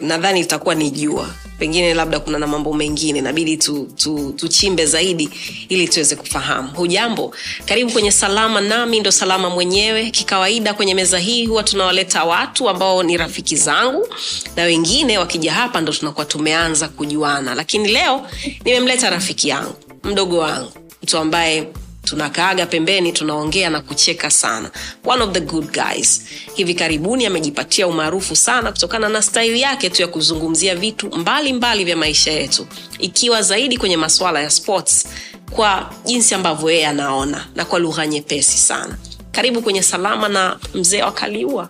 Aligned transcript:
nadhani 0.00 0.40
itakuwa 0.40 0.74
ni 0.74 0.90
jua. 0.90 1.34
Pengine 1.58 1.94
labda 1.94 2.20
kuna 2.20 2.38
na 2.38 2.46
mambo 2.46 2.72
mengine. 2.74 3.18
Inabidi 3.18 3.56
tuchimbe 3.56 4.82
tu, 4.82 4.86
tu 4.86 4.92
zaidi 4.92 5.30
ili 5.68 5.88
tuweze 5.88 6.16
kufahamu. 6.16 6.68
Hujambo? 6.68 7.34
Karibu 7.64 7.92
kwenye 7.92 8.12
salama 8.12 8.60
nami 8.60 9.00
ndo 9.00 9.10
salama 9.10 9.50
mwenyewe. 9.50 10.10
Kikawaida 10.10 10.74
kwenye 10.74 10.94
meza 10.94 11.18
hii 11.18 11.46
huwa 11.46 11.62
tunawaleta 11.62 12.24
watu 12.24 12.68
ambao 12.68 13.02
ni 13.02 13.16
rafiki 13.16 13.56
zangu 13.56 14.08
na 14.56 14.62
wengine 14.62 15.18
wakija 15.18 15.52
hapa 15.52 15.80
ndo 15.80 15.92
tunakuwa 15.92 16.26
tumeanza 16.26 16.88
kujuana. 16.88 17.54
Lakini 17.54 17.88
leo 17.88 18.26
nimemleta 18.64 19.10
rafiki 19.10 19.48
yangu 19.48 19.74
mdogo 20.04 20.38
wangu 20.38 20.72
mtu 21.02 21.18
ambaye 21.18 21.68
tunakaaga 22.10 22.66
pembeni 22.66 23.12
tunaongea 23.12 23.70
na 23.70 23.80
kucheka 23.80 24.30
sana. 24.30 24.70
One 25.04 25.22
of 25.22 25.32
the 25.32 25.40
good 25.40 25.72
guys. 25.72 26.22
Hivi 26.54 26.74
karibuni 26.74 27.26
amejipatia 27.26 27.86
umaarufu 27.86 28.36
sana 28.36 28.72
kutokana 28.72 29.08
na 29.08 29.22
staili 29.22 29.60
yake 29.60 29.90
tu 29.90 30.02
ya 30.02 30.08
kuzungumzia 30.08 30.74
vitu 30.76 31.06
mbalimbali 31.06 31.52
mbali 31.52 31.84
vya 31.84 31.96
maisha 31.96 32.32
yetu. 32.32 32.66
Ikiwa 32.98 33.42
zaidi 33.42 33.76
kwenye 33.78 33.96
masuala 33.96 34.40
ya 34.40 34.50
sports 34.50 35.06
kwa 35.50 35.90
jinsi 36.04 36.34
ambavyo 36.34 36.70
yeye 36.70 36.86
anaona 36.86 37.46
na 37.54 37.64
kwa 37.64 37.78
lugha 37.78 38.06
nyepesi 38.06 38.58
sana. 38.58 38.98
Karibu 39.32 39.62
kwenye 39.62 39.82
salama 39.82 40.28
na 40.28 40.58
mzee 40.74 41.02
wa 41.02 41.12
kaliua 41.12 41.68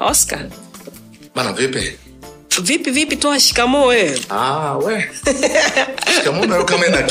oscar. 0.00 0.46
Bana 1.34 1.52
vipi 1.52 1.98
vipi 2.62 2.90
vipi 2.90 3.16
toa 3.16 3.40
shikamoo 3.40 3.86
wewe. 3.86 4.20
Ah, 4.30 4.76
we. 4.76 5.10
Shikamoo 6.14 6.44
nayo 6.46 6.64
kama 6.64 6.86
ina 6.86 7.02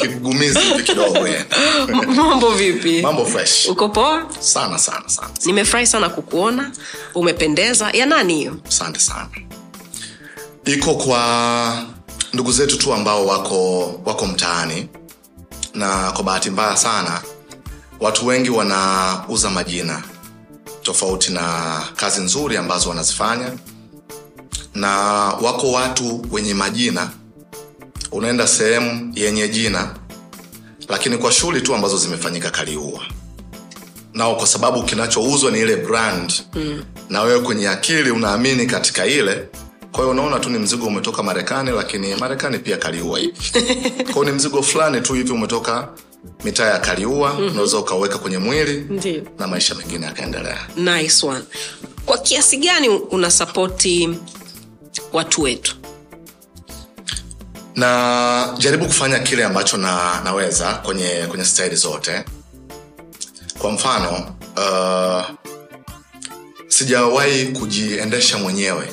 kigumizi 0.00 0.58
hivi 0.58 0.82
kidogo 0.82 1.28
mambo 2.14 2.50
vipi? 2.50 3.02
Mambo 3.02 3.24
fresh. 3.26 3.68
Uko 3.68 3.88
poa? 3.88 4.26
Sana 4.40 4.78
sana 4.78 5.08
sana. 5.08 5.28
Nimefurahi 5.46 5.86
sana 5.86 6.08
kukuona. 6.08 6.70
Umependeza. 7.14 7.90
Ya 7.92 8.06
nani 8.06 8.34
hiyo? 8.34 8.56
Asante 8.68 9.00
sana. 9.00 9.28
Iko 10.64 10.94
kwa 10.94 11.84
ndugu 12.32 12.52
zetu 12.52 12.78
tu 12.78 12.94
ambao 12.94 13.26
wako 13.26 13.86
wako 14.04 14.26
mtaani. 14.26 14.88
Na 15.74 16.12
kwa 16.12 16.24
bahati 16.24 16.50
mbaya 16.50 16.76
sana 16.76 17.22
watu 18.00 18.26
wengi 18.26 18.50
wanauza 18.50 19.50
majina 19.50 20.02
tofauti 20.82 21.32
na 21.32 21.42
kazi 21.96 22.20
nzuri 22.20 22.56
ambazo 22.56 22.88
wanazifanya 22.88 23.52
na 24.74 24.90
wako 25.42 25.72
watu 25.72 26.26
wenye 26.30 26.54
majina 26.54 27.10
unaenda 28.12 28.46
sehemu 28.46 29.12
yenye 29.14 29.48
jina 29.48 29.94
lakini 30.88 31.18
kwa 31.18 31.32
shughuli 31.32 31.60
tu 31.60 31.74
ambazo 31.74 31.98
zimefanyika 31.98 32.50
kaliua 32.50 33.02
nao 34.14 34.36
kwa 34.36 34.46
sababu 34.46 34.82
kinachouzwa 34.82 35.50
ni 35.50 35.60
ile 35.60 35.76
brand 35.76 36.32
mm. 36.54 36.84
na 37.08 37.22
wewe 37.22 37.40
kwenye 37.40 37.68
akili 37.68 38.10
unaamini 38.10 38.66
katika 38.66 39.06
ile 39.06 39.48
kwa 39.92 40.00
hiyo 40.00 40.10
unaona 40.10 40.38
tu 40.38 40.50
ni 40.50 40.58
mzigo 40.58 40.86
umetoka 40.86 41.22
marekani 41.22 41.70
lakini 41.70 42.14
marekani 42.14 42.58
pia 42.58 42.76
kaliua 42.76 43.18
hivi 43.18 43.34
kwao 44.12 44.24
ni 44.24 44.32
mzigo 44.32 44.62
fulani 44.62 45.00
tu 45.00 45.14
hivi 45.14 45.32
umetoka 45.32 45.88
mitaa 46.44 46.66
ya 46.66 46.78
kaliua 46.78 47.32
mm-hmm. 47.32 47.50
unaweza 47.50 47.78
ukaweka 47.78 48.18
kwenye 48.18 48.38
mwili 48.38 48.86
Ndiyo. 48.90 49.22
na 49.38 49.46
maisha 49.46 49.74
mengine 49.74 50.06
yakaendelea 50.06 50.66
nice 50.76 51.26
one 51.26 51.44
kwa 52.06 52.18
kiasi 52.18 52.56
gani 52.56 52.88
unasapoti 52.88 54.18
watu 55.12 55.42
wetu. 55.42 55.76
Na 57.74 58.54
jaribu 58.58 58.86
kufanya 58.86 59.18
kile 59.18 59.44
ambacho 59.44 59.76
na, 59.76 60.20
naweza 60.24 60.74
kwenye 60.74 61.26
kwenye 61.28 61.44
staili 61.44 61.76
zote. 61.76 62.24
Kwa 63.58 63.72
mfano 63.72 64.36
uh, 64.56 65.36
sijawahi 66.68 67.46
kujiendesha 67.46 68.38
mwenyewe 68.38 68.92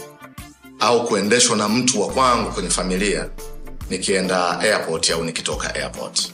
au 0.80 1.06
kuendeshwa 1.08 1.58
na 1.58 1.70
mtu 1.70 2.02
wa 2.02 2.08
kwangu 2.08 2.52
kwenye 2.52 2.70
familia 2.70 3.30
nikienda 3.90 4.60
airport 4.60 5.10
au 5.10 5.24
nikitoka 5.24 5.76
airport. 5.76 6.32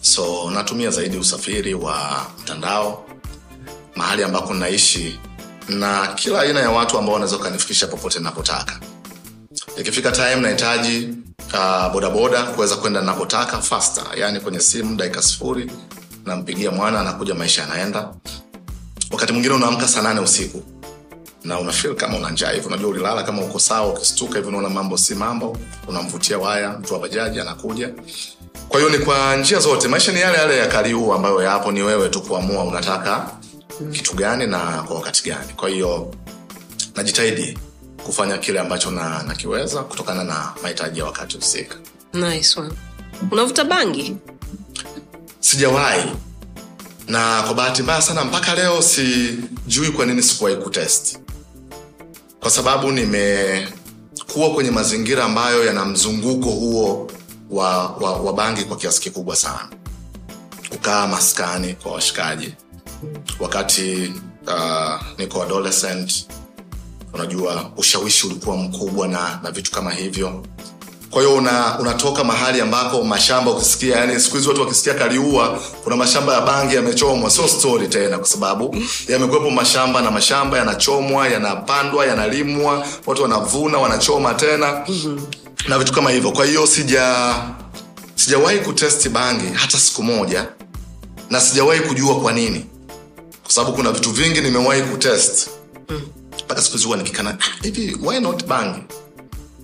So 0.00 0.50
natumia 0.50 0.90
zaidi 0.90 1.16
usafiri 1.16 1.74
wa 1.74 2.26
mtandao 2.42 3.06
mahali 3.96 4.22
ambako 4.24 4.54
naishi 4.54 5.20
na 5.68 6.06
kila 6.06 6.40
aina 6.40 6.60
ya 6.60 6.70
watu 6.70 6.98
ambao 6.98 7.12
wanaweza 7.14 7.36
ukanifikisha 7.36 7.86
popote 7.86 8.18
napotaka 8.20 8.80
ikifika 9.76 10.12
time 10.12 10.36
nahitaji 10.36 11.08
uh, 11.54 11.92
bodaboda 11.92 12.42
kuweza 12.42 12.76
kwenda 12.76 13.00
napotaka 13.02 13.58
faster. 13.60 14.04
Yani 14.16 14.40
kwenye 14.40 14.60
simu 14.60 14.96
dakika 14.96 15.22
sifuri 15.22 15.70
nampigia 16.26 16.70
mwana 16.70 17.00
anakuja 17.00 17.34
maisha 17.34 17.62
yanaenda. 17.62 18.08
Wakati 19.10 19.32
mwingine 19.32 19.54
unaamka 19.54 19.88
saa 19.88 20.02
nane 20.02 20.20
usiku 20.20 20.62
na 21.44 21.60
unafil 21.60 21.94
kama 21.94 22.16
una 22.16 22.30
njaa 22.30 22.52
unajua 22.66 22.88
ulilala 22.90 23.22
kama 23.22 23.42
uko 23.42 23.58
sawa 23.58 23.88
ukistuka 23.88 24.34
hivi 24.36 24.48
unaona 24.48 24.68
mambo 24.68 24.96
si 24.98 25.14
mambo 25.14 25.56
unamvutia 25.88 26.38
waya 26.38 26.70
mtu 26.72 26.94
wa 26.94 27.00
bajaji 27.00 27.40
anakuja. 27.40 27.90
Kwa 28.68 28.80
hiyo 28.80 28.92
ni 28.92 28.98
kwa 28.98 29.36
njia 29.36 29.58
zote. 29.58 29.88
Maisha 29.88 30.12
ni 30.12 30.20
yale 30.20 30.38
yale 30.38 30.56
ya 30.58 30.66
kariu 30.66 31.12
ambayo 31.12 31.42
yapo 31.42 31.72
ni 31.72 31.82
wewe 31.82 32.08
tu 32.08 32.22
kuamua 32.22 32.64
unataka 32.64 33.30
kitu 33.92 34.14
gani 34.14 34.46
na 34.46 34.82
kwa 34.82 34.96
wakati 34.96 35.30
gani. 35.30 35.52
Kwa 35.56 35.68
hiyo 35.68 36.14
najitahidi 36.96 37.58
kufanya 38.04 38.38
kile 38.38 38.60
ambacho 38.60 38.90
na 38.90 39.22
nakiweza 39.22 39.82
kutokana 39.82 40.24
na 40.24 40.52
mahitaji 40.62 40.98
ya 40.98 41.04
wakati 41.04 41.36
husika. 41.36 41.76
Nice 42.14 42.60
one. 42.60 42.74
Unavuta 43.30 43.64
bangi? 43.64 44.16
Sijawahi. 45.40 46.10
Na 47.08 47.42
kwa 47.42 47.54
bahati 47.54 47.82
mbaya 47.82 48.02
sana 48.02 48.24
mpaka 48.24 48.54
leo 48.54 48.82
sijui 48.82 49.90
kwa 49.96 50.06
nini 50.06 50.22
sikuwahi 50.22 50.56
kutest. 50.56 51.18
Kwa 52.40 52.50
sababu 52.50 52.92
nimekuwa 52.92 54.50
kwenye 54.54 54.70
mazingira 54.70 55.24
ambayo 55.24 55.64
yana 55.64 55.84
mzunguko 55.84 56.50
huo 56.50 57.10
wa, 57.50 57.86
wa, 57.88 58.12
wa 58.16 58.32
bangi 58.32 58.64
kwa 58.64 58.76
kiasi 58.76 59.00
kikubwa 59.00 59.36
sana. 59.36 59.68
Kukaa 60.68 61.06
maskani 61.06 61.74
kwa 61.74 61.92
washikaji 61.92 62.54
wakati 63.40 64.12
uh, 64.46 65.02
niko 65.18 65.42
adolescent 65.42 66.26
unajua 67.14 67.70
ushawishi 67.76 68.26
ulikuwa 68.26 68.56
mkubwa 68.56 69.08
na, 69.08 69.40
na 69.42 69.50
vitu 69.50 69.70
kama 69.72 69.90
hivyo. 69.90 70.46
Kwa 71.10 71.22
hiyo 71.22 71.34
una, 71.34 71.78
unatoka 71.78 72.24
mahali 72.24 72.60
ambako 72.60 73.04
mashamba 73.04 73.50
ukisikia 73.50 73.96
yani 73.96 74.20
siku 74.20 74.36
hizi 74.36 74.48
watu 74.48 74.60
wakisikia 74.60 74.94
kaliua 74.94 75.60
kuna 75.84 75.96
mashamba 75.96 76.34
ya 76.34 76.40
bangi 76.40 76.74
yamechomwa. 76.74 77.30
Sio 77.30 77.48
story 77.48 77.88
tena 77.88 78.18
kwa 78.18 78.26
sababu 78.28 78.76
yamekuwepo 79.08 79.50
mashamba 79.50 80.02
na 80.02 80.10
mashamba 80.10 80.58
yanachomwa 80.58 81.28
yanapandwa 81.28 82.06
yanalimwa 82.06 82.86
watu 83.06 83.22
wanavuna 83.22 83.78
wanachoma 83.78 84.34
tena 84.34 84.84
mm-hmm. 84.88 85.26
na 85.68 85.78
vitu 85.78 85.92
kama 85.92 86.10
hivyo. 86.10 86.32
Kwa 86.32 86.46
hiyo 86.46 86.66
sija 86.66 87.34
sijawahi 88.14 88.58
kutesti 88.58 89.08
bangi 89.08 89.46
hata 89.54 89.78
siku 89.78 90.02
moja 90.02 90.46
na 91.30 91.40
sijawahi 91.40 91.80
kujua 91.80 92.20
kwa 92.20 92.32
nini 92.32 92.66
kwa 93.52 93.56
sababu 93.64 93.76
kuna 93.76 93.92
vitu 93.92 94.10
vingi 94.10 94.40
nimewahi 94.40 94.82
kutest. 94.82 95.50
Mpaka 96.44 96.62
siku 96.62 96.72
hizi 96.76 96.84
huwa 96.86 96.96
nikikana 96.96 97.30
"Ah, 97.40 97.62
hivi 97.62 97.96
why 98.02 98.20
not 98.20 98.44
bangi 98.46 98.78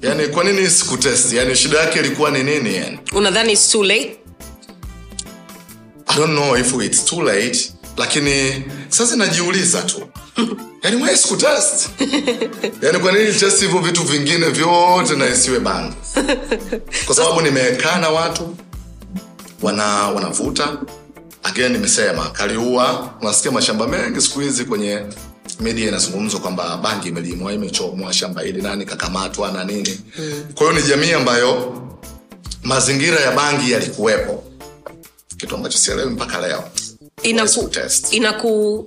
yani 0.02 0.26
kwa 0.28 0.44
nini 0.44 0.70
sikutest? 0.70 1.32
Yani 1.32 1.56
shida 1.56 1.78
yake 1.78 1.98
ilikuwa 1.98 2.30
ni 2.30 2.42
nini 2.42 2.76
yani? 2.76 2.98
Unadhani 3.12 3.52
it's 3.52 3.68
too 3.70 3.82
late? 3.82 4.16
I 6.06 6.16
don't 6.16 6.32
know 6.32 6.56
if 6.56 6.74
it's 6.84 7.04
too 7.04 7.22
late 7.22 7.72
lakini 7.96 8.64
sasa 8.88 9.16
najiuliza 9.16 9.82
tu. 9.82 10.02
Yani 10.82 11.02
why 11.02 11.16
sikutest? 11.16 11.88
Yani 12.82 12.98
kwa 12.98 13.12
nini 13.12 13.32
test 13.32 13.60
hivyo 13.60 13.78
vitu 13.80 14.02
vingine 14.02 14.48
vyote 14.48 15.16
na 15.16 15.28
isiwe 15.28 15.60
bangi 15.60 15.94
kwa 17.06 17.14
sababu 17.16 17.40
nimekaa 17.40 17.98
na 17.98 18.08
watu 18.08 18.56
wana 19.62 19.84
wanavuta 20.08 20.78
again 21.48 21.72
nimesema 21.72 22.30
kaliua. 22.30 23.14
Unasikia 23.20 23.50
mashamba 23.52 23.86
mengi 23.88 24.20
siku 24.20 24.40
hizi 24.40 24.64
kwenye 24.64 25.02
media 25.60 25.88
inazungumzwa 25.88 26.40
kwamba 26.40 26.76
bangi 26.76 27.08
imelimwa 27.08 27.52
imechomwa 27.52 28.12
shamba 28.12 28.42
hili 28.42 28.62
nani 28.62 28.84
kakamatwa 28.84 29.52
na 29.52 29.64
nini. 29.64 30.00
Mm. 30.18 30.44
kwa 30.54 30.66
hiyo 30.70 30.80
ni 30.80 30.88
jamii 30.88 31.12
ambayo 31.12 31.74
mazingira 32.62 33.20
ya 33.20 33.32
bangi 33.32 33.72
yalikuwepo. 33.72 34.44
Kitu 35.36 35.54
ambacho 35.54 35.78
sielewi 35.78 36.10
mpaka 36.10 36.40
leo. 36.40 36.64
Inaku, 37.22 37.70
inaku 38.10 38.86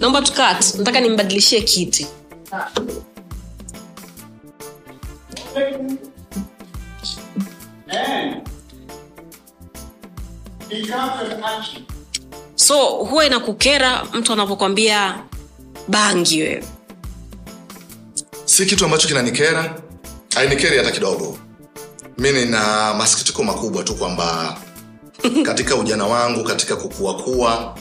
naomba 0.00 0.22
tukat 0.22 0.74
nataka 0.74 1.00
nimbadilishie 1.00 1.60
kiti. 1.60 2.06
And 7.90 8.48
it 10.70 10.90
action. 10.90 11.86
So 12.54 12.86
huwa 12.88 13.26
inakukera 13.26 14.04
mtu 14.12 14.32
anapokwambia 14.32 15.18
bangi 15.88 16.42
wewe. 16.42 16.64
Si 18.44 18.66
kitu 18.66 18.84
ambacho 18.84 19.08
kinanikera 19.08 19.74
ainikeri 20.36 20.76
hata 20.78 20.90
kidogo. 20.90 21.38
Mi 22.18 22.32
nina 22.32 22.94
masikitiko 22.94 23.44
makubwa 23.44 23.82
tu 23.82 23.94
kwamba 23.94 24.58
katika 25.46 25.76
ujana 25.76 26.06
wangu 26.06 26.44
katika 26.44 26.76
kukuakua 26.76 27.74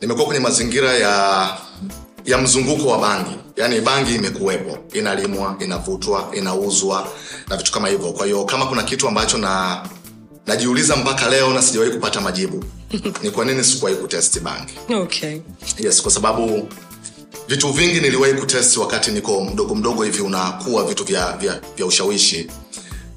nimekuwa 0.00 0.26
kwenye 0.26 0.40
mazingira 0.40 0.92
ya 0.94 1.48
ya 2.24 2.38
mzunguko 2.38 2.88
wa 2.88 2.98
bangi. 2.98 3.36
Yaani 3.56 3.80
bangi 3.80 4.14
imekuwepo 4.14 4.78
inalimwa 4.92 5.56
inavutwa 5.60 6.28
inauzwa 6.32 7.08
na 7.48 7.56
vitu 7.56 7.72
kama 7.72 7.88
hivyo. 7.88 8.12
Kwa 8.12 8.26
hiyo 8.26 8.44
kama 8.44 8.66
kuna 8.66 8.82
kitu 8.82 9.08
ambacho 9.08 9.38
na 9.38 9.82
najiuliza 10.46 10.96
mpaka 10.96 11.28
leo 11.28 11.52
na 11.54 11.62
sijawahi 11.62 11.92
kupata 11.92 12.20
majibu 12.20 12.64
ni 13.22 13.30
kwa 13.30 13.44
nini 13.44 13.64
sikuwahi 13.64 13.96
kutest 13.96 14.40
bangi 14.40 14.72
okay. 14.94 15.40
yes 15.78 16.02
kwa 16.02 16.10
sababu 16.10 16.68
vitu 17.48 17.72
vingi 17.72 18.00
niliwahi 18.00 18.34
kutest 18.34 18.76
wakati 18.76 19.10
niko 19.10 19.44
mdogo 19.44 19.74
mdogo 19.74 20.02
hivi 20.02 20.22
unakuwa 20.22 20.84
vitu 20.84 21.04
vya, 21.04 21.32
vya, 21.36 21.60
vya 21.76 21.86
ushawishi 21.86 22.50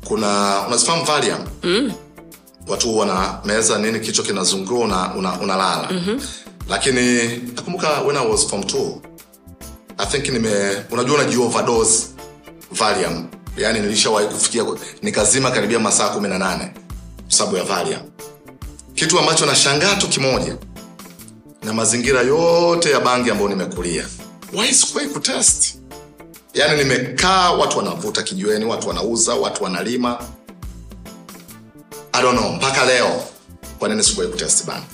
kuna 0.06 0.62
unazifahamu 0.68 1.04
valium 1.06 1.40
mm. 1.64 1.94
watu 2.68 2.98
wana 2.98 3.40
meza 3.46 3.78
nini 3.78 4.00
kichwa 4.00 4.26
kinazungua 4.26 4.80
unalala 4.80 5.14
una, 5.16 5.40
unalala. 5.40 5.88
mm-hmm. 5.92 6.22
lakini 6.70 7.28
nakumbuka 7.56 8.02
when 8.02 8.18
i 8.18 8.28
was 8.32 8.48
form 8.48 8.64
two 8.64 9.02
i 9.98 10.06
think 10.06 10.30
nime 10.30 10.52
unajua 10.92 11.16
unaji 11.16 11.38
valium 12.72 13.28
yani 13.58 13.80
nilishawahi 13.80 14.28
kufikia 14.28 14.66
nikazima 15.02 15.52
karibia 15.52 15.80
masaa 15.80 16.10
kumi 16.10 16.30
na 16.30 16.38
nane 16.38 16.72
sababu 17.34 17.58
ya 17.58 17.64
Valia. 17.64 18.02
kitu 18.96 19.20
ambacho 19.20 19.46
nashangaa 19.46 19.96
tu 19.96 20.08
kimoja 20.08 20.58
na 21.64 21.74
mazingira 21.74 22.22
yote 22.22 22.92
ya 22.92 23.00
bangi 23.00 23.30
ambayo 23.30 23.50
nimekulia. 23.50 24.08
Why 24.54 24.74
sikuwahi 24.74 25.10
kutest? 25.10 25.76
Yaani 26.54 26.84
nimekaa 26.84 27.52
watu 27.52 27.78
wanavuta 27.78 28.24
kijiweni 28.24 28.66
watu 28.66 28.88
wanauza 28.88 29.36
watu 29.36 29.64
wanalima. 29.64 30.20
I 32.14 32.22
don't 32.22 32.40
know 32.40 32.52
mpaka 32.54 32.86
leo 32.86 33.24
kwa 33.80 33.90
nini 33.90 34.04
sikuwahi 34.04 34.32
kutest 34.32 34.66
bangi 34.66 34.86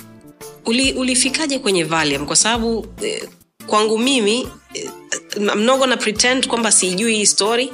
Uli, 0.65 0.93
ulifikaje 0.93 1.59
kwenye 1.59 1.83
valium 1.83 2.25
kwa 2.25 2.35
sababu 2.35 2.87
eh, 3.01 3.27
kwangu 3.67 3.97
mimi 3.99 4.47
eh, 4.73 4.89
mnogo 5.55 5.85
na 5.87 5.97
pretend 5.97 6.47
kwamba 6.47 6.71
sijui 6.71 7.15
hii 7.15 7.25
story 7.25 7.73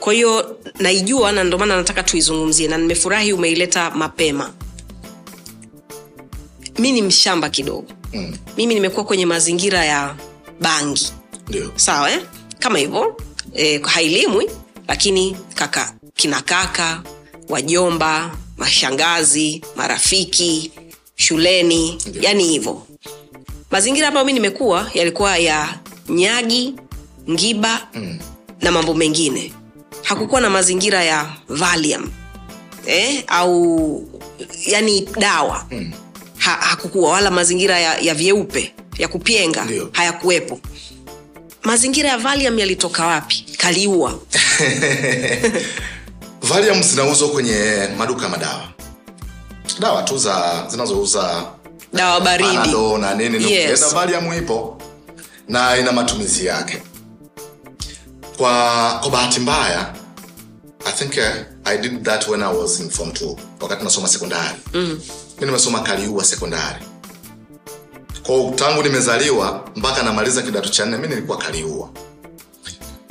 kwa 0.00 0.12
hiyo 0.12 0.58
naijua 0.78 1.32
na 1.32 1.44
ndio 1.44 1.58
maana 1.58 1.76
nataka 1.76 2.02
tuizungumzie 2.02 2.68
na 2.68 2.78
nimefurahi 2.78 3.32
umeileta 3.32 3.90
mapema 3.90 4.52
mi 6.78 6.92
ni 6.92 7.02
mshamba 7.02 7.48
kidogo 7.50 7.86
mm. 8.14 8.36
mimi 8.56 8.74
nimekuwa 8.74 9.04
kwenye 9.04 9.26
mazingira 9.26 9.84
ya 9.84 10.16
bangi 10.60 11.12
yeah. 11.50 11.68
sawa 11.76 12.10
eh? 12.12 12.20
kama 12.58 12.78
hivyo 12.78 13.16
eh, 13.54 13.82
hailimwi 13.82 14.50
lakini 14.88 15.36
kaka 15.54 15.94
kina 16.14 16.42
kaka 16.42 17.02
wajomba 17.48 18.36
mashangazi 18.56 19.62
marafiki 19.76 20.72
shuleni 21.16 21.88
yeah. 21.88 22.24
yani 22.24 22.44
hivyo 22.44 22.82
mazingira 23.70 24.08
ambayo 24.08 24.26
mi 24.26 24.32
nimekuwa 24.32 24.90
yalikuwa 24.94 25.36
ya 25.38 25.78
nyagi 26.08 26.74
ngiba 27.30 27.88
Mm. 27.94 28.18
na 28.60 28.72
mambo 28.72 28.94
mengine 28.94 29.52
hakukuwa 30.08 30.40
na 30.40 30.50
mazingira 30.50 31.04
ya 31.04 31.26
valium 31.48 32.10
eh? 32.86 33.24
au 33.26 34.08
yani 34.66 35.08
dawa. 35.18 35.66
Mm. 35.70 35.92
ha, 36.38 36.50
hakukuwa 36.60 37.10
wala 37.12 37.30
mazingira 37.30 37.78
ya, 37.78 37.98
ya 37.98 38.14
vyeupe 38.14 38.74
ya 38.98 39.08
kupyenga 39.08 39.66
hayakuwepo. 39.92 40.60
Mazingira 41.62 42.08
ya 42.08 42.18
valium 42.18 42.58
yalitoka 42.58 43.06
wapi? 43.06 43.44
Kaliua. 43.56 44.18
Valium 46.48 46.82
zinauzwa 46.82 47.28
kwenye 47.28 47.88
maduka 47.98 48.22
ya 48.22 48.28
madawa. 48.28 48.68
Dawa 49.80 50.02
tu 50.02 50.18
za 50.18 50.64
zinazouza 50.70 51.44
dawa 51.92 52.20
baridi. 52.20 52.74
Na 53.00 53.14
nini 53.14 53.52
Yes. 53.52 53.94
valium 53.94 54.32
ipo 54.38 54.78
na 55.48 55.76
ina 55.78 55.92
matumizi 55.92 56.46
yake. 56.46 56.82
Kwa 58.36 58.98
kwa 59.02 59.10
bahati 59.10 59.40
mbaya 59.40 59.97
i 60.84 60.92
think 60.92 61.12
uh, 61.16 61.68
i 61.72 61.78
did 61.78 62.04
that 62.04 62.28
when 62.28 62.42
i 62.42 62.52
was 62.56 62.80
in 62.80 62.90
form 62.90 63.10
2 63.10 63.36
wakati 63.60 63.84
nasoma 63.84 64.08
sekondari. 64.08 64.56
Mm. 64.74 65.00
mi 65.40 65.46
nimesoma 65.46 65.80
kaliua 65.80 66.24
sekondari. 66.24 66.84
Kwa 68.22 68.52
tangu 68.54 68.82
nimezaliwa 68.82 69.68
mpaka 69.76 70.02
namaliza 70.02 70.42
kidato 70.42 70.68
cha 70.68 70.86
nne 70.86 70.96
mi 70.96 71.08
nilikuwa 71.08 71.38
kaliua. 71.38 71.88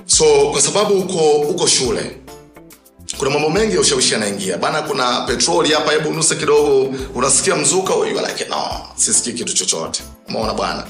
So 0.05 0.49
kwa 0.51 0.61
sababu 0.61 0.99
uko 0.99 1.31
uko 1.41 1.67
shule 1.67 2.17
kuna 3.17 3.29
mambo 3.29 3.49
mengi 3.49 3.75
ya 3.75 3.81
ushawishi 3.81 4.13
yanaingia. 4.13 4.57
Bana 4.57 4.81
kuna 4.81 5.21
petroli 5.21 5.73
hapa 5.73 5.91
hebu 5.91 6.13
nuse 6.13 6.35
kidogo. 6.35 6.95
Unasikia 7.15 7.55
mzuka 7.55 7.93
you 7.93 8.19
like 8.27 8.45
no 8.49 8.81
sisikii 8.95 9.33
kitu 9.33 9.53
chochote. 9.53 10.03
Umeona 10.29 10.53
bwana? 10.53 10.83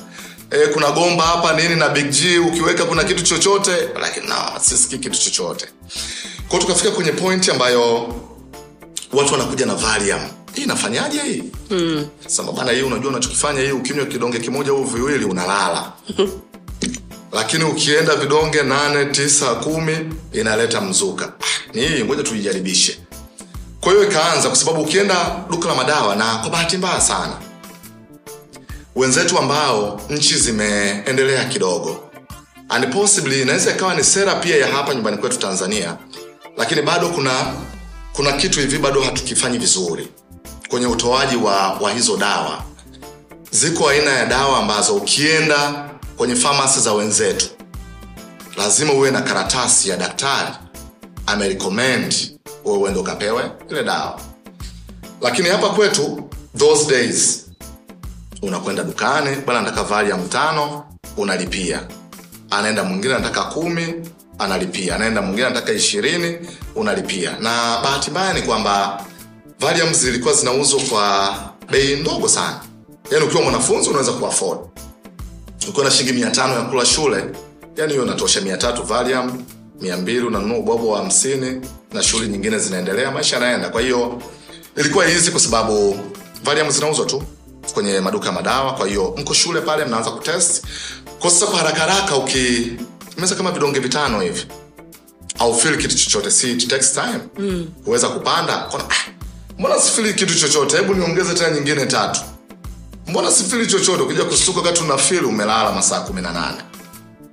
E, 0.51 0.67
kuna 0.67 0.91
gomba 0.91 1.23
hapa 1.23 1.53
nini 1.61 1.75
na 1.75 1.89
big 1.89 2.09
g 2.09 2.39
ukiweka 2.39 2.85
kuna 2.85 3.03
kitu 3.03 3.23
chochote 3.23 3.71
like 3.81 4.21
no 4.27 4.59
sisikii 4.61 4.97
kitu 4.97 5.19
chochote 5.19 5.65
kwao 6.47 6.61
tukafika 6.61 6.91
kwenye 6.91 7.11
point 7.11 7.49
ambayo 7.49 8.13
watu 9.13 9.33
wanakuja 9.33 9.65
na 9.65 9.75
valium. 9.75 10.21
Hii 10.53 10.63
inafanyaje 10.63 11.19
hii? 11.21 11.43
Mm. 11.69 12.07
sema 12.27 12.51
bana 12.51 12.71
hii 12.71 12.81
unajua 12.81 13.09
unachokifanya 13.09 13.61
hii 13.61 13.71
ukinywa 13.71 14.05
kidonge 14.05 14.39
kimoja 14.39 14.71
au 14.71 14.83
viwili 14.83 15.25
unalala. 15.25 15.91
Lakini 17.37 17.63
ukienda 17.63 18.15
vidonge 18.15 18.63
nane 18.63 19.05
tisa 19.05 19.55
kumi 19.55 19.97
inaleta 20.33 20.81
mzuka. 20.81 21.33
Ni 21.73 21.87
hii 21.87 22.03
ngoja 22.03 22.23
tuijaribishe. 22.23 22.99
Kwa 23.81 23.91
hiyo 23.91 24.03
ikaanza 24.03 24.47
kwa 24.47 24.57
sababu 24.57 24.81
ukienda 24.81 25.45
duka 25.49 25.67
la 25.67 25.75
madawa 25.75 26.15
na 26.15 26.35
kwa 26.37 26.49
bahati 26.49 26.77
mbaya 26.77 27.01
sana 27.01 27.33
wenzetu 28.95 29.37
ambao 29.39 30.01
nchi 30.09 30.35
zimeendelea 30.37 31.45
kidogo 31.45 32.03
and 32.69 32.93
possibly 32.93 33.41
inaweza 33.41 33.71
ikawa 33.71 33.95
ni 33.95 34.03
sera 34.03 34.35
pia 34.35 34.57
ya 34.57 34.67
hapa 34.67 34.93
nyumbani 34.95 35.17
kwetu 35.17 35.39
tanzania 35.39 35.97
lakini 36.57 36.81
bado 36.81 37.09
kuna 37.09 37.53
kuna 38.13 38.31
kitu 38.33 38.59
hivi 38.59 38.77
bado 38.77 39.01
hatukifanyi 39.01 39.57
vizuri 39.57 40.07
kwenye 40.69 40.87
utoaji 40.87 41.35
wa, 41.35 41.73
wa 41.73 41.91
hizo 41.91 42.17
dawa. 42.17 42.63
Ziko 43.51 43.89
aina 43.89 44.11
ya 44.11 44.25
dawa 44.25 44.59
ambazo 44.59 44.95
ukienda 44.95 45.89
kwenye 46.17 46.35
famasi 46.35 46.79
za 46.79 46.93
wenzetu 46.93 47.45
lazima 48.57 48.93
uwe 48.93 49.11
na 49.11 49.21
karatasi 49.21 49.89
ya 49.89 49.97
daktari 49.97 50.51
amerecommend 51.25 52.13
uendo 52.65 52.81
uende 52.81 52.99
ukapewe 52.99 53.51
ile 53.69 53.83
dawa. 53.83 54.19
Lakini 55.21 55.49
hapa 55.49 55.69
kwetu 55.69 56.29
those 56.57 56.85
days 56.89 57.45
unakwenda 58.41 58.83
dukani 58.83 59.35
bwana 59.35 59.61
nataka 59.61 59.83
ya 60.09 60.17
mtano 60.17 60.83
unalipia. 61.17 61.87
Anaenda 62.49 62.83
mwingine 62.83 63.15
anataka 63.15 63.43
kumi 63.43 63.93
analipia. 64.39 64.95
Anaenda 64.95 65.21
mwingine 65.21 65.47
anataka 65.47 65.71
ishirini 65.73 66.37
unalipia. 66.75 67.31
Na 67.39 67.79
bahati 67.83 68.11
mbaya 68.11 68.33
ni 68.33 68.41
kwamba 68.41 69.05
valium 69.59 69.93
zilikuwa 69.93 70.33
zinauzwa 70.33 70.79
kwa 70.89 71.35
bei 71.71 71.95
ndogo 71.95 72.27
sana. 72.29 72.59
Yaani 73.11 73.25
ukiwa 73.25 73.41
mwanafunzi 73.43 73.89
unaweza 73.89 74.11
kuafford 74.11 74.59
ukiwa 75.69 75.85
na 75.85 75.91
shilingi 75.91 76.19
mia 76.19 76.31
tano 76.31 76.53
ya 76.53 76.61
kula 76.61 76.85
shule 76.85 77.23
yaani 77.77 77.91
hiyo 77.93 78.05
inatosha. 78.05 78.41
Mia 78.41 78.57
tatu 78.57 78.83
valium 78.83 79.43
mia 79.81 79.97
mbili 79.97 80.19
unanunua 80.19 80.57
ubwabwa 80.57 80.91
wa 80.93 80.97
hamsini 80.99 81.61
na 81.93 82.03
shughuli 82.03 82.29
nyingine 82.29 82.59
zinaendelea 82.59 83.11
maisha 83.11 83.35
yanaenda. 83.35 83.69
Kwa 83.69 83.81
hiyo 83.81 84.21
ilikuwa 84.77 85.05
hizi 85.07 85.31
kwa 85.31 85.39
sababu 85.39 85.99
valium 86.43 86.71
zinauzwa 86.71 87.05
tu 87.05 87.23
kwenye 87.73 87.99
maduka 87.99 88.25
ya 88.25 88.31
madawa. 88.31 88.73
Kwa 88.73 88.87
hiyo 88.87 89.15
mko 89.17 89.33
shule 89.33 89.61
pale 89.61 89.85
mnaanza 89.85 90.11
kutest 90.11 90.63
sasa 91.23 91.45
kwa 91.45 91.57
haraka 91.57 91.79
haraka 91.81 92.15
ukimeza 93.17 93.35
kama 93.35 93.51
vidonge 93.51 93.79
vitano 93.79 94.21
hivi. 94.21 94.45
Au 95.39 95.53
kitu 95.77 95.95
chochote. 95.97 96.31
Si 96.31 96.51
it 96.51 96.67
takes 96.67 96.93
time. 96.93 97.19
Mm. 97.39 97.67
kupanda. 98.09 98.57
Kona, 98.57 98.83
ah, 98.89 99.11
mbona 99.59 99.79
sifili 99.79 100.13
kitu 100.13 100.35
chochote? 100.39 100.77
Hebu 100.77 100.93
niongeze 100.93 101.33
tena 101.33 101.49
nyingine 101.49 101.85
tatu. 101.85 102.19
Mbona 103.07 103.31
sifili 103.31 103.67
chochote? 103.67 104.03
Ukija 104.03 104.23
kustuka 104.23 104.59
wakati 104.59 104.83
una 104.83 104.97
feel 104.97 105.25
umelala 105.25 105.71
masaa 105.71 105.99
kumi 105.99 106.21
na 106.21 106.31
nane 106.33 106.57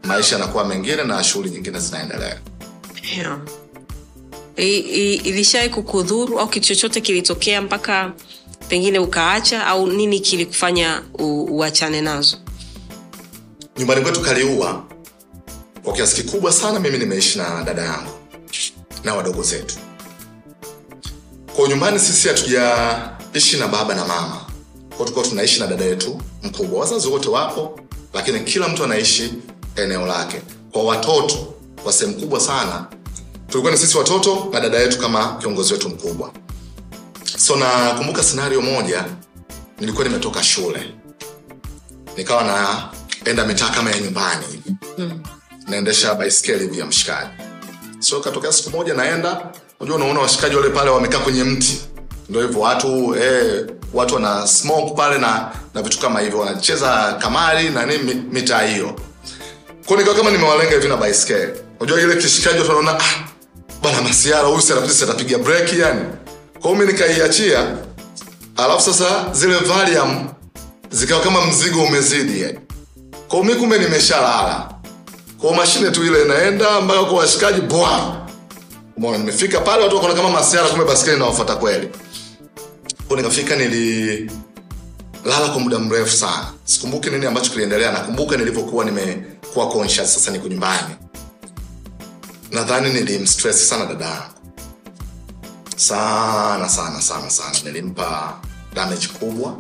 maisha 0.05 0.35
yanakuwa 0.37 0.65
mengine 0.65 1.05
na 1.05 1.25
shughuli 1.25 1.51
nyingine 1.51 1.79
zinaendelea. 1.79 2.41
Yeah. 3.17 3.39
Ilishawai 4.57 5.69
kukudhuru 5.71 6.39
au 6.41 6.49
kitu 6.49 6.67
chochote 6.67 7.01
kilitokea 7.01 7.63
mpaka 7.63 8.13
pengine 8.69 8.99
ukaacha 8.99 9.67
au 9.67 9.87
nini 9.87 10.21
kilikufanya 10.21 11.03
uachane 11.19 12.01
nazo? 12.01 12.37
Nyumbani 13.79 14.01
kwetu 14.01 14.21
kaliua 14.21 14.85
kwa 15.85 15.93
kiasi 15.93 16.23
kikubwa 16.23 16.53
sana 16.53 16.81
mimi 16.81 16.99
nimeishi 16.99 17.39
na 17.39 17.63
dada 17.63 17.83
yangu 17.83 18.11
na 19.05 19.15
wadogo 19.15 19.43
zetu. 19.43 19.75
Kwa 21.57 21.69
nyumbani 21.69 21.99
sisi 21.99 22.29
hatujaishi 22.29 23.57
na 23.57 23.69
baba 23.69 23.95
na 23.95 24.05
mama. 24.05 24.41
Kwa 24.89 24.99
tulikuwa 24.99 25.25
tunaishi 25.25 25.61
na 25.61 25.67
dada 25.67 25.85
yetu 25.85 26.21
mkubwa. 26.43 26.81
Wazazi 26.81 27.09
wote 27.09 27.29
wapo 27.29 27.81
lakini 28.15 28.41
kila 28.41 28.69
mtu 28.69 28.85
anaishi 28.85 29.33
eneo 29.77 30.07
lake. 30.07 30.43
Kwa 30.73 30.83
watoto 30.85 31.55
kwa 31.83 31.93
sehemu 31.93 32.17
kubwa 32.21 32.41
sana 32.41 32.87
tulikuwa 33.49 33.73
ni 33.73 33.79
sisi 33.79 33.99
watoto 33.99 34.49
na 34.53 34.61
dada 34.61 34.79
yetu 34.79 34.99
kama 34.99 35.37
kiongozi 35.41 35.73
wetu 35.73 35.89
mkubwa. 35.89 36.33
So 37.39 37.57
nakumbuka 37.57 38.23
scenario 38.23 38.61
moja 38.63 39.05
nilikuwa 39.81 40.05
nimetoka 40.09 40.43
shule. 40.43 40.95
Nikawa 42.17 42.43
naenda 43.25 43.45
mitaa 43.47 43.69
kama 43.69 43.91
ya 43.91 44.01
nyumbani. 44.01 44.45
Hivi 44.51 44.75
naendesha 45.69 46.15
baiskeli 46.15 46.79
ya 46.79 46.87
mshikaji 46.87 47.31
so 47.99 48.21
katokea 48.21 48.53
siku 48.53 48.71
moja 48.71 48.95
naenda 48.95 49.41
unajua 49.81 49.97
unaona 49.97 50.21
washikaji 50.21 50.57
wale 50.57 50.69
pale 50.71 50.91
wamekaa 50.91 51.19
kwenye 51.19 51.45
mti. 51.45 51.81
Ndo 52.29 52.43
hivyo 52.43 52.61
watu 52.61 53.15
eh, 53.17 53.67
watu 53.95 54.15
wana 54.15 54.47
smoke 54.47 54.95
pale 54.97 55.19
na 55.19 55.51
na 55.75 55.83
vitu 55.83 55.99
kama 56.01 56.21
hivyo 56.21 56.39
wanacheza 56.39 57.13
kamari 57.19 57.69
na 57.71 57.87
nini 57.87 58.15
mitaa 58.15 58.63
hiyo. 58.63 58.97
Kwa 59.87 59.97
nikawa 59.97 60.17
kama 60.17 60.31
nimewalenga 60.31 60.75
hivi 60.75 60.89
na 60.89 60.97
baiskeli 60.97 61.53
unajua 61.81 62.01
ile 62.01 62.17
kishikaji 62.17 62.59
watu 62.59 62.71
wanaona 62.77 63.01
ah 63.01 63.29
bana 63.83 64.03
masiara 64.03 64.49
huyu 64.49 64.61
si 64.63 65.05
atapiga 65.05 65.39
break 65.39 65.73
yani. 65.73 66.01
Kwa 66.61 66.71
hiyo 66.71 66.75
mimi 66.75 66.93
nikaiachia 66.93 67.77
alafu 68.57 68.81
sasa 68.93 69.25
zile 69.33 69.59
valium 69.59 70.29
zikawa 70.91 71.21
kama 71.21 71.47
mzigo 71.47 71.83
umezidi 71.83 72.41
yani. 72.43 72.59
Kwa 73.29 73.39
hiyo 73.39 73.45
mimi 73.45 73.61
kumbe 73.61 73.79
nimeshalala 73.79 74.74
kwa 75.45 75.55
mashine 75.55 75.91
tu 75.91 76.05
ile 76.05 76.23
inaenda 76.25 76.81
mpaka 76.81 77.05
kwa 77.05 77.19
washikaji 77.19 77.61
bwa! 77.61 78.17
Umeona 78.97 79.19
nimefika 79.19 79.61
pale 79.61 79.83
watu 79.83 79.95
wakaona 79.97 80.15
kama 80.17 80.31
masiara 80.31 80.69
kumbe 80.69 80.85
baskeli 80.85 81.17
inawafuata 81.17 81.57
kweli. 81.57 81.89
Kwa 83.09 83.17
nikafika 83.17 83.57
nili 83.57 84.31
lala 85.25 85.49
kwa 85.49 85.61
muda 85.61 85.79
mrefu 85.79 86.17
sana. 86.17 86.47
Sikumbuki 86.65 87.11
nini 87.11 87.27
ambacho 87.27 87.51
kiliendelea 87.51 87.93
nakumbuka 87.93 88.37
nilivyokuwa 88.37 88.85
nimekuwa 88.85 89.69
conscious 89.69 90.15
sasa 90.15 90.31
niko 90.31 90.49
nyumbani. 90.49 90.95
Nadhani 92.51 92.93
nilimstress 92.93 93.69
sana 93.69 93.87
dada 93.87 94.05
yangu. 94.05 94.35
Sana 95.77 96.69
sana 96.69 97.01
sana 97.03 97.31
sana. 97.31 97.57
Nilimpa 97.65 98.41
damage 98.75 99.07
kubwa 99.09 99.57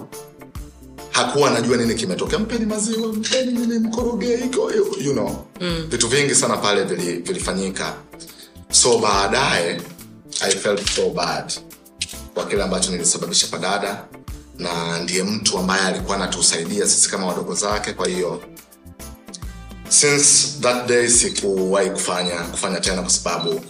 hakuwa 1.14 1.50
anajua 1.50 1.76
nini 1.76 1.94
kimetokea. 1.94 2.38
Mpeni 2.38 2.66
maziwa 2.66 3.12
mpeni 3.12 3.52
nini 3.52 3.78
mkorogee 3.78 4.35
iko, 4.35 4.71
you 5.04 5.12
know. 5.12 5.44
Mm. 5.61 5.87
vitu 5.88 6.09
vingi 6.09 6.35
sana 6.35 6.56
pale 6.56 6.85
vili- 6.85 7.18
vilifanyika. 7.18 7.94
So 8.71 8.99
baadaye 8.99 9.80
i 10.40 10.50
felt 10.50 10.90
so 10.97 11.11
bad 11.11 11.52
kwa 12.35 12.47
kile 12.47 12.62
ambacho 12.62 12.90
nilisababisha 12.90 13.47
kwa 13.47 13.59
dada 13.59 14.04
na 14.59 14.99
ndiye 15.00 15.23
mtu 15.23 15.59
ambaye 15.59 15.83
alikuwa 15.83 16.16
anatusaidia 16.16 16.87
sisi 16.87 17.11
kama 17.11 17.26
wadogo 17.26 17.54
zake. 17.54 17.92
Kwa 17.92 18.09
hiyo 18.09 18.42
since 19.88 20.59
that 20.61 20.87
day 20.88 21.09
sikuwahi 21.09 21.90
kufanya 21.90 22.37
kufanya 22.40 22.80
tena 22.80 23.02
kwa 23.02 23.11
sababu 23.11 23.61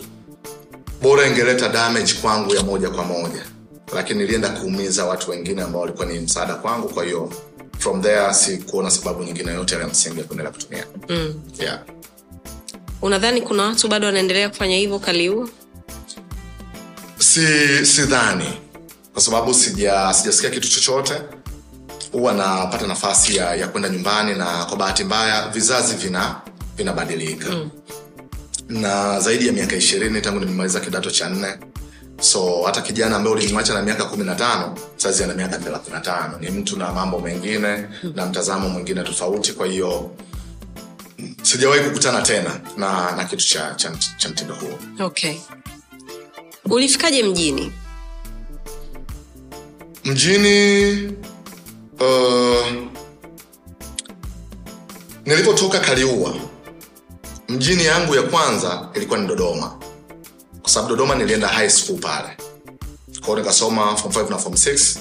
bora 1.02 1.26
ingeleta 1.26 1.68
damage 1.68 2.12
kwangu 2.22 2.54
ya 2.54 2.62
moja 2.62 2.90
kwa 2.90 3.04
moja 3.04 3.42
lakini 3.94 4.18
nilienda 4.18 4.48
kuumiza 4.48 5.04
watu 5.04 5.30
wengine 5.30 5.62
ambao 5.62 5.80
walikuwa 5.80 6.06
ni 6.06 6.18
msaada 6.18 6.54
kwangu 6.54 6.88
kwa 6.88 7.04
hiyo 7.04 7.32
from 7.78 8.02
there 8.02 8.34
sikuona 8.34 8.90
sababu 8.90 9.24
nyingine 9.24 9.52
yote 9.52 9.74
ya 9.74 9.86
msingi 9.86 10.18
ya 10.18 10.24
kuendelea 10.24 10.52
kutumia 10.52 10.84
mm. 11.08 11.42
yeah. 11.60 11.80
unadhani 13.02 13.40
kuna 13.42 13.62
watu 13.62 13.88
bado 13.88 14.06
wanaendelea 14.06 14.48
kufanya 14.48 14.76
hivyo 14.76 14.98
kaliu 14.98 15.50
si 17.18 17.46
sidhani 17.86 18.48
kwa 19.12 19.22
sababu 19.22 19.54
sija 19.54 20.12
sijasikia 20.14 20.50
kitu 20.50 20.68
chochote 20.70 21.14
huwa 22.12 22.32
napata 22.32 22.86
nafasi 22.86 23.36
ya, 23.36 23.54
ya 23.54 23.68
kwenda 23.68 23.88
nyumbani 23.88 24.34
na 24.34 24.64
kwa 24.64 24.76
bahati 24.76 25.04
mbaya 25.04 25.48
vizazi 25.48 25.94
vina 25.94 26.40
vinabadilika 26.76 27.50
mm. 27.50 27.70
na 28.68 29.20
zaidi 29.20 29.46
ya 29.46 29.52
miaka 29.52 29.76
ishirini 29.76 30.20
tangu 30.20 30.40
nimemaliza 30.40 30.80
kidato 30.80 31.10
cha 31.10 31.28
nne 31.30 31.54
so 32.20 32.62
hata 32.62 32.80
kijana 32.82 33.16
ambaye 33.16 33.36
ulimwacha 33.36 33.74
na 33.74 33.82
miaka 33.82 34.04
kumi 34.04 34.24
na 34.24 34.34
tano 34.34 34.78
sazi 34.96 35.24
ana 35.24 35.34
miaka 35.34 35.58
thelathini 35.58 35.94
na 35.94 36.00
tano. 36.00 36.38
Ni 36.40 36.50
mtu 36.50 36.78
na 36.78 36.92
mambo 36.92 37.20
mengine 37.20 37.88
na 38.14 38.26
mtazamo 38.26 38.68
mwingine 38.68 39.02
tofauti. 39.02 39.52
Kwa 39.52 39.66
hiyo 39.66 40.10
sijawahi 41.42 41.80
kukutana 41.84 42.22
tena 42.22 42.60
na, 42.76 43.12
na 43.16 43.24
kitu 43.24 43.46
cha, 43.46 43.74
cha, 43.74 43.92
cha 44.16 44.28
mtindo 44.28 44.54
huo. 44.54 44.78
Okay. 45.06 45.34
Ulifikaje 46.70 47.22
mjini? 47.22 47.72
Mjini 50.04 50.92
uh, 52.00 52.66
nilipotoka 55.24 55.80
kaliua 55.80 56.34
mjini 57.48 57.84
yangu 57.84 58.14
ya 58.14 58.22
kwanza 58.22 58.88
ilikuwa 58.94 59.18
ni 59.18 59.26
dodoma 59.26 59.76
kwa 60.64 60.70
sababu 60.72 60.88
dodoma 60.90 61.14
nilienda 61.14 61.48
high 61.48 61.68
school 61.70 61.98
pale. 61.98 62.28
Kwao 63.24 63.36
nikasoma 63.38 63.96
form 63.96 64.12
5 64.14 64.30
na 64.30 64.38
form 64.38 64.54
6 64.54 64.98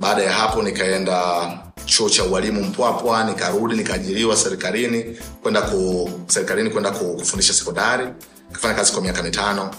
baada 0.00 0.22
ya 0.22 0.32
hapo 0.32 0.62
nikaenda 0.62 1.48
chuo 1.84 2.10
cha 2.10 2.24
ualimu 2.24 2.62
mpwapwa 2.64 3.24
nikarudi 3.24 3.76
nikaajiriwa 3.76 4.36
serikalini 4.36 5.18
kwenda 5.42 5.62
ku 5.62 6.10
serikalini 6.26 6.70
kwenda 6.70 6.90
ku- 6.90 7.14
kufundisha 7.16 7.54
sekondari. 7.54 8.08
Kafanya 8.52 8.74
kazi 8.74 8.92
kwa 8.92 9.02
miaka 9.02 9.22
mitano. 9.22 9.70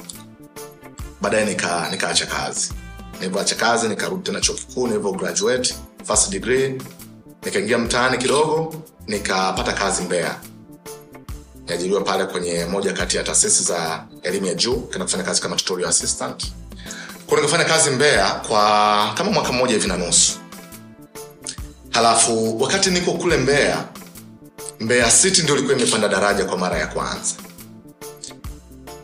Baadaye 1.21 1.45
nika- 1.55 1.91
nikaacha 1.91 2.25
kazi. 2.25 2.71
Nilivyoacha 3.19 3.55
kazi 3.55 3.87
nikarudi 3.87 4.23
tena 4.23 4.41
chuo 4.41 4.55
kikuu 4.55 4.87
nilivyo 4.87 5.11
graduate 5.11 5.75
first 6.05 6.29
degree. 6.31 6.81
Nikaingia 7.45 7.77
mtaani 7.77 8.17
kidogo 8.17 8.75
nikapata 9.07 9.73
kazi 9.73 10.01
mbea 10.03 10.35
niajiriwa 11.69 12.01
pale 12.01 12.25
kwenye 12.25 12.65
moja 12.65 12.93
kati 12.93 13.17
ya 13.17 13.23
taasisi 13.23 13.63
za 13.63 14.03
elimu 14.23 14.45
ya 14.45 14.53
juu 14.53 14.75
kufanya 14.75 15.23
kazi 15.23 15.41
kama 15.41 15.55
tutorial 15.55 15.89
assistant. 15.89 16.45
Kwa 17.27 17.37
nikafanya 17.37 17.65
kazi 17.65 17.89
mbea 17.89 18.31
kwa 18.31 19.13
kama 19.17 19.31
mwaka 19.31 19.51
mmoja 19.51 19.73
hivi 19.73 19.87
na 19.87 19.97
nusu. 19.97 20.33
Halafu 21.89 22.61
wakati 22.61 22.89
niko 22.89 23.11
kule 23.11 23.37
mbea 23.37 23.85
mbea 24.79 25.11
city 25.11 25.41
ndio 25.41 25.55
ilikuwa 25.55 25.77
imepanda 25.77 26.07
daraja 26.07 26.45
kwa 26.45 26.57
mara 26.57 26.77
ya 26.77 26.87
kwanza. 26.87 27.35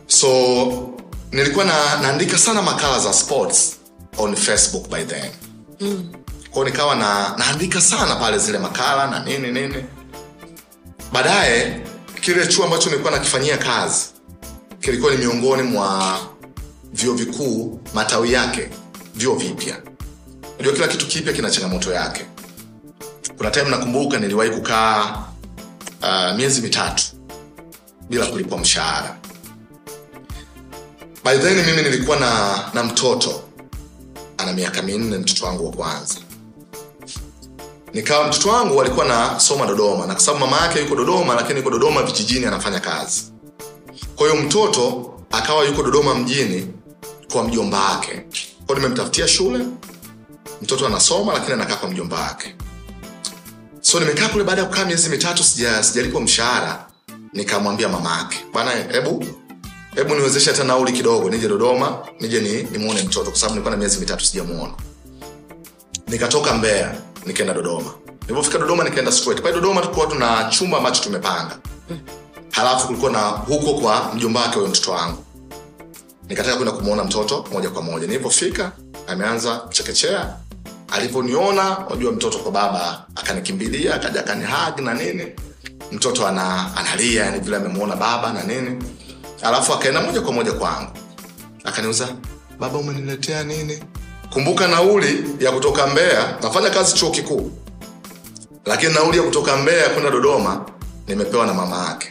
So 0.06 0.94
nilikuwa 1.32 1.64
na, 1.64 1.96
naandika 2.02 2.38
sana 2.38 2.62
makala 2.62 2.98
za 3.00 3.12
sports 3.12 3.76
on 4.18 4.36
facebook 4.36 4.88
by 4.88 5.04
then. 5.04 5.30
Mm. 5.80 6.12
kwao 6.50 6.64
nikawa 6.64 6.94
na, 6.96 7.34
naandika 7.38 7.80
sana 7.80 8.16
pale 8.16 8.38
zile 8.38 8.58
makala 8.58 9.06
na 9.06 9.18
nini 9.24 9.52
nini. 9.52 9.84
Baadaye 11.12 11.80
kile 12.26 12.46
chuo 12.46 12.64
ambacho 12.64 12.90
nilikuwa 12.90 13.12
nakifanyia 13.12 13.58
kazi 13.58 14.04
kilikuwa 14.80 15.12
ni 15.12 15.18
miongoni 15.18 15.62
mwa 15.62 16.18
vyuo 16.92 17.14
vikuu 17.14 17.80
matawi 17.94 18.32
yake 18.32 18.68
vyuo 19.14 19.34
vipya. 19.34 19.82
Unajua 20.54 20.72
kila 20.74 20.88
kitu 20.88 21.06
kipya 21.06 21.32
kina 21.32 21.50
changamoto 21.50 21.92
yake. 21.92 22.26
Kuna 23.36 23.50
time 23.50 23.70
nakumbuka 23.70 24.18
niliwahi 24.18 24.50
kukaa 24.50 25.24
uh, 26.02 26.36
miezi 26.36 26.60
mitatu 26.60 27.04
bila 28.10 28.26
kulipwa 28.26 28.58
mshahara. 28.58 29.16
By 31.24 31.38
then 31.38 31.66
mimi 31.66 31.82
nilikuwa 31.82 32.16
na, 32.16 32.62
na 32.74 32.82
mtoto. 32.84 33.42
Ana 34.38 34.52
miaka 34.52 34.82
minne 34.82 35.18
mtoto 35.18 35.46
wangu 35.46 35.66
wa 35.66 35.72
kwanza 35.72 36.14
nikawa 37.96 38.28
mtoto 38.28 38.48
wangu 38.50 38.80
alikuwa 38.80 39.04
nasoma 39.06 39.66
dodoma 39.66 40.06
na 40.06 40.12
kwa 40.14 40.22
sababu 40.22 40.46
mama 40.46 40.60
yake 40.66 40.80
yuko 40.80 40.96
dodoma 40.96 41.34
lakini 41.34 41.58
yuko 41.58 41.70
dodoma 41.70 42.02
vijijini 42.02 42.46
anafanya 42.46 42.80
kazi. 42.80 43.32
Kwa 44.16 44.28
hiyo 44.30 44.42
mtoto 44.42 45.14
akawa 45.30 45.64
yuko 45.64 45.82
dodoma 45.82 46.14
mjini 46.14 46.66
kwa 47.32 47.44
mjomba 47.44 47.80
wake. 47.80 48.22
Kwao 48.66 48.78
nimemtafutia 48.78 49.28
shule 49.28 49.64
mtoto 50.62 50.86
anasoma 50.86 51.32
lakini 51.32 51.52
anakaa 51.52 51.76
kwa 51.76 51.88
mjomba 51.90 52.20
wake. 52.20 52.54
So 53.80 54.00
nimekaa 54.00 54.28
kule 54.28 54.44
baada 54.44 54.60
ya 54.62 54.68
kukaa 54.68 54.84
miezi 54.84 55.08
mitatu 55.08 55.42
sija- 55.44 55.82
sijalipwa 55.82 56.20
mshahara 56.20 56.86
nikamwambia 57.32 57.88
mama 57.88 58.16
yake 58.18 58.38
bwana 58.52 58.70
hebu 58.70 59.24
hebu 59.94 60.14
niwezeshe 60.14 60.50
hata 60.50 60.64
nauli 60.64 60.92
kidogo 60.92 61.30
nije 61.30 61.48
dodoma 61.48 61.98
nije 62.20 62.40
ni 62.40 63.02
mtoto 63.02 63.30
kwa 63.30 63.38
sababu 63.40 63.54
nilikuwa 63.54 63.70
na 63.70 63.76
miezi 63.76 63.98
mitatu 64.00 64.24
sijamuona. 64.24 64.72
Nikatoka 66.08 66.54
mbeya 66.54 66.94
nikaenda 67.26 67.54
dodoma. 67.54 67.90
Nilipofika 68.22 68.58
dodoma 68.58 68.84
nikaenda 68.84 69.12
straight 69.12 69.42
pale 69.42 69.54
dodoma 69.54 69.80
tulikuwa 69.80 70.06
tuna 70.06 70.44
chumba 70.50 70.78
ambacho 70.78 71.02
tumepanga. 71.02 71.58
Halafu 72.50 72.86
kulikuwa 72.86 73.10
na 73.12 73.20
huko 73.20 73.74
kwa 73.74 74.14
mjomba 74.14 74.40
wake 74.40 74.54
huyo 74.54 74.68
mtoto 74.68 74.92
wangu. 74.92 75.24
Nikataka 76.28 76.56
kwenda 76.56 76.72
kumwona 76.72 77.04
mtoto 77.04 77.44
moja 77.52 77.70
kwa 77.70 77.82
moja. 77.82 78.06
Nilipofika 78.06 78.72
ameanza 79.06 79.56
kuchekechea. 79.56 80.36
Alivyoniona 80.92 81.62
wajua 81.90 82.12
mtoto 82.12 82.38
kwa 82.38 82.52
baba 82.52 83.04
akanikimbilia 83.16 83.94
akaja 83.94 84.20
akanihag 84.20 84.80
na 84.80 84.94
nini. 84.94 85.26
Mtoto 85.92 86.26
ana, 86.26 86.76
analia 86.76 87.24
yani 87.24 87.40
vile 87.40 87.56
amemwona 87.56 87.96
baba 87.96 88.32
na 88.32 88.42
nini. 88.42 88.84
Alafu 89.42 89.72
akaenda 89.72 90.00
moja 90.00 90.20
kwa 90.20 90.32
moja 90.32 90.52
kwangu. 90.52 90.90
Akaniuza 91.64 92.08
baba 92.58 92.78
umeniletea 92.78 93.44
nini 93.44 93.82
kumbuka 94.32 94.68
nauli 94.68 95.24
ya 95.40 95.52
kutoka 95.52 95.86
mbeya. 95.86 96.38
Nafanya 96.42 96.70
kazi 96.70 96.94
chuo 96.94 97.10
kikuu. 97.10 97.50
Lakini 98.66 98.94
nauli 98.94 99.16
ya 99.18 99.22
kutoka 99.22 99.56
mbeya 99.56 99.88
kwenda 99.88 100.10
dodoma 100.10 100.64
nimepewa 101.08 101.46
na 101.46 101.54
mama 101.54 101.84
yake. 101.88 102.08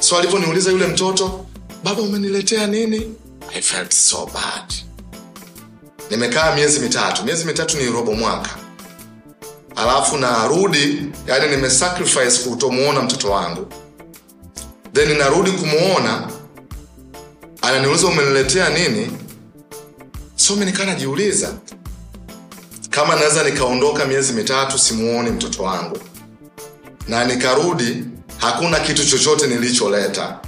So 0.00 0.18
alivyoniuliza 0.18 0.70
yule 0.70 0.86
mtoto 0.86 1.46
baba 1.84 2.02
umeniletea 2.02 2.66
nini? 2.66 3.14
I 3.56 3.62
felt 3.62 3.92
so 3.94 4.26
bad. 4.34 4.74
Nimekaa 6.10 6.54
miezi 6.54 6.80
mitatu. 6.80 7.24
Miezi 7.24 7.44
mitatu 7.44 7.76
ni 7.76 7.86
robo 7.90 8.12
mwaka. 8.14 8.50
Alafu 9.76 10.16
narudi 10.16 11.02
yani 11.26 11.56
nimesacrifice 11.56 12.48
kutomuona 12.50 13.02
mtoto 13.02 13.30
wangu. 13.30 13.66
Then 14.92 15.18
narudi 15.18 15.50
kumuona. 15.50 16.28
Ananiuliza 17.62 18.06
umeniletea 18.06 18.68
nini 18.68 19.10
so 20.48 20.56
mi 20.56 20.64
nikaa 20.64 20.84
najiuliza 20.84 21.54
kama 22.90 23.14
naweza 23.16 23.44
nikaondoka 23.44 24.04
miezi 24.04 24.32
mitatu 24.32 24.78
simuoni 24.78 25.30
mtoto 25.30 25.62
wangu. 25.62 25.98
Na 27.08 27.24
nikarudi 27.24 28.04
hakuna 28.38 28.80
kitu 28.80 29.06
chochote 29.06 29.46
nilicholeta. 29.46 30.40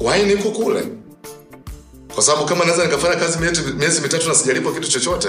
Wai 0.00 0.26
niko 0.26 0.50
kule? 0.50 0.84
Kwa 2.14 2.22
sababu 2.22 2.46
kama 2.46 2.64
naweza 2.64 2.84
nikafanya 2.84 3.16
kazi 3.16 3.38
miezi, 3.78 4.00
mitatu 4.00 4.28
na 4.28 4.34
sijalipwa 4.34 4.72
kitu 4.72 4.88
chochote 4.88 5.28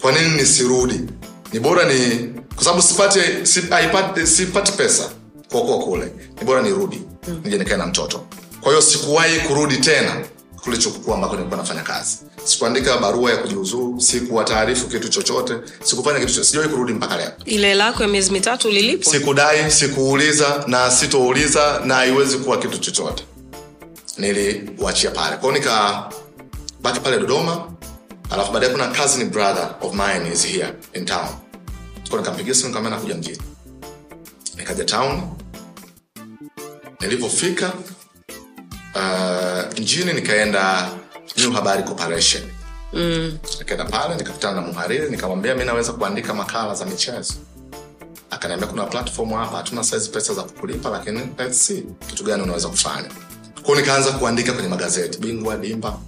kwa 0.00 0.12
nini 0.12 0.30
nisirudi? 0.36 1.00
Ni 1.52 1.60
bora 1.60 1.84
ni 1.92 2.28
kwa 2.54 2.64
sababu 2.64 2.82
sipati 2.82 3.20
sipati, 3.42 4.26
sipati 4.26 4.72
pesa 4.72 5.10
kwa 5.52 5.60
kuwa 5.62 5.78
kule. 5.78 6.12
Ni 6.40 6.44
bora 6.44 6.62
nirudi 6.62 7.02
mm. 7.28 7.40
nije 7.44 7.58
nikae 7.58 7.76
na 7.76 7.86
mtoto. 7.86 8.26
Kwa 8.60 8.70
hiyo 8.72 8.82
sikuwahi 8.82 9.40
kurudi 9.40 9.76
tena 9.76 10.24
kule 10.66 10.78
chuo 10.78 10.92
kikuu 10.92 11.14
ambako 11.14 11.34
nilikuwa 11.36 11.58
nafanya 11.60 11.82
kazi. 11.82 12.18
Sikuandika 12.44 12.98
barua 12.98 13.30
ya 13.30 13.36
kujiuzuru 13.36 14.00
sikuwataarifu 14.00 14.88
kitu 14.88 15.08
chochote 15.08 15.54
sikufanya 15.84 16.18
kitu 16.18 16.28
chochote. 16.32 16.46
Sijawahi 16.46 16.70
kurudi 16.72 16.92
mpaka 16.92 17.16
leo. 17.16 17.32
Ile 17.44 17.74
lako 17.74 18.02
ya 18.02 18.08
miezi 18.08 18.30
mitatu 18.32 18.68
ulilipwa 18.68 19.12
sikudai 19.12 19.70
sikuuliza 19.70 20.64
na 20.66 20.90
sitouliza 20.90 21.80
na 21.84 21.94
haiwezi 21.94 22.38
kuwa 22.38 22.58
kitu 22.58 22.78
chochote. 22.78 23.24
Niliwachia 24.18 25.10
pale. 25.10 25.36
Kwao 25.36 25.52
nikabaki 25.52 27.00
pale 27.02 27.18
dodoma 27.18 27.72
alafu 28.30 28.52
baadaye 28.52 28.72
kuna 28.72 28.86
cousin 28.88 29.30
brother 29.30 29.74
of 29.80 29.92
mine 29.94 30.32
is 30.32 30.46
here 30.46 30.72
in 30.92 31.04
town. 31.04 31.28
Ko 32.10 32.16
nikampigia 32.16 32.54
simu 32.54 32.68
nikamwambia 32.68 32.98
nakuja 32.98 33.14
mjini. 33.14 33.38
Nikaja 34.56 34.84
town. 34.84 35.22
Nilivyofika 37.00 37.72
uh, 38.96 39.78
mjini 39.80 40.12
nikaenda 40.12 40.90
new 41.36 41.52
habari 41.52 41.82
corporation. 41.82 42.42
Mm. 42.92 43.38
nikaenda 43.58 43.84
pale 43.84 44.14
nikakutana 44.14 44.60
na 44.60 44.66
muhariri 44.66 45.10
nikamwambia 45.10 45.54
mi 45.54 45.64
naweza 45.64 45.92
kuandika 45.92 46.34
makala 46.34 46.74
za 46.74 46.84
michezo. 46.86 47.34
Akaniambia 48.30 48.68
kuna 48.68 48.84
platform 48.84 49.30
hapa 49.32 49.56
hatuna 49.56 49.84
saizi 49.84 50.08
pesa 50.10 50.34
za 50.34 50.42
kukulipa 50.42 50.90
lakini 50.90 51.20
let's 51.38 51.66
see 51.66 51.82
kitu 52.06 52.24
gani 52.24 52.42
unaweza 52.42 52.68
kufanya. 52.68 53.08
Kwao 53.62 53.76
nikaanza 53.80 54.12
kuandika 54.12 54.52
kwenye 54.52 54.68
magazeti 54.68 55.18
bingwa 55.18 55.56
dimba. 55.56 55.98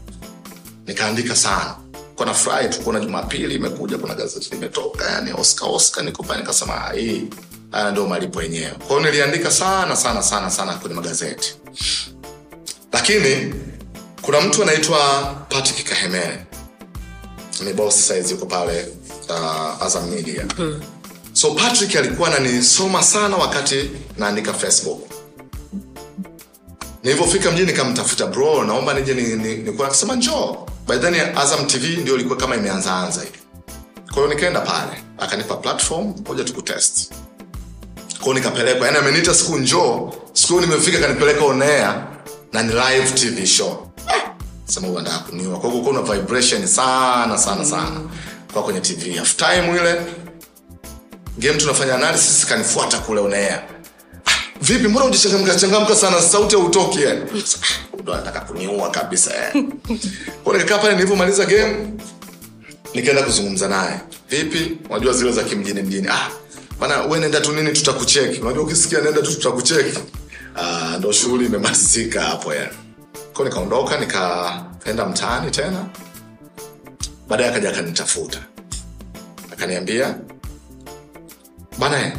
Nikaandika 0.86 1.36
sana. 1.36 1.76
Nafurahi 2.26 2.68
tu 2.68 2.80
kuona 2.80 3.00
jumapili 3.00 3.54
imekuja 3.54 3.98
kuna 3.98 4.14
gazeti 4.14 4.50
limetoka 4.50 5.10
yani 5.10 5.32
oscar 5.32 5.68
oscar 5.72 6.04
niko 6.04 6.22
pale 6.22 6.40
nikasema 6.40 6.84
"Ah, 6.86 6.92
hii 6.92 7.24
haya 7.70 7.90
ndio 7.90 8.06
malipo 8.06 8.42
yenyewe. 8.42 8.70
Kwao 8.88 9.00
niliandika 9.00 9.50
sana 9.50 9.96
sana 9.96 10.22
sana 10.22 10.50
sana 10.50 10.74
kwenye 10.74 10.94
magazeti 10.96 11.54
lakini 12.92 13.54
kuna 14.22 14.40
mtu 14.40 14.62
anaitwa 14.62 15.24
patrick 15.48 15.88
kahemere. 15.88 16.46
Ni 17.64 17.72
bosi 17.72 18.02
saizi 18.02 18.32
yuko 18.34 18.46
pale 18.46 18.86
uh, 19.28 19.82
azam 19.86 20.10
media. 20.10 20.46
Hmm. 20.56 20.80
so 21.32 21.50
patrick 21.54 21.96
alikuwa 21.96 22.28
ananisoma 22.36 23.02
sana 23.02 23.36
wakati 23.36 23.90
naandika 24.18 24.54
facebook. 24.54 25.00
Nilivyofika 27.02 27.50
mjini 27.50 27.66
nikamtafuta 27.66 28.26
bro 28.26 28.64
naomba 28.64 28.94
nije 28.94 29.14
ni, 29.14 29.22
ni, 29.22 29.72
njoo. 30.16 30.66
By 30.88 30.98
then 30.98 31.14
azam 31.36 31.66
tv 31.66 31.96
ndio 31.96 32.14
ilikuwa 32.14 32.36
kama 32.36 32.56
imeanzaanza 32.56 33.20
hivi. 33.20 33.38
Kwa 34.06 34.14
hiyo 34.14 34.28
nikaenda 34.34 34.60
pale 34.60 35.02
akanipa 35.18 35.56
platform 35.56 36.14
moja 36.26 36.44
tukutest 36.44 37.12
kwao 38.20 38.34
nikapelekwa 38.34 38.86
yani 38.86 38.98
ameniita 38.98 39.34
siku 39.34 39.58
njoo. 39.58 40.12
Siku 40.32 40.60
nimefika 40.60 40.98
kanipeleka 40.98 41.44
onea 41.44 42.06
na 42.52 42.62
ni 42.62 42.72
live 42.72 43.10
tv 43.14 43.46
show. 43.46 43.90
Ah, 44.06 44.30
sema 44.64 44.86
huyu 44.86 44.98
anataka 44.98 45.24
kwa 45.60 45.70
hiyo 45.70 45.82
kuna 45.84 46.02
vibration 46.02 46.66
sana 46.66 47.38
sana 47.38 47.64
sana 47.64 48.00
kwa 48.52 48.62
kwenye 48.62 48.80
tv 48.80 49.12
half 49.16 49.36
time 49.36 49.68
ile 49.80 50.00
game 51.38 51.58
tunafanya 51.58 51.94
analysis 51.94 52.46
kanifuata 52.46 52.98
kule 52.98 53.20
unaea 53.20 53.62
"Ah, 54.26 54.30
vipi 54.62 54.88
mbona 54.88 55.06
ujichangamka 55.06 55.54
changamka 55.54 55.94
sana? 55.96 56.20
Sauti 56.22 56.56
hautoki 56.56 57.02
yani 57.02 57.20
Ah, 57.30 57.96
ndo 58.02 58.14
anataka 58.14 58.40
kuniua 58.40 58.90
kabisa 58.90 59.34
yani 59.34 59.68
kwa 60.44 60.52
nikakaa 60.52 60.78
pale 60.78 60.94
nilivyomaliza 60.94 61.44
game 61.44 61.76
nikaenda 62.94 63.22
kuzungumza 63.22 63.68
naye. 63.68 64.00
Vipi? 64.30 64.78
Unajua 64.90 65.12
zile 65.12 65.32
za 65.32 65.42
kimjini 65.44 65.82
mjini 65.82 66.08
ah 66.08 66.30
bana 66.80 67.02
we 67.02 67.18
nenda 67.18 67.40
tu 67.40 67.52
nini 67.52 67.72
tutakucheki. 67.72 68.40
Unajua 68.40 68.62
ukisikia 68.62 69.00
nenda 69.00 69.22
tu 69.22 69.32
tutakucheki 69.34 69.98
ah, 70.56 70.96
ndo 70.98 71.12
shughuli 71.12 71.46
imemalizika 71.46 72.22
hapo 72.22 72.54
yani. 72.54 72.76
Ko 73.32 73.44
nikaondoka 73.44 74.00
nikaenda 74.00 75.06
mtaani 75.06 75.50
tena. 75.50 75.86
Baadaye 77.28 77.50
akaja 77.50 77.68
akanitafuta. 77.70 78.38
Akaniambia 79.52 80.14
bana 81.78 82.12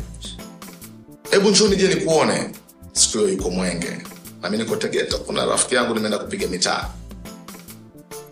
hebu 1.32 1.50
njoo 1.50 1.68
nije 1.68 1.88
nikuone? 1.88 2.50
Siku 2.94 3.18
hiyo 3.18 3.30
yuko 3.30 3.50
mwenge. 3.50 3.98
Nami 4.42 4.58
niko 4.58 4.76
tegeta. 4.76 5.18
Kuna 5.18 5.46
rafiki 5.46 5.76
yangu 5.76 5.94
nimeenda 5.94 6.18
kupiga 6.18 6.48
mitaa. 6.48 6.90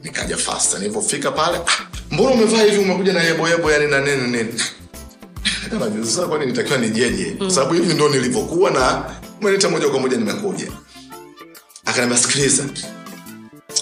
Nikaja 0.03 0.37
fasta 0.37 0.77
nilivyofika 0.77 1.31
pale 1.31 1.57
ah, 1.57 1.87
mbona 2.11 2.29
umevaa 2.29 2.63
hivi? 2.63 2.77
Umekuja 2.77 3.13
na 3.13 3.23
yeboyebo 3.23 3.71
yani 3.71 3.87
na 3.87 3.99
nini 4.01 4.27
nini? 4.27 4.53
Kwani 6.29 6.45
nitakiwa 6.45 6.77
nijeje 6.77 7.31
kwa 7.31 7.51
sababu 7.51 7.73
hivi 7.73 7.93
ndo 7.93 8.09
nilivyokuwa 8.09 8.71
na 8.71 9.05
umenita 9.41 9.69
moja 9.69 9.89
kwa 9.89 9.99
moja 9.99 10.17
nimekuja. 10.17 10.71
Akaniambia 11.85 12.17
sikiliza 12.17 12.63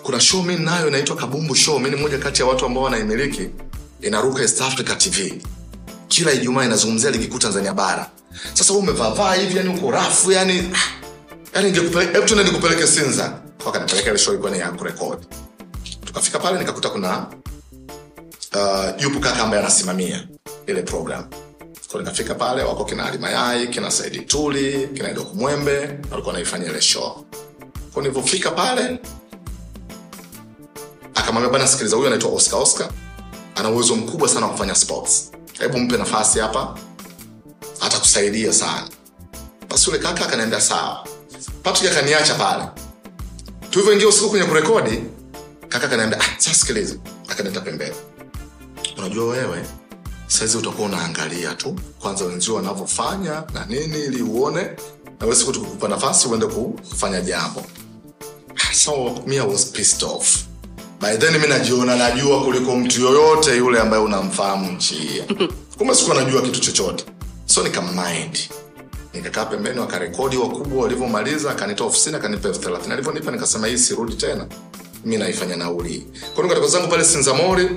kuna 0.03 0.19
show 0.19 0.43
mi 0.43 0.55
nayo 0.55 0.87
inaitwa 0.87 1.15
kabumbu 1.15 1.55
show. 1.55 1.79
Mi 1.79 1.89
ni 1.89 1.95
moja 1.95 2.17
kati 2.17 2.41
ya 2.41 2.47
watu 2.47 2.65
ambao 2.65 2.83
wanaimiliki. 2.83 3.49
Inaruka 4.01 4.41
east 4.41 4.61
africa 4.61 4.97
tv 4.97 5.41
kila 6.07 6.31
ijumaa 6.31 6.65
inazungumzia 6.65 7.11
ligi 7.11 7.27
kuu 7.27 7.37
tanzania 7.39 7.73
bara. 7.73 8.09
Sasa 8.53 8.73
huu 8.73 8.79
umevaa 8.79 9.33
hivi 9.33 9.57
yani 9.57 9.69
uko 9.69 9.91
rafu 9.91 10.31
yani 10.31 10.69
yani 11.53 11.71
hebu 11.73 12.25
tuende 12.25 12.43
nikupeleke 12.43 12.87
sinza. 12.87 13.39
Akanipeleka 13.67 14.09
ile 14.09 14.19
show 14.19 14.33
ilikuwa 14.33 14.51
ni 14.51 14.59
ya 14.59 14.71
kurekodi. 14.71 15.25
Tukafika 16.05 16.39
pale 16.39 16.59
nikakuta 16.59 16.89
kuna 16.89 17.27
uh, 18.55 19.03
yupo 19.03 19.19
kaka 19.19 19.43
ambaye 19.43 19.61
anasimamia 19.63 20.27
ile 20.67 20.81
program 20.81 21.25
nikafika 21.99 22.35
pale 22.35 22.63
wako 22.63 22.85
kina 22.85 23.05
Ali 23.05 23.17
Mayai 23.17 23.67
kina 23.67 23.91
Saidi 23.91 24.19
Tuli 24.19 24.87
kina 24.93 25.09
Edo 25.11 25.23
Kumwembe 25.23 25.77
walikuwa 25.79 26.27
wanaifanya 26.27 26.65
ile 26.69 26.81
show. 26.81 27.25
Kwa 27.93 28.01
nilivyofika 28.03 28.51
pale 28.51 28.99
akamwambia 31.15 31.51
bana 31.53 31.67
sikiliza 31.67 31.95
huyu 31.95 32.07
anaitwa 32.07 32.31
Oscar 32.31 32.59
Oscar. 32.59 32.89
Ana 33.55 33.69
uwezo 33.69 33.95
mkubwa 33.95 34.29
sana 34.29 34.45
wa 34.45 34.51
kufanya 34.51 34.75
sports. 34.75 35.31
Hebu 35.59 35.77
mpe 35.79 35.97
nafasi 35.97 36.39
hapa 36.39 36.77
atakusaidia 37.81 38.53
sana. 38.53 38.87
Basi 39.69 39.89
yule 39.89 40.01
kaka 40.03 40.25
akaniambia 40.25 40.61
sawa. 40.61 41.07
Patrick 41.63 41.91
akaniacha 41.91 42.35
pale. 42.35 42.63
Tulivyoingia 43.69 44.07
usiku 44.07 44.29
kwenye 44.29 44.45
kurekodi 44.45 45.03
kaka 45.69 45.87
akaniambia 45.87 46.19
ah, 46.19 46.23
sasa 46.37 46.53
sikiliza. 46.55 46.95
Akanita 47.27 47.61
pembeni. 47.61 47.95
Unajua 48.97 49.25
wewe 49.25 49.65
saizi 50.27 50.57
utakuwa 50.57 50.87
unaangalia 50.87 51.53
tu 51.53 51.75
kwanza 51.99 52.25
wenzio 52.25 52.55
wanavyofanya 52.55 53.43
na 53.53 53.65
nini 53.69 53.99
ili 53.99 54.21
uone. 54.21 54.61
Na 55.19 55.25
wewe 55.25 55.35
siku 55.35 55.87
nafasi 55.87 56.27
uende 56.27 56.45
kufanya 56.45 57.21
jambo. 57.21 57.63
So 58.73 59.23
mi 59.25 59.37
I 59.37 59.47
was 59.47 59.65
pissed 59.71 60.03
off. 60.03 60.45
By 61.01 61.17
then 61.17 61.37
mi 61.41 61.47
najiona 61.47 61.95
najua 61.95 62.43
kuliko 62.43 62.75
mtu 62.75 63.01
yoyote 63.01 63.57
yule 63.57 63.79
ambaye 63.79 64.03
unamfahamu 64.03 64.71
nchi 64.71 65.23
kumbe 65.77 65.95
sikuwa 65.95 66.15
najua 66.23 66.41
kitu 66.41 66.59
chochote. 66.59 67.05
So 67.45 67.63
nikamind 67.63 68.37
nikakaa 69.13 69.45
pembeni 69.45 69.79
wakarekodi 69.79 70.37
wakubwa 70.37 70.83
walivyomaliza 70.83 71.51
akanita 71.51 71.83
ofisini 71.83 72.15
akanipa 72.15 72.47
elfu 72.47 72.59
thelathini. 72.61 72.93
Alivyonipa 72.93 73.31
nikasema 73.31 73.67
hii 73.67 73.77
sirudi 73.77 74.13
tena. 74.13 74.47
Mi 75.05 75.17
naifanya 75.17 75.55
nauli. 75.55 76.07
Kwao 76.33 76.43
nikatoka 76.43 76.67
zangu 76.67 76.87
pale 76.87 77.03
sinzamori 77.05 77.69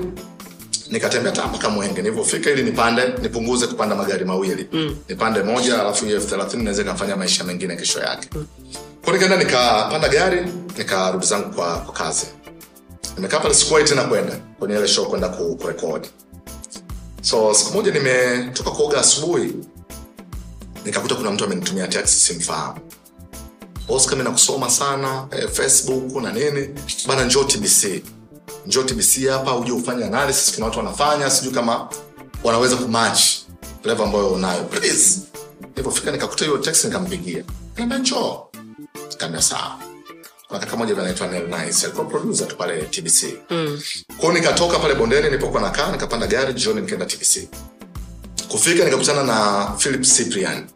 nikatembea 0.91 1.33
taa 1.33 1.47
mpaka 1.47 1.69
mwenge. 1.71 2.03
Nilivyofika 2.03 2.51
ili 2.51 2.63
nipande 2.63 3.03
nipunguze 3.23 3.67
kupanda 3.67 3.97
magari 3.97 4.25
mawili. 4.25 4.69
Mm. 4.73 4.97
nipande 5.09 5.43
moja 5.43 5.81
alafu 5.81 6.05
hiyo 6.05 6.17
elfu 6.17 6.29
thelathini 6.29 6.63
naweza 6.65 6.83
ikafanya 6.83 7.17
maisha 7.17 7.45
mengine 7.45 7.77
kesho 7.77 8.01
yake. 8.01 8.29
Mm. 8.35 8.47
kwao 9.05 9.13
nikaenda 9.17 9.37
nikapanda 9.37 10.09
gari 10.09 10.47
nikarudi 10.79 11.27
zangu 11.27 11.51
kwa, 11.55 11.77
kwa 11.79 11.95
kazi. 11.95 12.27
Nimekaa 13.17 13.41
pale 13.41 13.55
sikuwahi 13.55 13.87
tena 13.87 14.05
kwenda 14.05 14.37
kwenye 14.59 14.75
ile 14.79 14.89
show 14.89 15.07
kwenda 15.07 15.29
kurekodi. 15.29 16.09
So 17.23 17.55
siku 17.55 17.73
moja 17.75 17.93
nimetoka 17.93 18.71
kuoga 18.71 19.01
asubuhi 19.01 19.55
nikakuta 20.85 21.15
kuna 21.15 21.31
mtu 21.31 21.45
amenitumia 21.45 21.87
text 21.89 22.09
simfahamu. 22.19 22.81
Oscar 23.89 24.19
nakusoma 24.19 24.71
sana 24.71 25.27
eh, 25.31 25.49
facebook 25.49 26.23
na 26.23 26.33
nini. 26.33 26.69
Bana 27.07 27.25
njoo 27.25 27.45
tbc 27.45 28.03
njoo 28.67 28.83
tbc 28.83 29.27
hapa 29.31 29.57
uje 29.57 29.73
ufanye 29.73 30.05
analysis 30.05 30.55
kuna 30.55 30.67
watu 30.67 30.79
wanafanya 30.79 31.31
sijui 31.31 31.53
kama 31.55 31.89
wanaweza 32.45 32.77
kumatch 32.77 33.21
level 33.85 34.05
ambayo 34.07 34.29
unayo. 34.29 34.65
Please 34.65 35.21
nilipofika 35.77 36.11
nikakuta 36.11 36.45
hiyo 36.45 36.59
text 36.59 36.85
nikampigia. 36.85 37.45
Kaambia 37.75 37.99
njoo. 37.99 38.47
Kaambia 39.19 39.43
sawa. 39.43 39.79
Kuna 40.49 40.61
kaka 40.61 40.77
moja 40.77 40.99
anaitwa 41.01 41.27
Nel 41.27 41.47
Nice 41.49 41.85
alikuwa 41.87 42.07
producer 42.07 42.49
tu 42.49 42.57
pale 42.57 42.83
tbc 42.83 43.25
mm. 43.51 43.81
kwao 44.19 44.33
nikatoka 44.33 44.79
pale 44.79 44.95
bondeni 44.95 45.23
nilipokuwa 45.27 45.63
nakaa 45.63 45.93
nikapanda 45.93 46.27
gari 46.27 46.55
jioni 46.55 46.81
nikaenda 46.81 47.07
tbc 47.07 47.39
kufika 48.49 48.85
nikakutana 48.85 49.23
na 49.25 49.67
philip 49.79 50.03
cyprian 50.03 50.67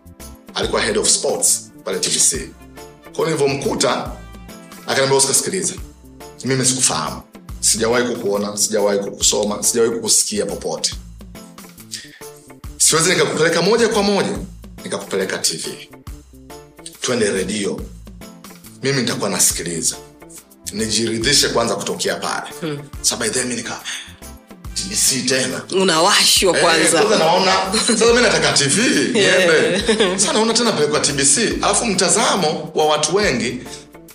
alikuwa 0.54 0.82
head 0.82 0.98
of 0.98 1.08
sports 1.08 1.70
pale 1.84 1.98
tbc 1.98 2.36
kwao 3.16 3.26
nilivyomkuta 3.30 4.10
akaniambia 4.86 5.18
oscar 5.18 5.34
sikiliza. 5.34 5.74
Mimi 6.44 6.64
sikufahamu 6.64 7.22
sijawahi 7.62 8.04
kukuona 8.14 8.56
sijawahi 8.56 8.98
kukusoma 8.98 9.62
sijawahi 9.62 9.94
kukusikia 9.94 10.46
popote. 10.46 10.94
Siwezi 12.76 13.10
nikakupeleka 13.10 13.62
moja 13.62 13.88
kwa 13.88 14.02
moja 14.02 14.38
nikakupeleka 14.84 15.38
tv 15.38 15.88
twende 17.00 17.30
redio. 17.30 17.80
Mimi 18.82 19.00
nitakuwa 19.00 19.30
nasikiliza. 19.30 19.96
Nijiridhishe 20.72 21.48
kwanza 21.48 21.74
kutokea 21.74 22.16
pale. 22.16 22.50
Hmm. 22.60 22.78
sa 23.02 23.16
mi 23.16 23.54
nika 23.54 23.80
si 24.94 25.22
tena. 25.22 25.62
Unawashwa 25.72 26.56
Eh, 26.56 26.62
kwanza. 26.62 27.00
hey, 27.00 27.18
naona. 27.18 27.52
Sasa 27.86 28.12
mi 28.14 28.22
nataka 28.22 28.52
tv 28.52 28.82
niende. 29.12 29.82
Sa 30.22 30.32
naona 30.32 30.54
tena 30.54 30.72
pelekwa 30.72 31.00
tbc 31.00 31.38
alafu 31.62 31.86
mtazamo 31.86 32.70
wa 32.74 32.86
watu 32.86 33.16
wengi 33.16 33.60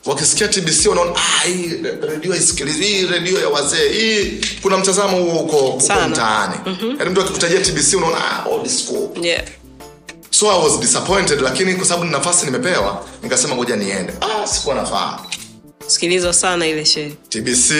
wakisikia 0.07 0.47
tbc 0.47 0.85
wanaona 0.89 1.11
"Ah, 1.15 1.43
hii 1.47 1.73
redio 2.09 2.35
isikilizi 2.35 2.83
hii 2.83 3.07
redio 3.07 3.39
ya 3.39 3.49
wazee 3.49 3.89
hii. 3.89 4.41
Kuna 4.61 4.77
mtazamo 4.77 5.17
huo 5.17 5.33
huko 5.33 5.77
mtaani. 6.09 6.55
Mm-hmm. 6.65 6.97
yaani 6.99 7.09
mtu 7.11 7.21
akikutajia 7.21 7.59
tbc 7.61 7.93
unaona 7.97 8.17
ah, 8.17 8.49
old 8.49 8.67
school. 8.67 9.09
Yeah. 9.25 9.43
so 10.29 10.51
i 10.51 10.63
was 10.63 10.79
disappointed 10.79 11.41
lakini 11.41 11.75
kwa 11.75 11.85
sababu 11.85 12.05
ni 12.05 12.11
nafasi 12.11 12.45
nimepewa 12.45 13.05
nikasema 13.23 13.55
ngoja 13.55 13.75
niende. 13.75 14.13
Ah, 14.21 14.47
sikuwa 14.47 14.75
nafaa 14.75 15.19
sikilizwa 15.87 16.33
sana 16.33 16.67
ile 16.67 16.85
shehe 16.85 17.13
tbc 17.29 17.71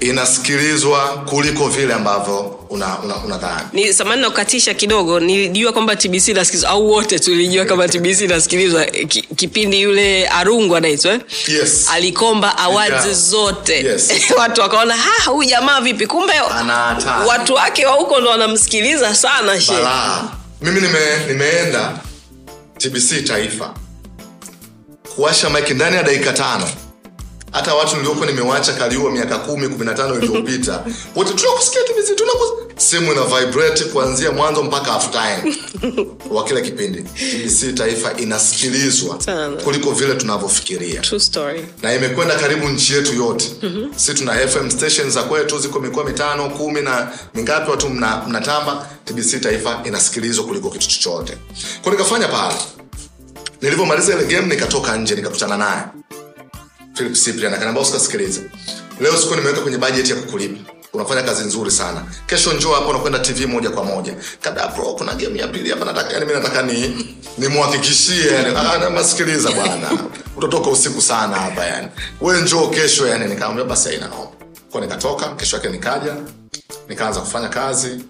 inasikilizwa 0.00 1.08
kuliko 1.08 1.68
vile 1.68 1.94
ambavyo 1.94 2.38
unadhani 2.70 3.04
una, 3.04 3.36
una 3.36 3.62
ni 3.72 3.92
samani 3.94 4.22
na 4.22 4.30
kukatisha 4.30 4.74
kidogo 4.74 5.20
nilijua 5.20 5.72
kwamba 5.72 5.96
tbc 5.96 6.28
inasikilizwa 6.28 6.70
au 6.70 6.90
wote 6.90 7.18
tulijua 7.18 7.64
kama 7.64 7.88
tbc 7.88 8.20
inasikilizwa 8.20 8.84
Ki, 8.84 9.22
kipindi 9.22 9.80
yule 9.82 10.28
arungu 10.28 10.76
anaitwa 10.76 11.12
eh? 11.12 11.20
yes. 11.48 11.86
alikomba 11.92 12.58
awards 12.58 12.96
Yeah. 13.06 13.12
zote. 13.18 13.84
Yes. 13.84 14.10
watu 14.38 14.60
wakaona 14.60 14.96
"Ha, 14.96 15.30
huyu 15.30 15.48
jamaa 15.48 15.80
vipi? 15.80 16.06
Kumbe 16.06 16.32
watu 17.26 17.54
wake 17.54 17.86
wa 17.86 17.92
huko 17.92 18.20
ndo 18.20 18.30
wanamsikiliza 18.30 19.14
sana 19.14 19.60
she 19.60 19.72
mimi 20.62 20.80
nime, 20.80 20.98
nimeenda 21.28 21.98
tbc 22.78 23.24
taifa. 23.24 23.74
Kuwasha 25.14 25.50
maiki 25.50 25.74
ndani 25.74 25.96
ya 25.96 26.02
dakika 26.02 26.32
tano 26.32 26.68
hata 27.56 27.74
watu 27.74 27.96
niliokuwa 27.96 28.26
nimewacha 28.26 28.72
kaliua 28.72 29.10
miaka 29.10 29.38
kumi 29.38 29.68
kumi 29.68 29.84
na 29.84 29.94
tano 29.94 30.14
iliyopita. 30.18 30.84
Wote 31.16 31.32
tunakusikia 31.34 31.80
tbc 31.82 32.16
tunakus 32.16 32.48
simu 32.76 33.12
ina 33.12 33.22
vibrate 33.24 33.84
kuanzia 33.84 34.32
mwanzo 34.32 34.62
mpaka 34.62 34.92
half 34.92 35.10
time 35.10 35.56
wa 36.30 36.44
kila 36.44 36.60
kipindi. 36.60 37.02
Tbc 37.02 37.74
taifa 37.74 38.12
inasikilizwa 38.16 39.18
kuliko 39.64 39.92
vile 39.92 40.14
tunavyofikiria. 40.14 41.02
Na 41.82 41.94
imekwenda 41.94 42.34
karibu 42.36 42.68
nchi 42.68 42.94
yetu 42.94 43.14
yote. 43.14 43.50
Mm-hmm. 43.62 43.92
si 43.98 44.14
tuna 44.14 44.48
fm 44.48 44.70
station 44.70 45.10
za 45.10 45.22
kwetu 45.22 45.58
ziko 45.58 45.80
mikoa 45.80 46.04
mitano 46.04 46.50
kumi 46.50 46.80
na 46.82 47.08
mingapi 47.34 47.70
watu 47.70 47.88
mna- 47.88 48.22
mnatamba. 48.28 48.86
Tbc 49.04 49.40
taifa 49.40 49.80
inasikilizwa 49.84 50.44
kuliko 50.44 50.70
kitu 50.70 50.88
chochote. 50.88 51.38
Ko 51.84 51.90
nikafanya 51.90 52.28
pale. 52.28 52.54
Nilivyomaliza 53.62 54.14
ile 54.14 54.24
game 54.24 54.46
nikatoka 54.54 54.96
nje 54.96 55.14
nikakutana 55.14 55.56
naye 55.56 55.82
philip 56.96 57.14
cyprian 57.14 57.54
akaniambia 57.54 57.84
sikiliza, 57.84 58.40
leo 59.00 59.16
siku 59.16 59.34
nimeweka 59.34 59.60
kwenye 59.60 59.78
bajeti 59.78 60.10
ya 60.10 60.16
kukulipa. 60.16 60.72
Unafanya 60.92 61.22
kazi 61.22 61.44
nzuri 61.44 61.70
sana. 61.70 62.04
Kesho 62.26 62.52
njoo 62.52 62.72
hapo 62.74 62.90
unakwenda 62.90 63.18
tv 63.18 63.46
moja 63.46 63.70
kwa 63.70 63.84
moja. 63.84 64.14
Kada 64.40 64.68
bro 64.68 64.84
kuna 64.84 65.14
game 65.14 65.38
ya 65.38 65.48
pili 65.48 65.70
hapa 65.70 65.84
nataka 65.84 66.12
yani 66.12 66.26
mimi 66.26 66.40
nataka 66.40 66.62
ni 66.62 67.06
nimhakikishie 67.38 68.26
yani. 68.32 68.56
Ah 68.56 68.90
masikiliza 68.90 69.50
bwana. 69.50 69.90
Utatoka 70.36 70.70
usiku 70.70 71.02
sana 71.02 71.36
hapa 71.36 71.64
yani. 71.64 71.88
Wewe 72.20 72.40
njoo 72.40 72.66
kesho 72.68 73.06
yani. 73.06 73.24
Nikamwambia 73.26 73.64
basi 73.64 73.88
haina 73.88 74.08
noma 74.08 74.26
kwa 74.70 74.80
nikatoka 74.80 75.28
kesho 75.34 75.56
yake 75.56 75.68
nikaja 75.68 76.14
nikaanza 76.88 77.20
kufanya 77.20 77.48
kazi 77.48 78.00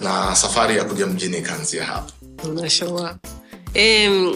na 0.00 0.36
safari 0.36 0.76
ya 0.76 0.84
kuja 0.84 1.06
mjini 1.06 1.38
ikaanzia 1.38 1.84
hapo 1.84 2.12
Mashallah. 2.54 3.14
Em, 3.76 4.32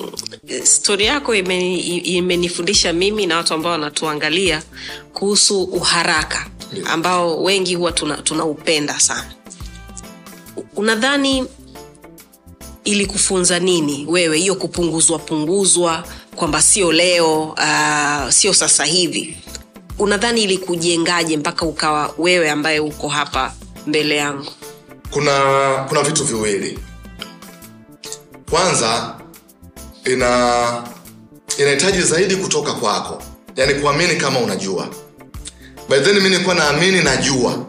stori 0.64 1.05
yako 1.05 1.35
imeni- 1.35 1.98
imenifundisha 1.98 2.92
mimi 2.92 3.26
na 3.26 3.37
watu 3.37 3.55
ambao 3.55 3.72
wanatuangalia 3.72 4.62
kuhusu 5.12 5.62
uharaka 5.62 6.46
ambao 6.87 7.42
wengi 7.42 7.74
huwa 7.74 7.92
tuna- 7.92 8.16
tunaupenda 8.16 9.00
sana. 9.00 9.33
Unadhani 10.76 11.44
ilikufunza 12.85 13.59
nini 13.59 14.07
wewe 14.09 14.38
hiyo 14.38 14.55
kupunguzwa 14.55 15.18
punguzwa 15.18 16.05
kwamba 16.37 16.62
sio 16.62 16.92
leo 16.92 17.42
uh, 17.44 18.31
sio 18.31 18.55
sasa 18.55 18.85
hivi? 18.85 19.37
Unadhani 19.98 20.42
ilikujengaje 20.42 21.37
mpaka 21.37 21.66
ukawa 21.66 22.14
wewe 22.18 22.50
ambaye 22.50 22.81
uko 22.81 23.09
hapa 23.09 23.55
mbele 23.87 24.16
yangu? 24.16 24.53
Kuna 25.11 25.40
kuna 25.88 26.03
vitu 26.03 26.24
viwili. 26.24 26.79
Kwanza 28.50 29.19
ina 30.04 30.82
inahitaji 31.58 32.02
zaidi 32.02 32.36
kutoka 32.36 32.72
kwako. 32.72 33.22
Yaani 33.56 33.74
kuamini 33.74 34.16
kama 34.16 34.38
unajua. 34.40 34.88
By 35.88 36.00
then 36.00 36.20
mi 36.20 36.28
nilikuwa 36.30 36.54
naamini 36.54 37.02
najua. 37.02 37.66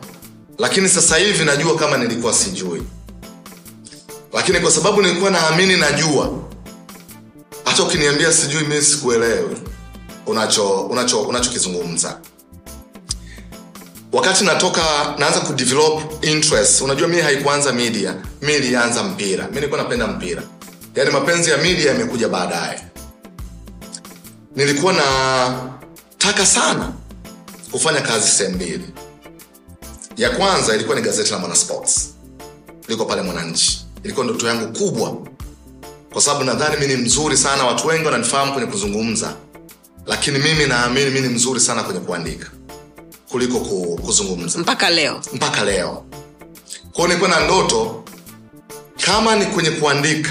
Lakini 0.58 0.90
sasa 0.90 1.18
hivi 1.18 1.46
najua 1.46 1.76
kama 1.76 1.98
nilikuwa 1.98 2.34
sijui. 2.34 2.84
Lakini 4.34 4.60
kwa 4.60 4.72
sababu 4.72 5.02
nilikuwa 5.02 5.32
naamini 5.32 5.78
najua 5.78 6.30
hata 7.66 7.84
ukiniambia 7.84 8.34
sijui 8.34 8.64
mi 8.64 8.82
sikuelewi 8.82 9.58
unacho 10.26 10.70
unacho 10.82 11.22
unachokizungumza. 11.22 12.20
Wakati 14.14 14.44
natoka 14.44 14.82
naanza 15.18 15.40
kudevelop 15.40 16.24
interest. 16.26 16.82
Unajua 16.82 17.08
mi 17.08 17.22
haikuanza 17.22 17.74
media. 17.74 18.16
Mi 18.42 18.54
ilianza 18.56 19.04
mpira. 19.04 19.48
Mi 19.48 19.56
nilikuwa 19.56 19.82
napenda 19.84 20.08
mpira 20.08 20.44
yaani 20.96 21.12
mapenzi 21.12 21.50
ya 21.50 21.58
media 21.58 21.92
yamekuja 21.92 22.30
baadaye. 22.30 22.82
Nilikuwa 24.56 24.94
na 24.94 25.04
taka 26.18 26.46
sana 26.46 26.94
kufanya 27.72 28.02
kazi 28.02 28.28
sehemu 28.28 28.56
mbili. 28.56 28.86
Ya 30.18 30.30
kwanza 30.30 30.76
ilikuwa 30.76 30.96
ni 30.96 31.02
gazeti 31.02 31.32
la 31.32 31.38
mwanasports. 31.40 32.10
Liko 32.88 33.06
pale 33.06 33.22
mwananchi. 33.22 33.86
Ilikuwa 34.04 34.26
ndoto 34.26 34.48
yangu 34.48 34.78
kubwa. 34.80 35.18
Kwa 36.14 36.22
sababu 36.22 36.44
nadhani 36.44 36.78
mi 36.78 36.88
ni 36.88 36.96
mzuri 36.96 37.38
sana 37.38 37.64
watu 37.64 37.88
wengi 37.88 38.06
wananifahamu 38.06 38.54
kwenye 38.54 38.68
kuzungumza. 38.68 39.36
Lakini 40.06 40.40
mimi 40.40 40.66
naamini 40.66 41.10
mi 41.10 41.22
ni 41.22 41.28
mzuri 41.30 41.60
sana 41.60 41.84
kwenye 41.84 42.00
kuandika. 42.00 42.48
Kuliko 43.30 43.60
kuzungumza. 43.96 44.60
Mpaka 44.60 44.90
leo. 44.90 45.22
Mpaka 45.34 45.64
leo. 45.66 46.06
Kwao 46.94 47.08
nilikuwa 47.08 47.30
na 47.30 47.46
ndoto 47.46 48.04
kama 49.06 49.36
ni 49.36 49.46
kwenye 49.46 49.72
kuandika 49.72 50.30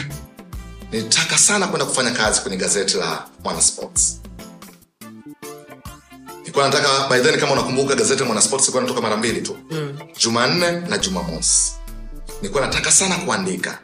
nilitaka 0.92 1.38
sana 1.38 1.66
kwenda 1.66 1.86
kufanya 1.86 2.10
kazi 2.10 2.40
kwenye 2.40 2.56
gazeti 2.56 2.96
la 2.96 3.24
mwanasports 3.44 4.20
nilikuwa 6.38 6.64
nataka 6.64 7.08
by 7.08 7.20
then 7.20 7.40
kama 7.40 7.52
unakumbuka 7.52 7.94
gazeti 7.94 8.20
la 8.20 8.26
mwanasports 8.26 8.64
ilikuwa 8.64 8.82
natoka 8.82 9.00
mara 9.00 9.16
mbili 9.16 9.40
tu. 9.42 9.56
Mm. 9.70 9.98
jumanne 10.18 10.70
na 10.70 10.98
jumamosi. 10.98 11.72
Nilikuwa 12.42 12.66
nataka 12.66 12.92
sana 12.92 13.16
kuandika. 13.16 13.78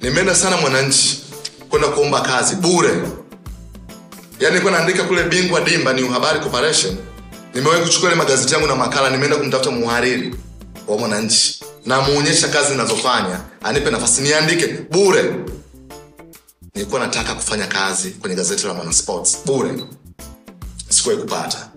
Nimeenda 0.00 0.34
sana 0.34 0.56
mwananchi 0.56 1.24
kwenda 1.68 1.88
kuomba 1.88 2.20
kazi 2.20 2.54
bure. 2.56 2.88
Yaani 2.88 3.08
nilikuwa 4.54 4.72
naandika 4.72 5.04
kule 5.04 5.22
bingwa 5.22 5.60
dimba 5.60 5.92
ni 5.92 6.02
uhabari 6.02 6.40
corporation. 6.40 6.96
Nimewahi 7.54 7.82
kuchukua 7.82 8.08
ile 8.08 8.18
magazeti 8.18 8.54
yangu 8.54 8.66
na 8.66 8.76
makala 8.76 9.10
nimeenda 9.10 9.36
kumtafuta 9.36 9.70
muhariri 9.70 10.34
wa 10.88 10.98
mwananchi. 10.98 11.60
Namuonyesha 11.86 12.48
kazi 12.48 12.70
ninazofanya 12.70 13.40
anipe 13.62 13.90
nafasi 13.90 14.22
niandike 14.22 14.66
bure 14.66 15.34
nilikuwa 16.80 17.00
nataka 17.00 17.34
kufanya 17.34 17.66
kazi 17.66 18.10
kwenye 18.10 18.36
gazeti 18.36 18.66
la 18.66 18.74
mwanasports 18.74 19.38
bure. 19.46 19.84
Sikuwahi 20.88 21.20
kupata. 21.20 21.68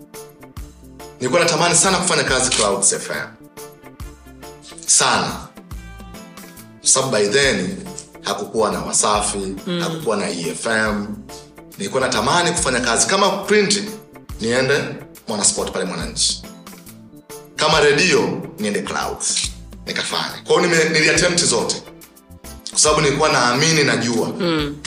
Nilikuwa 1.20 1.42
natamani 1.44 1.76
sana 1.76 1.98
kufanya 1.98 2.24
kazi 2.24 2.50
Clouds 2.50 2.96
FM 2.96 3.28
sana. 4.86 5.34
Sababu 6.82 7.12
by 7.18 7.28
then 7.28 7.78
hakukuwa 8.22 8.72
na 8.72 8.80
wasafi 8.80 9.38
mm. 9.68 9.80
hakukuwa 9.82 10.18
na 10.18 10.30
efm 10.30 11.08
nilikuwa 11.78 12.02
natamani 12.02 12.52
kufanya 12.52 12.80
kazi 12.80 13.08
kama 13.08 13.30
print 13.30 13.84
niende 14.42 14.84
mwanasport 15.28 15.72
pale 15.72 15.86
mwananchi. 15.86 16.44
Kama 17.56 17.80
redio 17.80 18.42
niende 18.60 18.82
Clouds. 18.82 19.52
Nikafanya. 19.86 20.42
Kwao 20.48 20.62
niliattempt 20.62 21.44
zote. 21.46 21.84
Kwa 22.70 22.80
sababu 22.80 23.02
nilikuwa 23.02 23.30
naamini 23.30 23.84
najua. 23.84 24.28
Mm. 24.39 24.78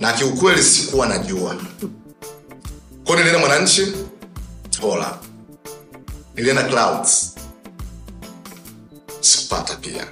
Na 0.00 0.12
kiukweli 0.12 0.62
sikuwa 0.62 1.06
najua. 1.06 1.56
Kwao 3.04 3.16
nilienda 3.18 3.38
mwananchi 3.40 3.92
hola. 4.80 5.18
Nilienda 6.34 6.62
clouds. 6.64 7.34
Sikupata 9.20 9.74
pia. 9.76 10.06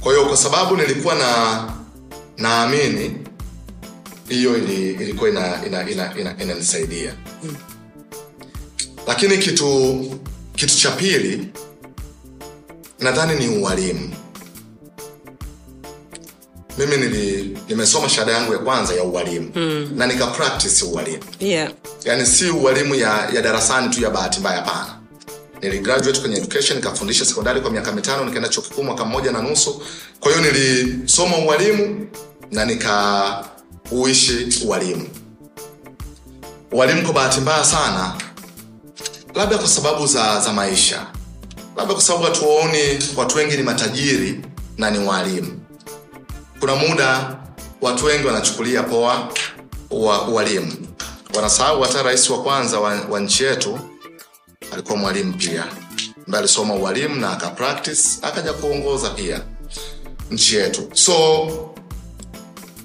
Kwa 0.00 0.12
hiyo 0.12 0.26
kwa 0.26 0.36
sababu 0.36 0.76
nilikuwa 0.76 1.14
na 1.14 1.64
naamini 2.38 3.16
hiyo 4.28 4.56
ili, 4.58 4.90
ilikuwa 4.90 5.30
inanisaidia 5.30 6.22
ina, 6.22 6.42
ina, 6.42 6.52
ina, 6.52 7.14
lakini 9.06 9.38
kitu 9.38 10.20
kitu 10.54 10.76
cha 10.76 10.90
pili 10.90 11.48
nadhani 12.98 13.46
ni 13.46 13.58
ualimu 13.58 14.14
mimi 16.78 16.96
nili, 16.96 17.58
nimesoma 17.68 18.08
shahada 18.08 18.32
yangu 18.32 18.52
ya 18.52 18.58
kwanza 18.58 18.94
ya 18.94 19.04
ualimu. 19.04 19.50
Mm. 19.54 19.90
na 19.96 20.06
nika 20.06 20.26
practice 20.26 20.84
ualimu. 20.84 21.22
Yeah. 21.40 21.70
yani 22.04 22.26
si 22.26 22.50
ualimu 22.50 22.94
ya, 22.94 23.28
ya 23.34 23.42
darasani 23.42 23.88
tu 23.94 24.00
ya 24.02 24.10
bahati 24.10 24.40
mbaya 24.40 24.56
hapana. 24.56 24.96
Niligraduate 25.62 26.20
kwenye 26.20 26.36
education 26.36 26.76
nikafundisha 26.78 27.24
sekondari 27.24 27.60
kwa 27.60 27.70
miaka 27.70 27.92
mitano 27.92 28.24
nikaenda 28.24 28.48
chuo 28.48 28.62
kikuu 28.62 28.82
mwaka 28.82 29.04
mmoja 29.04 29.32
na 29.32 29.42
nusu. 29.42 29.82
Kwa 30.20 30.32
hiyo 30.32 30.52
nilisoma 30.52 31.36
ualimu 31.38 32.06
na 32.50 32.64
nikauishi 32.64 34.64
ualimu. 34.66 35.08
Ualimu 36.72 37.02
kwa 37.02 37.12
bahati 37.12 37.40
mbaya 37.40 37.64
sana 37.64 38.14
labda 39.34 39.58
kwa 39.58 39.68
sababu 39.68 40.06
za, 40.06 40.40
za 40.40 40.52
maisha. 40.52 41.06
Labda 41.76 41.94
kwa 41.94 42.02
sababu 42.02 42.24
hatuwaoni 42.24 42.98
watu 43.16 43.38
wengi 43.38 43.56
ni 43.56 43.62
matajiri 43.62 44.40
na 44.78 44.90
ni 44.90 44.98
walimu 44.98 45.59
kuna 46.60 46.74
muda 46.76 47.36
watu 47.80 48.04
wengi 48.04 48.26
wanachukulia 48.26 48.82
poa 48.82 49.28
wa- 49.90 50.28
ualimu. 50.28 50.72
Wanasahau 51.34 51.82
hata 51.82 52.02
rais 52.02 52.30
wa 52.30 52.42
kwanza 52.42 52.80
wa, 52.80 53.00
wa 53.10 53.20
nchi 53.20 53.44
yetu 53.44 53.78
alikuwa 54.72 54.96
mwalimu 54.98 55.32
pia. 55.32 55.64
Ambaye 56.26 56.38
alisoma 56.44 56.74
ualimu 56.74 57.14
na 57.16 57.30
akapractice 57.32 58.08
akaja 58.22 58.52
kuongoza 58.52 59.10
pia 59.10 59.40
nchi 60.30 60.56
yetu. 60.56 60.88
So 60.92 61.46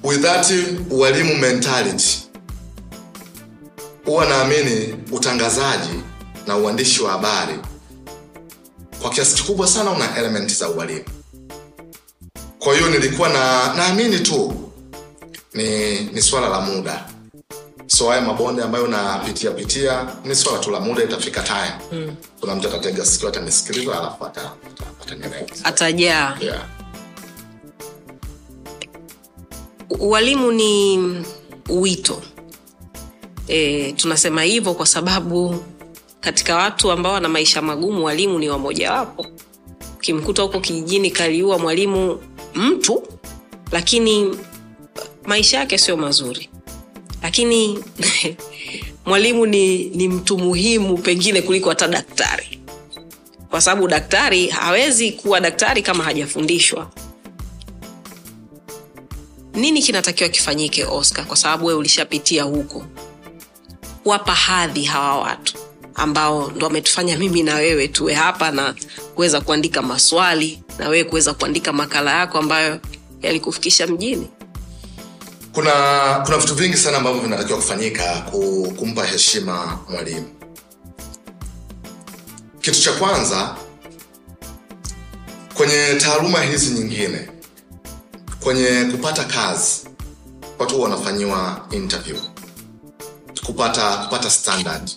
with 0.03 0.21
that 0.21 0.53
ualimu 0.91 1.35
mentality 1.35 2.17
huwa 4.05 4.25
naamini 4.25 4.95
utangazaji 5.11 5.99
na 6.47 6.57
uandishi 6.57 7.03
wa 7.03 7.11
habari 7.11 7.59
kwa 9.01 9.09
kiasi 9.11 9.35
kikubwa 9.35 9.67
sana 9.67 9.91
una 9.91 10.17
element 10.17 10.55
za 10.57 10.69
ualimu 10.69 11.03
kwa 12.65 12.75
hiyo 12.75 12.89
nilikuwa 12.89 13.29
na 13.29 13.73
naamini 13.73 14.19
tu 14.19 14.53
ni, 15.53 15.99
ni 15.99 16.21
swala 16.21 16.49
la 16.49 16.61
muda. 16.61 17.05
So 17.87 18.09
haya 18.09 18.21
mabonde 18.21 18.63
ambayo 18.63 18.87
napitia 18.87 19.51
pitia 19.51 20.07
ni 20.23 20.35
swala 20.35 20.59
tu 20.59 20.71
la 20.71 20.79
muda 20.79 21.03
itafika 21.03 21.41
time. 21.43 21.73
Mm. 21.91 22.15
kuna 22.39 22.55
mtu 22.55 22.67
atatega 22.67 23.05
sikio 23.05 23.29
atanisikiliza 23.29 23.99
alafu 23.99 24.25
atajaa. 25.63 26.37
Yeah. 26.41 26.65
ni 30.53 30.97
wito. 31.69 32.21
E, 33.47 33.91
tunasema 33.91 34.43
hivyo 34.43 34.73
kwa 34.73 34.85
sababu 34.85 35.63
katika 36.19 36.55
watu 36.55 36.91
ambao 36.91 37.13
wana 37.13 37.29
maisha 37.29 37.61
magumu 37.61 38.05
walimu 38.05 38.39
ni 38.39 38.49
wamojawapo. 38.49 39.25
Ukimkuta 39.95 40.41
huko 40.41 40.59
kijijini 40.59 41.11
kaliua 41.11 41.57
mwalimu 41.59 42.19
mtu 42.55 43.03
lakini 43.71 44.37
maisha 45.25 45.57
yake 45.57 45.77
sio 45.77 45.97
mazuri. 45.97 46.49
Lakini 47.23 47.79
mwalimu 49.05 49.45
ni, 49.45 49.77
ni 49.83 50.07
mtu 50.07 50.37
muhimu 50.37 50.97
pengine 50.97 51.41
kuliko 51.41 51.69
hata 51.69 51.87
daktari. 51.87 52.59
Kwa 53.49 53.61
sababu 53.61 53.87
daktari 53.87 54.47
hawezi 54.47 55.11
kuwa 55.11 55.39
daktari 55.39 55.81
kama 55.81 56.03
hajafundishwa. 56.03 56.91
Nini 59.53 59.81
kinatakiwa 59.81 60.29
kifanyike 60.29 60.85
oscar 60.85 61.25
kwa 61.25 61.37
sababu 61.37 61.65
wewe 61.65 61.79
ulishapitia 61.79 62.43
huko? 62.43 62.85
Wapa 64.05 64.33
hadhi 64.35 64.83
hawa 64.83 65.19
watu 65.19 65.57
ambao 65.95 66.51
ndo 66.55 66.65
wametufanya 66.65 67.17
mimi 67.17 67.43
na 67.43 67.55
wewe 67.55 67.87
tuwe 67.87 68.13
hapa 68.13 68.51
na 68.51 68.75
kuweza 69.15 69.41
kuandika 69.41 69.81
maswali 69.81 70.63
na 70.79 70.89
wewe 70.89 71.03
kuweza 71.03 71.33
kuandika 71.33 71.73
makala 71.73 72.19
yako 72.19 72.37
ambayo 72.37 72.79
yalikufikisha 73.21 73.87
mjini. 73.87 74.29
Kuna 75.53 75.71
kuna 76.25 76.37
vitu 76.37 76.55
vingi 76.55 76.77
sana 76.77 76.97
ambavyo 76.97 77.21
vinatakiwa 77.21 77.57
kufanyika 77.59 78.21
kumpa 78.77 79.05
heshima 79.05 79.79
mwalimu. 79.89 80.27
Kitu 82.61 82.81
cha 82.81 82.91
kwanza 82.91 83.55
kwenye 85.53 85.95
taaluma 85.99 86.41
hizi 86.41 86.69
nyingine 86.73 87.29
kwenye 88.39 88.85
kupata 88.91 89.23
kazi 89.23 89.81
watu 90.59 90.81
wanafanyiwa 90.81 91.67
interview. 91.71 92.17
Kupata 93.45 93.97
kupata 93.97 94.29
standard 94.29 94.91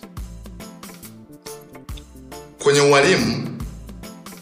kwenye 2.68 2.81
ualimu 2.81 3.48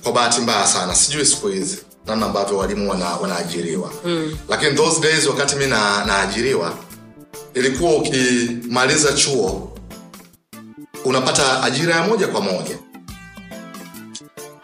kwa 0.02 0.12
bahati 0.12 0.40
mbaya 0.40 0.66
sana 0.66 0.94
sijui 0.94 1.26
siku 1.26 1.48
hizi 1.48 1.78
namna 2.06 2.26
ambavyo 2.26 2.56
walimu 2.58 2.90
wana, 2.90 3.06
wanaajiriwa. 3.16 3.92
Mm. 4.04 4.36
lakini 4.48 4.72
those 4.76 5.00
days 5.00 5.26
wakati 5.26 5.56
mi 5.56 5.66
na, 5.66 6.04
naajiriwa 6.04 6.74
ilikuwa 7.54 7.94
ukimaliza 7.96 9.12
chuo 9.12 9.72
unapata 11.04 11.62
ajira 11.62 11.94
ya 11.94 12.02
moja 12.02 12.26
kwa 12.28 12.40
moja. 12.40 12.78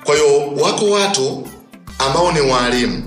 Kwa 0.05 0.15
hiyo 0.17 0.47
wako 0.57 0.91
watu 0.91 1.49
ambao 1.99 2.33
ni 2.33 2.41
waalimu 2.41 3.03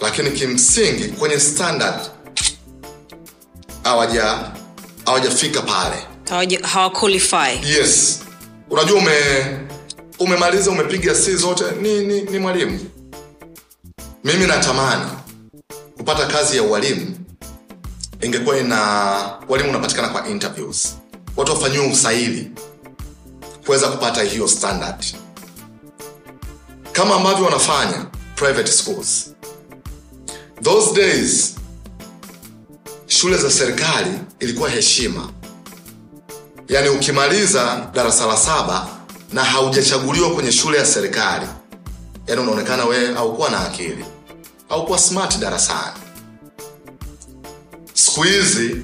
lakini 0.00 0.30
kimsingi 0.30 1.04
kwenye 1.08 1.40
standard 1.40 2.00
hawaja 3.84 4.38
hawajafika 5.06 5.62
pale. 5.62 5.96
Hawaja- 6.30 6.66
hawaqualify. 6.66 7.60
Yes 7.78 8.20
unajua 8.70 8.98
ume 8.98 9.14
umemaliza 10.18 10.70
umepiga 10.70 11.14
si 11.14 11.36
zote. 11.36 11.64
Ni, 11.82 11.98
ni, 12.06 12.22
ni 12.22 12.38
mwalimu. 12.38 12.80
Mimi 14.24 14.46
natamani 14.46 15.10
kupata 15.96 16.26
kazi 16.26 16.56
ya 16.56 16.62
ualimu. 16.62 17.16
Ingekuwa 18.20 18.58
ina 18.58 18.78
walimu 19.48 19.70
unapatikana 19.70 20.08
kwa 20.08 20.28
interviews. 20.28 20.94
Watu 21.36 21.52
wafanyiwe 21.52 21.86
usaili 21.86 22.50
kuweza 23.66 23.88
kupata 23.88 24.22
hiyo 24.22 24.48
standard. 24.48 25.04
Kama 26.92 27.14
ambavyo 27.14 27.44
wanafanya 27.44 28.06
private 28.34 28.72
schools. 28.72 29.34
Those 30.62 30.94
days 30.94 31.54
shule 33.06 33.36
za 33.36 33.50
serikali 33.50 34.10
ilikuwa 34.40 34.70
heshima 34.70 35.32
yaani 36.70 36.88
ukimaliza 36.88 37.88
darasa 37.94 38.26
la 38.26 38.36
saba 38.36 38.88
na 39.32 39.44
haujachaguliwa 39.44 40.30
kwenye 40.34 40.52
shule 40.52 40.78
ya 40.78 40.86
serikali 40.86 41.46
yaani 42.26 42.42
unaonekana 42.42 42.84
wewe 42.84 43.14
haukuwa 43.14 43.50
na 43.50 43.60
akili 43.60 44.04
haukuwa 44.68 44.98
smart 44.98 45.38
darasani. 45.38 45.96
Siku 47.94 48.22
hizi 48.22 48.76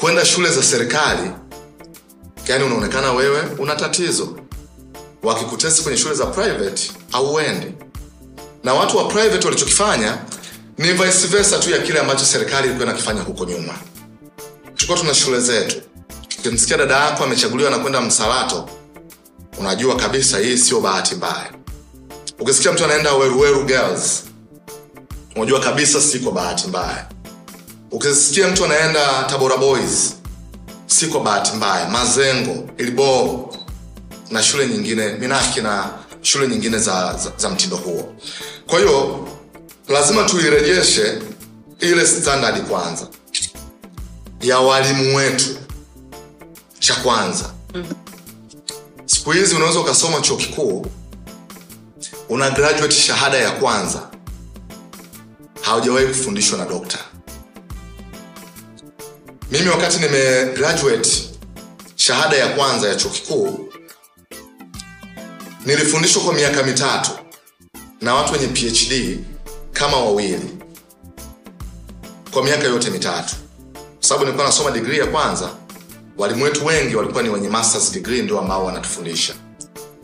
kwenda 0.00 0.24
shule 0.24 0.50
za 0.50 0.62
serikali 0.62 1.30
yaani 2.48 2.64
unaonekana 2.64 3.12
wewe 3.12 3.40
una 3.58 3.76
tatizo. 3.76 4.38
Wakikutesti 5.22 5.82
kwenye 5.82 5.98
shule 5.98 6.14
za 6.14 6.26
private 6.26 6.90
hauendi. 7.12 7.72
Na 8.64 8.74
watu 8.74 8.96
wa 8.96 9.04
private 9.04 9.44
walichokifanya 9.46 10.18
ni 10.78 10.92
vice 10.92 11.26
versa 11.26 11.58
tu 11.58 11.70
ya 11.70 11.78
kile 11.78 11.98
ambacho 12.00 12.24
serikali 12.24 12.66
ilikuwa 12.66 12.88
inakifanya 12.88 13.22
huko 13.22 13.44
nyuma. 13.44 13.74
Tulikuwa 14.74 14.98
tuna 14.98 15.14
shule 15.14 15.40
zetu 15.40 15.76
ukimsikia 16.44 16.76
dada 16.76 16.96
yako 16.96 17.24
amechaguliwa 17.24 17.70
na 17.70 17.78
kwenda 17.78 18.00
msalato 18.00 18.68
unajua 19.58 19.96
kabisa 19.96 20.38
hii 20.38 20.56
sio 20.58 20.80
bahati 20.80 21.14
mbaya. 21.14 21.50
Ukisikia 22.40 22.72
mtu 22.72 22.84
anaenda 22.84 23.12
weruweru 23.14 23.64
girls 23.64 24.22
unajua 25.36 25.60
kabisa 25.60 26.00
si 26.00 26.18
kwa 26.18 26.32
bahati 26.32 26.66
mbaya. 26.68 27.08
Ukisikia 27.90 28.48
mtu 28.48 28.64
anaenda 28.64 29.22
tabora 29.22 29.56
boys 29.56 30.14
si 30.86 31.06
kwa 31.06 31.20
bahati 31.20 31.56
mbaya. 31.56 31.88
Mazengo 31.88 32.70
iliboo 32.78 33.54
na 34.30 34.42
shule 34.42 34.66
nyingine 34.66 35.08
minaki 35.12 35.60
na 35.60 35.90
shule 36.22 36.48
nyingine 36.48 36.78
za, 36.78 37.16
za, 37.16 37.32
za 37.36 37.50
mtindo 37.50 37.76
huo. 37.76 38.14
Kwa 38.66 38.78
hiyo 38.78 39.28
lazima 39.88 40.22
tuirejeshe 40.24 41.18
ile 41.80 42.06
standard 42.06 42.62
kwanza 42.68 43.06
ya 44.40 44.58
walimu 44.58 45.16
wetu 45.16 45.56
cha 46.84 46.94
kwanza. 46.94 47.50
Siku 49.06 49.30
hizi 49.32 49.54
unaweza 49.54 49.80
ukasoma 49.80 50.20
chuo 50.20 50.36
kikuu 50.36 50.86
una 52.28 52.50
graduate 52.50 52.94
shahada 52.94 53.36
ya 53.38 53.50
kwanza 53.50 54.10
haujawahi 55.62 56.06
kufundishwa 56.06 56.58
na 56.58 56.64
dokta. 56.64 56.98
Mimi 59.50 59.68
wakati 59.68 59.98
nime 59.98 60.44
graduate 60.56 61.10
shahada 61.96 62.36
ya 62.36 62.48
kwanza 62.48 62.88
ya 62.88 62.94
chuo 62.94 63.10
kikuu 63.10 63.72
nilifundishwa 65.66 66.22
kwa 66.22 66.34
miaka 66.34 66.62
mitatu 66.62 67.10
na 68.00 68.14
watu 68.14 68.32
wenye 68.32 68.48
phd 68.48 69.18
kama 69.72 69.96
wawili 69.96 70.56
kwa 72.30 72.44
miaka 72.44 72.64
yote 72.64 72.90
mitatu. 72.90 73.36
Kwa 73.72 74.08
sababu 74.08 74.24
nilikuwa 74.24 74.46
nasoma 74.46 74.70
digrii 74.70 74.98
ya 74.98 75.06
kwanza 75.06 75.50
walimu 76.18 76.44
wetu 76.44 76.66
wengi 76.66 76.96
walikuwa 76.96 77.22
ni 77.22 77.28
wenye 77.28 77.48
masters 77.48 77.92
degree 77.92 78.22
ndio 78.22 78.38
ambao 78.40 78.64
wanatufundisha. 78.64 79.34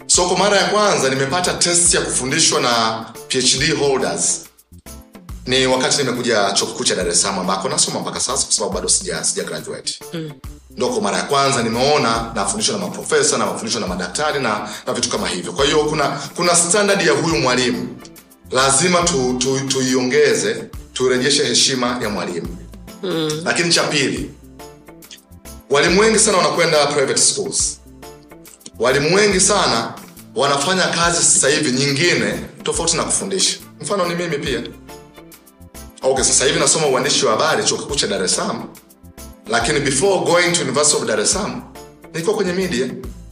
So 0.06 0.26
kwa 0.28 0.38
mara 0.38 0.56
ya 0.56 0.68
kwanza 0.68 1.08
nimepata 1.08 1.54
test 1.54 1.94
ya 1.94 2.00
kufundishwa 2.00 2.60
na 2.60 3.04
phd 3.28 3.78
holders. 3.78 4.40
Ni 5.46 5.66
wakati 5.66 5.98
nimekuja 5.98 6.52
chuo 6.52 6.66
kikuu 6.68 6.84
cha 6.84 6.94
dar 6.94 7.08
es 7.08 7.22
salaam 7.22 7.38
ambako 7.38 7.68
nasoma 7.68 8.00
mpaka 8.00 8.20
sasa 8.20 8.44
kwa 8.44 8.54
sababu 8.54 8.74
bado 8.74 8.88
sija, 8.88 9.24
sija 9.24 9.44
graduate. 9.44 9.98
Mm. 10.12 10.30
ndo 10.76 10.88
kwa 10.88 11.00
mara 11.02 11.16
ya 11.16 11.22
kwanza 11.22 11.62
nimeona 11.62 12.32
nafundishwa 12.34 12.78
na 12.78 12.86
maprofesa 12.86 13.38
na 13.38 13.46
mafundishwa 13.46 13.80
na 13.80 13.86
madaktari 13.86 14.40
na, 14.40 14.68
na 14.86 14.92
vitu 14.92 15.08
kama 15.10 15.28
hivyo. 15.28 15.52
Kwa 15.52 15.64
hiyo 15.64 15.78
kuna 15.84 16.08
kuna 16.36 16.56
standard 16.56 17.02
ya 17.06 17.12
huyu 17.12 17.36
mwalimu. 17.36 17.88
Lazima 18.50 18.98
tuiongeze 19.68 20.54
tu, 20.54 20.60
tu 20.62 20.76
tuirejeshe 20.92 21.44
heshima 21.44 21.98
ya 22.02 22.08
mwalimu. 22.08 22.56
Mm. 23.02 23.42
lakini 23.44 23.72
cha 23.72 23.82
pili 23.82 24.30
walimu 25.70 26.00
wengi 26.00 26.18
sana 26.18 26.38
wanakwenda 26.38 26.86
private 26.86 27.20
schools. 27.20 27.80
Walimu 28.78 29.14
wengi 29.16 29.40
sana 29.40 29.94
wanafanya 30.34 30.86
kazi 30.86 31.16
sasa 31.24 31.48
hivi 31.48 31.72
nyingine 31.72 32.34
tofauti 32.62 32.96
na 32.96 33.04
kufundisha. 33.04 33.58
Mfano 33.80 34.08
ni 34.08 34.14
mimi 34.14 34.38
pia. 34.38 34.62
Okay 36.02 36.24
sasa 36.24 36.44
hivi 36.44 36.60
nasoma 36.60 36.86
uandishi 36.86 37.26
wa 37.26 37.32
habari 37.32 37.64
chuo 37.64 37.78
kikuu 37.78 37.94
cha 37.94 38.06
dar 38.06 38.24
es 38.24 38.40
lakini 39.48 39.80
before 39.80 40.18
going 40.24 40.52
to 40.52 40.62
university 40.62 40.96
of 40.96 41.06
dar 41.06 41.62
nilikuwa 42.12 42.36
kwenye 42.36 42.52
media. 42.52 42.86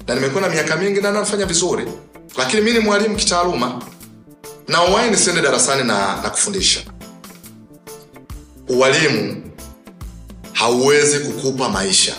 Na 0.07 0.15
nimekuwa 0.15 0.43
na 0.43 0.49
miaka 0.49 0.77
mingi 0.77 1.01
na 1.01 1.13
nafanya 1.13 1.47
vizuri. 1.47 1.89
Lakini 2.37 2.63
mi 2.63 2.73
ni 2.73 2.79
mwalimu 2.79 3.17
kitaaluma. 3.17 3.83
Na 4.69 4.83
uwai 4.85 5.11
nisiende 5.11 5.43
darasani 5.43 5.85
na, 5.85 6.23
na 6.23 6.31
kufundisha? 6.31 6.81
Uwalimu 8.69 9.43
hauwezi 10.53 11.19
kukupa 11.19 11.69
maisha 11.69 12.15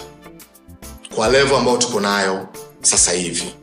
kwa 1.19 1.27
levo 1.29 1.57
ambayo 1.57 1.77
tuko 1.77 1.99
nayo 1.99 2.47
sasa 2.81 3.11
hivi. 3.11 3.53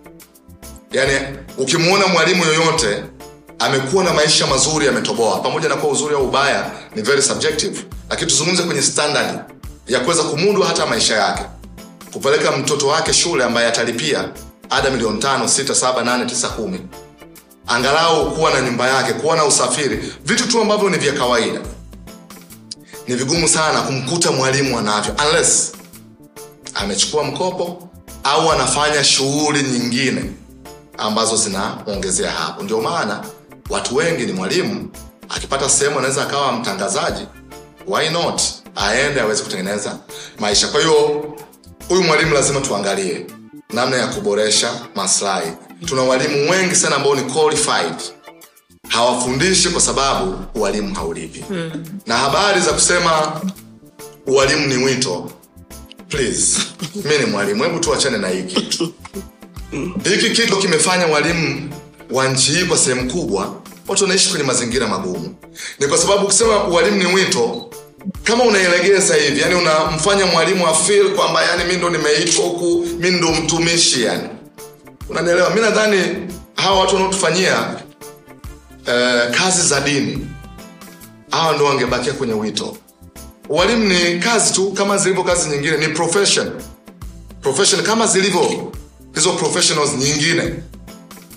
Yaani 0.93 1.37
ukimwona 1.59 2.07
mwalimu 2.07 2.45
yoyote 2.45 3.05
amekuwa 3.59 4.05
na 4.05 4.13
maisha 4.13 4.47
mazuri 4.47 4.89
ametoboa 4.89 5.39
pamoja 5.39 5.69
na 5.69 5.77
kuwa 5.77 5.93
uzuri 5.93 6.15
au 6.15 6.25
ubaya 6.29 6.71
ni 6.97 7.03
very 7.03 7.23
subjective. 7.23 7.85
Lakini 8.11 8.31
tuzungumze 8.31 8.63
kwenye 8.63 8.83
standard 8.83 9.39
ya 9.89 10.01
kuweza 10.01 10.23
kumudu 10.23 10.63
hata 10.63 10.87
maisha 10.87 11.17
yake. 11.17 11.43
Kupeleka 12.13 12.53
mtoto 12.53 12.87
wake 12.89 13.13
shule 13.13 13.45
ambaye 13.45 13.67
atalipia 13.69 14.29
ada 14.71 14.91
milioni 14.91 15.19
tano 15.19 15.49
sita 15.49 15.75
saba 15.75 16.03
nane 16.05 16.25
tisa 16.27 16.49
kumi. 16.49 16.81
Angalau 17.67 18.31
kuwa 18.35 18.51
na 18.51 18.61
nyumba 18.61 18.89
yake 18.89 19.13
kuwa 19.13 19.37
na 19.37 19.45
usafiri. 19.45 20.13
Vitu 20.25 20.49
tu 20.49 20.61
ambavyo 20.61 20.91
ni 20.91 20.97
vya 20.99 21.13
kawaida. 21.13 21.61
Ni 23.09 23.15
vigumu 23.15 23.49
sana 23.49 23.81
kumkuta 23.83 24.33
mwalimu 24.33 24.79
anavyo 24.79 25.15
unless 25.29 25.73
amechukua 26.77 27.25
mkopo 27.25 27.89
au 28.25 28.53
anafanya 28.53 29.05
shughuli 29.05 29.63
nyingine 29.63 30.31
ambazo 30.99 31.37
zinaongezea 31.37 32.31
hapo. 32.31 32.63
Ndio 32.63 32.81
maana 32.81 33.25
watu 33.71 33.97
wengi 33.97 34.27
ni 34.27 34.33
mwalimu 34.33 34.89
akipata 35.29 35.69
sehemu 35.69 35.99
anaweza 35.99 36.23
akawa 36.23 36.53
mtangazaji 36.53 37.27
why 37.87 38.09
not? 38.09 38.43
Aende 38.77 39.21
aweze 39.21 39.43
kutengeneza 39.43 39.99
maisha. 40.39 40.69
Kwa 40.69 40.81
hiyo 40.81 41.25
huyu 41.89 42.03
mwalimu 42.03 42.35
lazima 42.35 42.61
tuangalie 42.61 43.27
namna 43.73 43.97
ya 43.97 44.07
kuboresha 44.07 44.71
maslahi. 44.95 45.51
Tuna 45.85 46.03
walimu 46.03 46.51
wengi 46.51 46.75
sana 46.77 46.97
ambao 46.97 47.15
ni 47.15 47.23
qualified. 47.23 47.95
Hawafundishi 48.89 49.69
kwa 49.69 49.81
sababu 49.81 50.35
ualimu 50.55 50.95
haulipi. 50.95 51.41
Hmm. 51.41 51.71
na 52.07 52.17
habari 52.17 52.61
za 52.61 52.73
kusema 52.73 53.41
ualimu 54.27 54.67
ni 54.67 54.77
wito 54.85 55.31
please. 56.09 56.59
Mi 57.05 57.19
ni 57.19 57.27
mwalimu 57.27 57.65
hebu 57.65 57.79
tuachane 57.79 58.19
na 58.19 58.29
hiki. 58.29 58.93
Hiki 60.05 60.31
kitu 60.31 60.57
kimefanya 60.57 61.07
walimu 61.07 61.71
wa 62.11 62.29
nchi 62.29 62.51
hii 62.53 62.65
kwa 62.65 62.79
sehemu 62.79 63.11
kubwa 63.13 63.63
watu 63.89 64.03
wanaishi 64.05 64.29
kwenye 64.31 64.45
mazingira 64.45 64.89
magumu. 64.89 65.35
Ni 65.81 65.87
kwa 65.87 65.99
sababu 65.99 66.27
kusema 66.27 66.65
ualimu 66.65 66.97
ni 66.97 67.07
wito 67.15 67.71
kama 68.25 68.45
unailegeza 68.45 69.15
hivi 69.15 69.41
yani 69.41 69.55
unamfanya 69.55 70.27
mwalimu 70.27 70.67
afil 70.67 71.15
kwamba 71.15 71.43
yani 71.45 71.65
mi 71.65 71.77
ndo 71.77 71.91
nimeitwa 71.91 72.45
huku 72.45 72.87
mi 72.99 73.11
ndo 73.11 73.33
mtumishi 73.33 74.03
yani. 74.03 74.29
Unanielewa? 75.09 75.51
Mi 75.51 75.61
nadhani 75.61 75.99
hawa 76.55 76.81
watu 76.81 76.95
wanaotufanyia 76.95 77.75
eh, 78.87 79.31
kazi 79.39 79.63
za 79.69 79.81
dini 79.81 80.27
hawa 81.31 81.53
ndo 81.55 81.65
wangebakia 81.65 82.13
kwenye 82.13 82.33
wito 82.35 82.77
ualimu 83.49 83.85
ni 83.85 84.19
kazi 84.21 84.53
tu 84.53 84.73
kama 84.73 84.99
zilivyo 84.99 85.25
kazi 85.25 85.49
nyingine 85.49 85.77
ni 85.77 85.89
profession. 85.89 86.51
Profession 87.41 87.83
kama 87.83 88.07
zilivyo 88.07 88.73
hizo 89.15 89.33
professionals 89.33 89.93
nyingine 89.99 90.55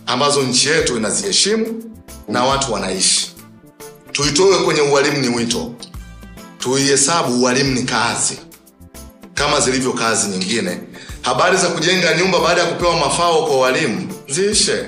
ambazo 0.06 0.42
nchi 0.42 0.70
yetu 0.70 0.98
inaziheshimu 0.98 1.84
na 2.28 2.44
watu 2.46 2.74
wanaishi. 2.74 3.36
Tuitoe 4.12 4.58
kwenye 4.58 4.82
ualimu 4.82 5.18
ni 5.18 5.28
wito. 5.28 5.74
Tuihesabu 6.60 7.44
ualimu 7.44 7.72
ni 7.72 7.84
kazi 7.84 8.38
kama 9.34 9.60
zilivyo 9.60 9.94
kazi 9.94 10.28
nyingine. 10.28 10.78
Habari 11.22 11.58
za 11.58 11.68
kujenga 11.68 12.14
nyumba 12.18 12.40
baada 12.40 12.62
ya 12.62 12.68
kupewa 12.68 12.96
mafao 13.00 13.46
kwa 13.46 13.60
walimu 13.60 14.08
ziishe. 14.30 14.86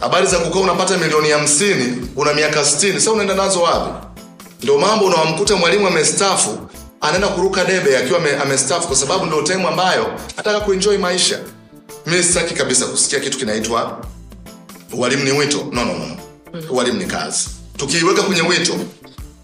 Habari 0.00 0.26
za 0.26 0.38
kukaa 0.38 0.60
unapata 0.60 0.98
milioni 0.98 1.30
hamsini 1.30 2.08
una 2.16 2.34
miaka 2.34 2.64
stini 2.64 3.00
sa 3.00 3.12
unaenda 3.12 3.34
nazo 3.34 3.62
wapi 3.62 4.05
ndio 4.62 4.78
mambo 4.78 5.04
unawamkuta 5.04 5.56
mwalimu 5.56 5.86
amestafu 5.86 6.58
anaenda 7.00 7.28
kuruka 7.28 7.64
debe 7.64 7.98
akiwa 7.98 8.18
ame- 8.18 8.36
amestafu 8.36 8.86
kwa 8.86 8.96
sababu 8.96 9.26
ndio 9.26 9.42
time 9.42 9.64
ambayo 9.68 10.06
ataka 10.36 10.60
kuenjoy 10.60 10.96
maisha. 10.98 11.38
Mi 12.06 12.22
sitaki 12.22 12.54
kabisa 12.54 12.86
kusikia 12.86 13.20
kitu 13.20 13.38
kinaitwa 13.38 14.04
ualimu 14.92 15.24
ni 15.24 15.32
wito. 15.32 15.68
No, 15.72 15.84
no, 15.84 15.92
no. 15.98 16.16
ualimu 16.70 16.98
ni 16.98 17.04
kazi. 17.06 17.48
Tukiiweka 17.76 18.22
kwenye 18.22 18.42
wito 18.42 18.74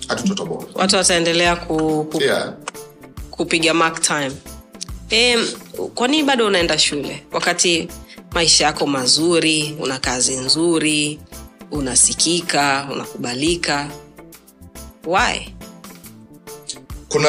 hatutotoboa 0.09 0.65
watu 0.75 0.97
wataendelea 0.97 1.57
ku, 1.57 2.09
ku, 2.13 2.23
yeah. 2.23 2.53
kupiga 3.31 3.75
mark 3.75 4.01
time. 4.01 4.33
E, 5.11 5.39
kwa 5.95 6.09
nini 6.09 6.23
bado 6.23 6.47
unaenda 6.47 6.79
shule? 6.79 7.23
Wakati 7.33 7.89
maisha 8.33 8.65
yako 8.65 8.87
mazuri 8.87 9.77
una 9.81 9.99
kazi 9.99 10.37
nzuri 10.37 11.21
unasikika 11.71 12.89
unakubalika 12.93 13.89
why? 15.07 15.55
Kuna 17.09 17.29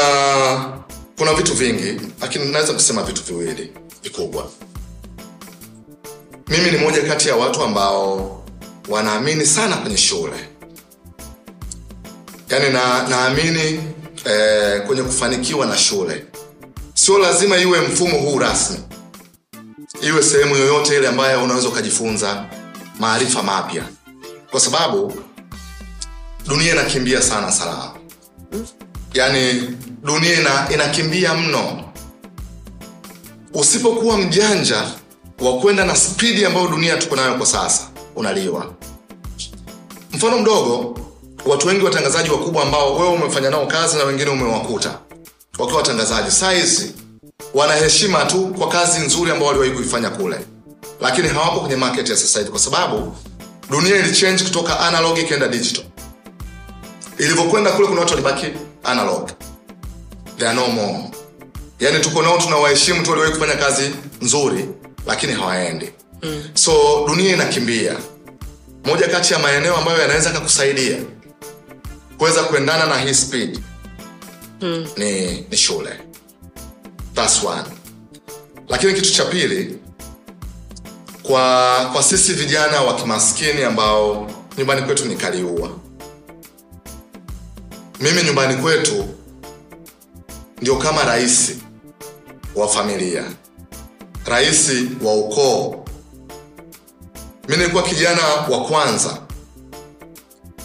kuna 1.18 1.34
vitu 1.34 1.54
vingi 1.54 2.02
lakini 2.22 2.46
naweza 2.46 2.74
kusema 2.74 3.04
vitu 3.04 3.24
viwili 3.24 3.74
vikubwa. 4.04 4.50
Mimi 6.48 6.72
ni 6.72 6.78
moja 6.78 7.02
kati 7.02 7.28
ya 7.30 7.36
watu 7.36 7.64
ambao 7.64 8.44
wanaamini 8.90 9.46
sana 9.46 9.78
kwenye 9.78 9.98
shule. 9.98 10.50
Yaani 12.50 12.70
na, 12.74 13.08
naamini 13.08 13.84
eh, 14.26 14.86
kwenye 14.88 15.02
kufanikiwa 15.04 15.66
na 15.66 15.78
shule. 15.78 16.26
Sio 16.94 17.18
lazima 17.18 17.58
iwe 17.58 17.82
mfumo 17.82 18.18
huu 18.18 18.40
rasmi. 18.40 18.78
Iwe 20.02 20.24
sehemu 20.24 20.56
yoyote 20.56 20.98
ile 20.98 21.08
ambayo 21.08 21.44
unaweza 21.44 21.68
ukajifunza 21.68 22.46
maarifa 23.00 23.44
mapya. 23.44 23.84
Kwa 24.52 24.60
sababu 24.60 25.14
dunia 26.48 26.74
inakimbia 26.74 27.22
sana 27.22 27.52
salama 27.52 27.92
yaani 29.14 29.70
dunia 30.04 30.40
ina, 30.42 30.68
inakimbia 30.74 31.34
mno. 31.34 31.84
Usipokuwa 33.54 34.18
mjanja 34.18 34.84
wa 35.40 35.58
kwenda 35.60 35.86
na 35.86 35.96
spidi 35.96 36.46
ambayo 36.46 36.68
dunia 36.68 36.98
tuko 36.98 37.16
nayo 37.16 37.36
kwa 37.36 37.46
sasa 37.46 37.84
unaliwa. 38.16 38.74
Mfano 40.14 40.38
mdogo 40.38 41.00
watu 41.46 41.68
wengi 41.68 41.86
watangazaji 41.86 42.30
wakubwa 42.30 42.64
ambao 42.64 42.96
wewe 42.96 43.10
umefanya 43.14 43.50
nao 43.50 43.68
kazi 43.68 43.98
na 43.98 44.04
wengine 44.04 44.30
umewakuta 44.30 45.00
wakiwa 45.60 45.78
watangazaji 45.78 46.32
saizi 46.32 46.92
wana 47.54 47.74
heshima 47.74 48.26
tu 48.26 48.48
kwa 48.48 48.68
kazi 48.70 49.00
nzuri 49.00 49.32
ambao 49.32 49.48
waliwahi 49.48 49.72
kuifanya 49.72 50.10
kule 50.10 50.38
lakini 51.02 51.28
hawapo 51.28 51.60
kwenye 51.60 51.76
market 51.76 52.10
ya 52.10 52.18
sasa 52.18 52.40
hivi 52.40 52.52
kwa 52.52 52.60
sababu 52.60 53.16
dunia 53.70 53.96
ilichange 53.96 54.44
kutoka 54.44 54.80
analog 54.80 55.18
ikaenda 55.18 55.48
digital 55.48 55.84
ilivyokwenda 57.18 57.72
kule 57.72 57.88
kuna 57.88 58.00
watu 58.00 58.12
walibaki 58.14 58.48
analog. 58.84 59.30
They 60.38 60.48
are 60.48 60.56
no 60.56 60.68
more. 60.68 61.00
Yani 61.80 62.00
tuko 62.00 62.22
nao 62.22 62.38
tunawaheshimu 62.38 63.04
tu 63.04 63.10
waliwahi 63.10 63.34
kufanya 63.34 63.56
kazi 63.56 63.92
nzuri 64.22 64.66
lakini 65.06 65.34
hawaendi. 65.34 65.92
Mm. 66.24 66.44
so 66.54 67.04
dunia 67.08 67.34
inakimbia. 67.34 67.98
Moja 68.86 69.08
kati 69.08 69.34
ya 69.34 69.40
maeneo 69.40 69.78
ambayo 69.78 70.02
yanaweza 70.02 70.30
kakusaidia 70.32 70.98
kuweza 72.18 72.44
kuendana 72.44 72.86
na 72.86 73.00
hii 73.00 73.14
speed 73.14 73.60
mm. 74.62 74.88
ni, 74.98 75.42
ni 75.52 75.58
shule. 75.58 75.90
That's 77.14 77.44
one. 77.44 77.64
Lakini 78.70 78.94
kitu 78.94 79.12
cha 79.14 79.26
pili 79.26 79.78
kwa 81.24 81.76
kwa 81.94 82.04
sisi 82.04 82.34
vijana 82.34 82.82
wa 82.82 82.96
kimaskini 82.96 83.64
ambao 83.64 84.32
nyumbani 84.58 84.82
kwetu 84.82 85.06
ni 85.06 85.16
mimi 88.04 88.24
nyumbani 88.24 88.56
kwetu 88.62 89.06
ndio 90.62 90.76
kama 90.76 91.04
rais 91.04 91.52
wa 92.56 92.68
familia 92.68 93.24
rais 94.26 94.72
wa 95.04 95.14
ukoo. 95.16 95.86
Mi 97.50 97.58
nilikuwa 97.58 97.84
kijana 97.84 98.22
wa 98.50 98.66
kwanza 98.66 99.18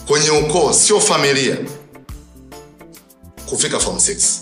kwenye 0.07 0.29
ukoo 0.29 0.73
sio 0.73 0.99
familia 0.99 1.57
kufika 3.49 3.79
form 3.79 3.97
6 3.97 4.39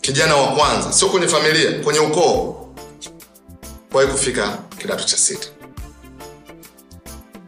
kijana 0.00 0.36
wa 0.36 0.48
kwanza 0.56 0.92
sio 0.92 1.08
kwenye 1.08 1.28
familia 1.28 1.72
kwenye 1.84 2.00
ukoo 2.00 2.68
kuwahi 3.90 4.08
kufika 4.12 4.58
kidato 4.78 5.04
cha 5.04 5.16
sita. 5.16 5.48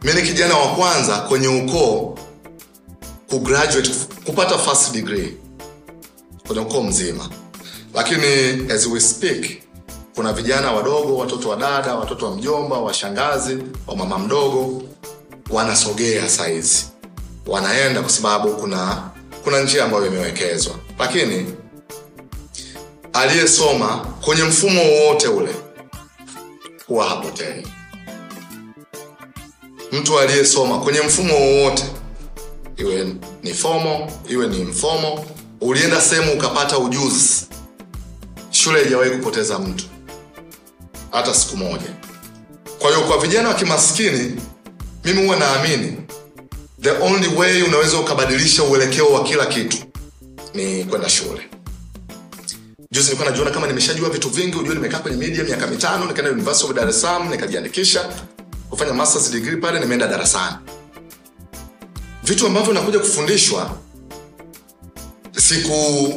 Mi 0.03 0.13
ni 0.13 0.21
kijana 0.21 0.57
wa 0.57 0.67
kwanza 0.75 1.19
kwenye 1.19 1.47
ukoo 1.47 2.17
kugraduate 3.31 3.89
kupata 4.25 4.57
first 4.57 4.91
degree. 4.93 5.33
Kwenye 6.47 6.61
ukoo 6.61 6.83
mzima. 6.83 7.29
Lakini 7.93 8.25
as 8.71 8.87
we 8.87 8.99
speak 8.99 9.45
kuna 10.15 10.33
vijana 10.33 10.71
wadogo 10.71 11.17
watoto 11.17 11.49
wa 11.49 11.55
dada 11.55 11.95
watoto 11.95 12.25
wa 12.25 12.35
mjomba 12.35 12.77
washangazi 12.79 13.57
wa 13.87 13.95
mama 13.95 14.19
mdogo 14.19 14.83
wanasogea 15.49 16.29
saizi. 16.29 16.85
Wanaenda 17.47 18.01
kwa 18.01 18.09
sababu 18.09 18.49
kuna 18.53 19.09
kuna 19.43 19.59
njia 19.61 19.83
ambayo 19.85 20.07
imewekezwa. 20.07 20.75
Lakini 20.99 21.53
aliyesoma 23.13 23.97
kwenye 24.21 24.43
mfumo 24.43 24.81
wowote 24.83 25.27
ule 25.27 25.55
huwa 26.87 27.05
hapotei. 27.09 27.67
Mtu 29.91 30.19
aliyesoma 30.19 30.79
kwenye 30.79 31.01
mfumo 31.01 31.33
wowote 31.35 31.83
iwe 32.77 33.13
ni 33.43 33.53
fomo 33.53 34.11
iwe 34.29 34.47
ni 34.47 34.63
mfomo 34.63 35.25
ulienda 35.61 36.01
sehemu 36.01 36.33
ukapata 36.33 36.77
ujuzi. 36.79 37.45
Shule 38.51 38.81
haijawahi 38.83 39.11
kupoteza 39.11 39.59
mtu. 39.59 39.85
Hata 41.11 41.33
siku 41.33 41.57
moja. 41.57 41.93
Kwa 42.79 42.89
hiyo 42.89 43.01
kwa 43.07 43.17
vijana 43.17 43.49
wa 43.49 43.55
kimaskini 43.55 44.41
mimi 45.05 45.23
huwa 45.23 45.35
naamini 45.37 45.97
the 46.81 46.91
only 46.91 47.27
way 47.35 47.61
unaweza 47.63 47.97
ukabadilisha 47.99 48.63
uelekeo 48.63 49.07
wa 49.13 49.23
kila 49.23 49.45
kitu 49.45 49.77
ni 50.53 50.83
kwenda 50.83 51.09
shule. 51.09 51.41
Juzi 52.91 53.05
nilikuwa 53.07 53.29
najiona 53.29 53.51
kama 53.51 53.67
nimeshajua 53.67 54.09
vitu 54.09 54.29
vingi 54.29 54.57
ujue 54.57 54.75
nimekaa 54.75 54.99
kwenye 54.99 55.17
media 55.17 55.43
miaka 55.43 55.67
mitano 55.67 56.05
nikaenda 56.05 56.31
university 56.31 56.65
of 56.69 56.75
dar 56.75 56.89
es 56.89 57.01
salaam 57.01 57.29
nikajiandikisha 57.29 58.09
kufanya 58.69 58.93
masters 58.93 59.31
degree 59.31 59.55
pale 59.57 59.79
nimeenda 59.79 60.07
darasani 60.07 60.55
vitu 62.31 62.47
ambavyo 62.47 62.73
nakuja 62.73 62.99
kufundishwa 62.99 63.77
siku 65.37 65.73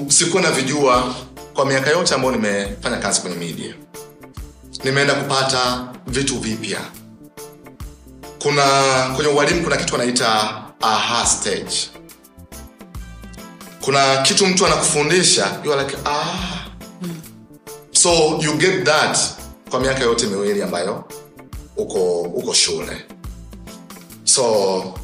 sikuwa 0.08 0.42
navijua 0.42 1.14
kwa 1.54 1.66
miaka 1.66 1.90
yote 1.90 2.14
ambayo 2.14 2.34
nimefanya 2.36 2.96
kazi 2.96 3.20
kwenye 3.20 3.36
media. 3.36 3.74
Nimeenda 4.84 5.14
kupata 5.14 5.88
vitu 6.06 6.38
vipya. 6.40 6.80
Kuna 8.42 8.64
kwenye 9.16 9.30
ualimu 9.32 9.62
kuna 9.64 9.76
kitu 9.76 9.94
anaita 9.94 10.62
aha 10.80 11.26
stage. 11.26 11.90
Kuna 13.84 14.22
kitu 14.22 14.46
mtu 14.46 14.66
anakufundisha 14.66 15.60
you 15.64 15.76
like 15.78 15.96
ah. 16.04 16.38
So 17.92 18.38
you 18.42 18.56
get 18.56 18.84
that 18.84 19.18
kwa 19.70 19.80
miaka 19.80 20.02
yote 20.04 20.26
miwili 20.26 20.62
ambayo 20.62 21.04
uko 21.76 22.20
uko 22.22 22.54
shule. 22.54 23.04
So 24.24 24.94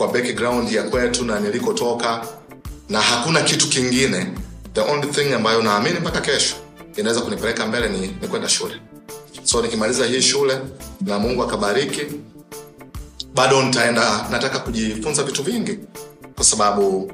kwa 0.00 0.08
background 0.08 0.72
ya 0.72 0.82
kwetu 0.82 1.24
na 1.24 1.40
nilikotoka 1.40 2.26
na 2.88 3.00
hakuna 3.00 3.42
kitu 3.42 3.68
kingine. 3.68 4.26
The 4.74 4.80
only 4.80 5.06
thing 5.06 5.32
ambayo 5.34 5.62
naamini 5.62 6.00
mpaka 6.00 6.20
kesho 6.20 6.54
inaweza 6.96 7.20
kunipeleka 7.20 7.66
mbele 7.66 7.88
ni, 7.88 8.00
ni 8.00 8.28
kwenda 8.28 8.48
shule. 8.48 8.74
So 9.44 9.62
nikimaliza 9.62 10.06
hii 10.06 10.22
shule 10.22 10.58
na 11.00 11.18
mungu 11.18 11.42
akabariki 11.42 12.00
bado 13.34 13.62
nitaenda 13.62 14.26
nataka 14.30 14.58
kujifunza 14.58 15.22
vitu 15.22 15.42
vingi 15.42 15.78
kwa 16.34 16.44
sababu 16.44 17.12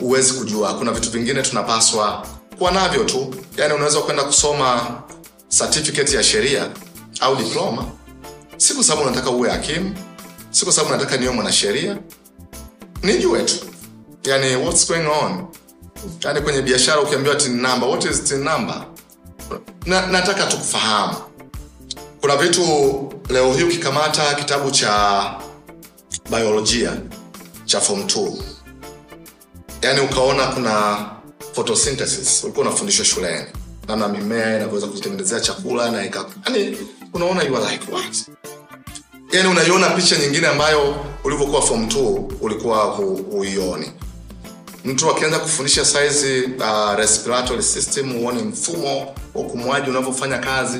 huwezi 0.00 0.32
kujua. 0.32 0.74
Kuna 0.74 0.92
vitu 0.92 1.10
vingine 1.10 1.42
tunapaswa 1.42 2.26
kuwa 2.58 2.70
navyo 2.72 3.04
tu. 3.04 3.34
Yani 3.56 3.74
unaweza 3.74 4.00
kwenda 4.00 4.24
kusoma 4.24 5.02
certificate 5.58 6.16
ya 6.16 6.22
sheria 6.22 6.68
au 7.20 7.36
diploma. 7.36 7.84
Si 8.56 8.74
kwa 8.74 8.84
sababu 8.84 9.06
unataka 9.06 9.30
uwe 9.30 9.50
hakimu 9.50 9.94
si 10.54 10.64
kwa 10.64 10.72
sababu 10.72 10.92
nataka 10.94 11.16
niwe 11.16 11.32
mwanasheria 11.32 11.98
nijue 13.02 13.42
tu. 13.42 13.54
Yani 14.24 14.56
what's 14.56 14.88
going 14.88 15.06
on? 15.22 15.46
Yani 16.24 16.40
kwenye 16.40 16.62
biashara 16.62 17.00
ukiambiwa 17.00 17.36
tin 17.36 17.52
number 17.60 17.88
what 17.88 18.04
is 18.04 18.24
tin 18.24 18.38
number? 18.38 18.86
Na, 19.86 20.06
nataka 20.06 20.46
tu 20.46 20.56
kuna 22.20 22.36
vitu 22.36 22.62
leo 23.28 23.52
hii 23.54 23.62
ukikamata 23.62 24.34
kitabu 24.34 24.70
cha 24.70 25.24
biolojia 26.30 26.96
cha 27.64 27.80
form 27.80 28.00
2 28.02 28.32
yani 29.82 30.00
ukaona 30.00 30.46
kuna 30.46 31.06
photosynthesis 31.54 32.44
ulikuwa 32.44 32.66
unafundishwa 32.66 33.04
shuleni. 33.04 33.46
Namna 33.88 34.08
mimea 34.08 34.56
inavyoweza 34.56 34.86
kujitengenezea 34.86 35.40
chakula 35.40 35.90
na 35.90 36.04
ika 36.06 36.24
yani 36.46 36.76
unaona 37.12 37.42
you 37.42 37.56
are 37.56 37.72
like 37.72 37.92
what 37.92 38.16
yani 39.34 39.48
unaiona 39.48 39.90
picha 39.90 40.16
nyingine 40.18 40.46
ambayo 40.46 40.96
ulivyokuwa 41.24 41.62
form 41.62 41.84
2 41.86 42.24
ulikuwa 42.40 42.78
hu- 42.84 43.16
huioni. 43.30 43.92
Mtu 44.84 45.10
akianza 45.10 45.38
kufundisha 45.38 45.84
saizi 45.84 46.42
uh, 46.42 46.94
respiratory 46.96 47.62
system 47.62 48.16
uone 48.16 48.42
mfumo 48.42 49.00
wa 49.34 49.40
upumuaji 49.42 49.90
unavyofanya 49.90 50.38
kazi. 50.38 50.78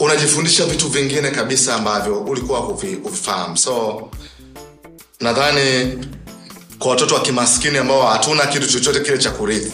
Unajifundisha 0.00 0.66
vitu 0.66 0.88
vingine 0.88 1.30
kabisa 1.30 1.74
ambavyo 1.74 2.20
ulikuwa 2.20 2.58
huvi- 2.60 2.94
huvifahamu. 3.02 3.56
So 3.56 4.02
nadhani 5.20 5.98
kwa 6.78 6.90
watoto 6.90 7.14
wa 7.14 7.20
kimaskini 7.20 7.78
ambao 7.78 8.06
hatuna 8.06 8.46
kitu 8.46 8.66
chochote 8.68 9.00
kile 9.00 9.18
cha 9.18 9.30
kurithi 9.30 9.72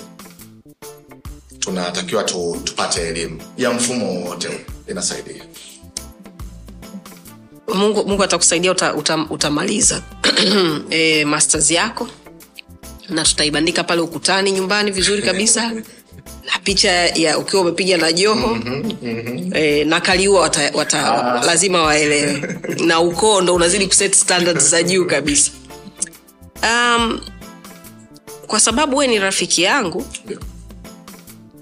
tunatakiwa 1.58 2.24
tu, 2.24 2.60
tupate 2.64 3.08
elimu 3.08 3.42
ya 3.58 3.70
mfumo 3.72 4.06
wowote 4.14 4.66
inasaidia 4.88 5.44
mungu, 7.74 8.04
mungu 8.06 8.22
atakusaidia 8.22 8.70
uta, 8.72 8.94
uta, 8.94 9.26
utamaliza 9.30 10.02
e, 10.90 11.24
masters 11.32 11.70
yako. 11.70 12.08
Na 13.08 13.24
tutaibandika 13.24 13.84
pale 13.84 14.00
ukutani 14.00 14.52
nyumbani 14.52 14.90
vizuri 14.90 15.22
kabisa. 15.22 15.70
Na 16.52 16.58
picha 16.64 16.90
ya 16.92 17.38
ukiwa 17.38 17.62
umepiga 17.62 17.96
na 17.96 18.12
joho 18.12 18.58
e, 19.54 19.84
na 19.84 20.00
kaliua 20.00 20.40
wata, 20.40 20.70
wata, 20.74 21.22
lazima 21.46 21.82
waelewe. 21.82 22.58
Na 22.84 23.00
ukoo 23.00 23.40
ndo 23.40 23.54
unazidi 23.54 23.86
kuset 23.86 24.14
standards 24.14 24.68
za 24.70 24.82
juu 24.82 25.04
kabisa. 25.06 25.50
Um, 26.62 27.20
kwa 28.46 28.60
sababu 28.60 28.96
we 28.96 29.06
ni 29.06 29.18
rafiki 29.18 29.62
yangu 29.62 30.04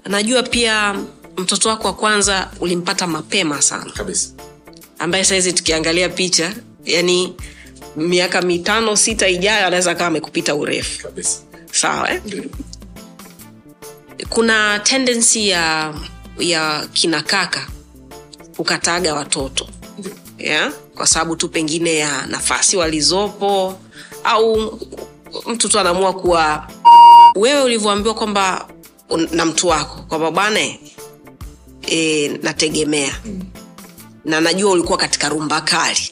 najua 0.05 0.43
pia 0.43 0.95
mtoto 1.37 1.69
wako 1.69 1.87
wa 1.87 1.93
kwanza 1.93 2.51
ulimpata 2.59 3.07
mapema 3.07 3.61
sana. 3.61 3.91
Kabisa 3.91 4.29
ambaye 4.99 5.23
sahizi 5.23 5.53
tukiangalia 5.53 6.09
picha 6.09 6.53
yani 6.85 7.33
miaka 7.95 8.41
mitano 8.41 8.95
sita 8.95 9.27
ijayo 9.27 9.67
anaweza 9.67 9.91
akawa 9.91 10.07
amekupita 10.07 10.55
urefu 10.55 11.07
sawa 11.71 12.11
eh? 12.11 12.21
kuna 14.29 14.79
tendensi 14.79 15.49
ya 15.49 15.93
ya 16.39 16.87
kinakaka 16.93 17.67
kukataga 18.57 19.15
watoto 19.15 19.67
yeah? 20.37 20.71
kwa 20.95 21.07
sababu 21.07 21.35
tu 21.35 21.49
pengine 21.49 21.95
ya 21.95 22.25
nafasi 22.27 22.77
walizopo 22.77 23.79
au 24.23 24.79
mtu 25.47 25.69
tu 25.69 25.79
anaamua 25.79 26.13
kuwa 26.13 26.67
wewe 27.35 27.61
ulivyoambiwa 27.63 28.15
kwamba 28.15 28.67
na 29.31 29.45
mtu 29.45 29.67
wako 29.67 30.01
kwamba 30.01 30.31
bwana 30.31 30.59
e, 31.91 32.27
nategemea 32.43 33.11
Mm. 33.25 33.41
Na 34.29 34.41
najua 34.41 34.71
ulikuwa 34.71 34.97
katika 34.97 35.29
rumba 35.29 35.61
kali. 35.61 36.11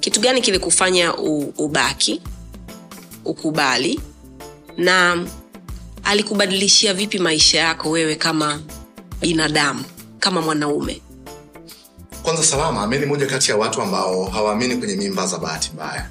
Kitu 0.00 0.20
gani 0.20 0.40
kilikufanya 0.40 1.16
ubaki 1.58 2.22
ukubali 3.24 4.00
na 4.76 5.26
alikubadilishia 6.04 6.94
vipi 6.94 7.18
maisha 7.18 7.58
yako 7.58 7.90
wewe 7.90 8.14
kama 8.14 8.60
binadamu 9.20 9.84
kama 10.18 10.40
mwanaume? 10.42 11.02
Kwanza 12.22 12.42
salama 12.44 12.86
mi 12.86 12.98
ni 12.98 13.06
moja 13.06 13.26
kati 13.26 13.50
ya 13.50 13.56
watu 13.56 13.82
ambao 13.82 14.24
hawaamini 14.24 14.76
kwenye 14.76 14.96
mimba 14.96 15.26
za 15.26 15.38
bahati 15.38 15.70
mbaya. 15.74 16.10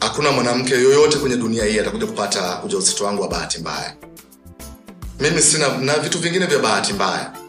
Hakuna 0.00 0.30
mwanamke 0.32 0.74
yoyote 0.74 1.18
kwenye 1.18 1.36
dunia 1.36 1.64
hii 1.64 1.78
atakuja 1.78 2.06
kupata 2.06 2.62
ujauzito 2.64 3.04
wangu 3.04 3.22
wa 3.22 3.28
bahati 3.28 3.58
mbaya. 3.58 3.96
Mimi 5.20 5.42
sina 5.42 5.78
na 5.78 5.98
vitu 5.98 6.18
vingine 6.18 6.46
vya 6.46 6.58
bahati 6.58 6.92
mbaya 6.92 7.43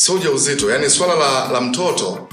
sio 0.00 0.14
ujauzito. 0.14 0.70
Yani 0.70 0.90
swala 0.90 1.14
la, 1.14 1.48
la 1.52 1.60
mtoto 1.60 2.28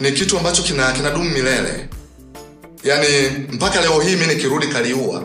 ni 0.00 0.12
kitu 0.12 0.38
ambacho 0.38 0.62
kina 0.62 0.92
kinadumu 0.92 1.30
milele. 1.30 1.88
Yani 2.84 3.28
mpaka 3.50 3.80
leo 3.80 4.00
hii 4.00 4.16
mi 4.16 4.26
nikirudi 4.26 4.66
kaliua 4.66 5.24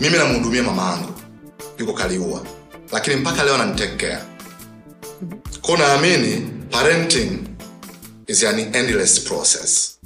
mimi 0.00 0.18
namhudumia 0.18 0.62
mama 0.62 0.92
angu 0.92 1.12
yuko 1.78 1.92
kaliua 1.92 2.42
lakini 2.92 3.16
mpaka 3.16 3.44
leo 3.44 3.54
ananitekea 3.54 4.24
ko 5.62 5.76
naamini 5.76 6.50
parenting 6.70 7.38
is 8.26 8.44
an 8.44 8.58
endless 8.58 9.20
process. 9.20 9.98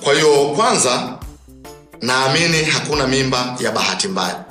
Kwa 0.00 0.14
hiyo 0.14 0.52
kwanza 0.56 1.18
naamini 2.02 2.64
hakuna 2.64 3.06
mimba 3.06 3.56
ya 3.60 3.70
bahati 3.72 4.08
mbaya. 4.08 4.44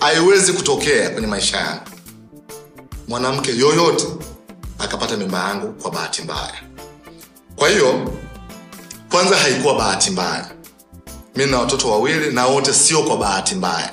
Haiwezi 0.00 0.52
kutokea 0.52 1.10
kwenye 1.10 1.26
maisha 1.26 1.56
yangu 1.56 1.95
mwanamke 3.08 3.50
yoyote 3.56 4.06
akapata 4.78 5.16
mimba 5.16 5.38
yangu 5.38 5.72
kwa 5.72 5.90
bahati 5.90 6.22
mbaya. 6.22 6.54
Kwa 7.56 7.68
hiyo 7.68 8.12
kwanza 9.10 9.36
haikuwa 9.36 9.74
bahati 9.74 10.10
mbaya. 10.10 10.50
Mi 11.36 11.46
na 11.46 11.58
watoto 11.58 11.90
wawili 11.90 12.32
na 12.32 12.46
wote 12.46 12.72
sio 12.74 13.02
kwa 13.02 13.16
bahati 13.16 13.54
mbaya. 13.54 13.92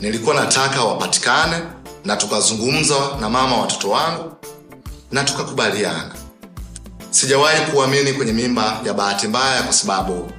Nilikuwa 0.00 0.34
nataka 0.34 0.84
wapatikane 0.84 1.56
na 2.04 2.16
tukazungumza 2.16 2.94
na 3.20 3.30
mama 3.30 3.56
watoto 3.56 3.90
wangu 3.90 4.32
na 5.12 5.24
tukakubaliana. 5.24 6.14
Sijawahi 7.10 7.72
kuamini 7.72 8.12
kwenye 8.12 8.32
mimba 8.32 8.80
ya 8.86 8.94
bahati 8.94 9.28
mbaya 9.28 9.62
kwa 9.62 9.72
sababu 9.72 10.14
mi 10.14 10.30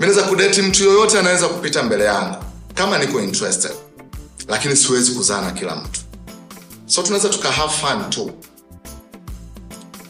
naweza 0.00 0.22
kudeti 0.22 0.62
mtu 0.62 0.84
yoyote 0.84 1.18
anaweza 1.18 1.48
kupita 1.48 1.82
mbele 1.82 2.04
yangu 2.04 2.36
kama 2.74 2.98
niko 2.98 3.20
interested. 3.20 3.72
Lakini 4.48 4.76
siwezi 4.76 5.12
kuzaa 5.12 5.40
na 5.40 5.50
kila 5.50 5.76
mtu 5.76 6.00
so 6.92 7.02
tunaweza 7.02 7.28
tuka 7.28 7.52
have 7.52 7.72
fun 7.72 8.10
tu 8.10 8.30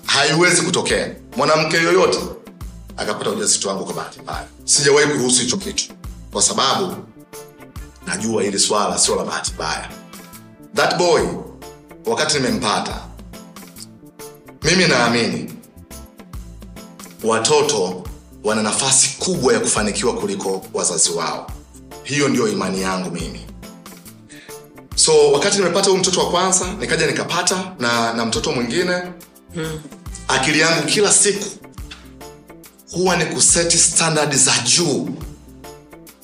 haiwezi 0.06 0.62
kutokea. 0.62 1.14
Mwanamke 1.36 1.76
yoyote 1.76 2.18
akapata 2.96 3.30
ujauzito 3.30 3.68
wangu 3.68 3.84
kwa 3.84 3.94
bahati 3.94 4.20
mbaya. 4.20 4.44
Sijawahi 4.64 5.06
kuruhusu 5.06 5.42
hicho 5.42 5.56
kitu. 5.56 5.84
Kwa 6.32 6.42
sababu 6.42 6.96
najua 8.06 8.42
hili 8.42 8.58
swala 8.58 8.98
sio 8.98 9.16
la 9.16 9.24
bahati 9.24 9.52
mbaya. 9.54 9.90
That 10.74 10.96
boy 10.96 11.22
wakati 12.06 12.34
nimempata 12.34 13.00
mimi 14.62 14.86
naamini 14.88 15.54
watoto 17.24 18.04
wana 18.44 18.62
nafasi 18.62 19.16
kubwa 19.18 19.52
ya 19.52 19.60
kufanikiwa 19.60 20.14
kuliko 20.14 20.66
wazazi 20.74 21.10
wao. 21.10 21.50
Hiyo 22.02 22.28
ndio 22.28 22.48
imani 22.48 22.82
yangu 22.82 23.10
mimi 23.10 23.41
so 24.95 25.32
wakati 25.32 25.59
nimepata 25.59 25.86
huyu 25.90 26.01
mtoto 26.01 26.20
wa 26.20 26.30
kwanza 26.30 26.66
nikaja 26.80 27.07
nikapata 27.07 27.72
na, 27.78 28.12
na 28.12 28.24
mtoto 28.26 28.53
mwingine. 28.53 29.03
Akili 30.28 30.61
yangu 30.61 30.86
kila 30.86 31.12
siku 31.12 31.45
huwa 32.93 33.16
ni 33.16 33.24
kuseti 33.26 33.78
standard 33.78 34.34
za 34.34 34.53
juu. 34.59 35.09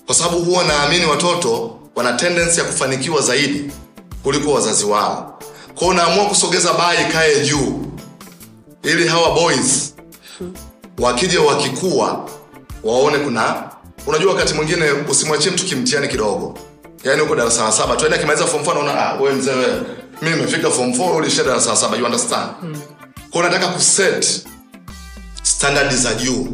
Kwa 0.07 0.15
sababu 0.15 0.39
huwa 0.39 0.65
naamini 0.65 1.05
watoto 1.07 1.79
wana 1.95 2.13
tendensi 2.13 2.61
ya 2.61 2.67
kufanikiwa 2.67 3.23
zaidi 3.23 3.71
kuliko 4.23 4.53
wazazi 4.53 4.85
wao. 4.85 5.39
Kwao 5.75 5.95
naamua 5.95 6.25
kusogeza 6.27 6.73
baa 6.73 6.95
ikae 6.95 7.47
juu. 7.47 7.83
Ili 8.83 9.09
hawa 9.09 9.35
boys 9.35 9.95
wakija 10.99 11.41
wakikua 11.41 12.29
waone 12.85 13.19
kuna 13.19 13.71
unajua 14.07 14.33
wakati 14.35 14.55
mwingine 14.55 14.91
usimwachie 14.93 15.51
mtu 15.53 15.65
kimtiani 15.65 16.09
kidogo 16.09 16.59
yaani 17.05 17.23
uko 17.23 17.37
darasa 17.37 17.65
la 17.65 17.73
saba. 17.73 17.97
Tuende 17.97 18.17
akimaliza 18.17 18.47
form 18.47 18.63
4 18.65 18.75
naona 18.75 19.07
ah 19.07 19.15
wewe 19.21 19.35
mzee 19.35 19.51
wewe. 19.55 19.83
Mimi 20.23 20.37
nimefika 20.37 20.71
form 20.71 20.91
4 20.91 21.17
ulishia 21.17 21.45
darasa 21.45 21.71
la 21.71 21.77
saba 21.77 21.97
you 21.97 22.05
understand? 22.05 22.51
Mm. 22.63 22.81
kwa 23.31 23.43
nataka 23.43 23.67
kuset 23.69 24.47
standard 25.43 25.95
za 25.95 26.15
juu 26.15 26.49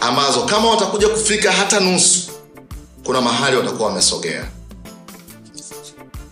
ambazo 0.00 0.42
kama 0.42 0.70
watakuja 0.70 1.08
kufika 1.08 1.52
hata 1.52 1.80
nusu 1.80 2.30
kuna 3.04 3.20
mahali 3.20 3.56
watakuwa 3.56 3.88
wamesogea. 3.88 4.44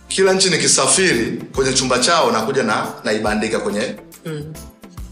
Kila 0.07 0.33
nchi 0.33 0.49
nikisafiri 0.49 1.43
kwenye 1.55 1.73
chumba 1.73 1.99
chao 1.99 2.31
nakuja 2.31 2.63
na 2.63 2.87
naibandika 3.03 3.59
kwenye 3.59 3.95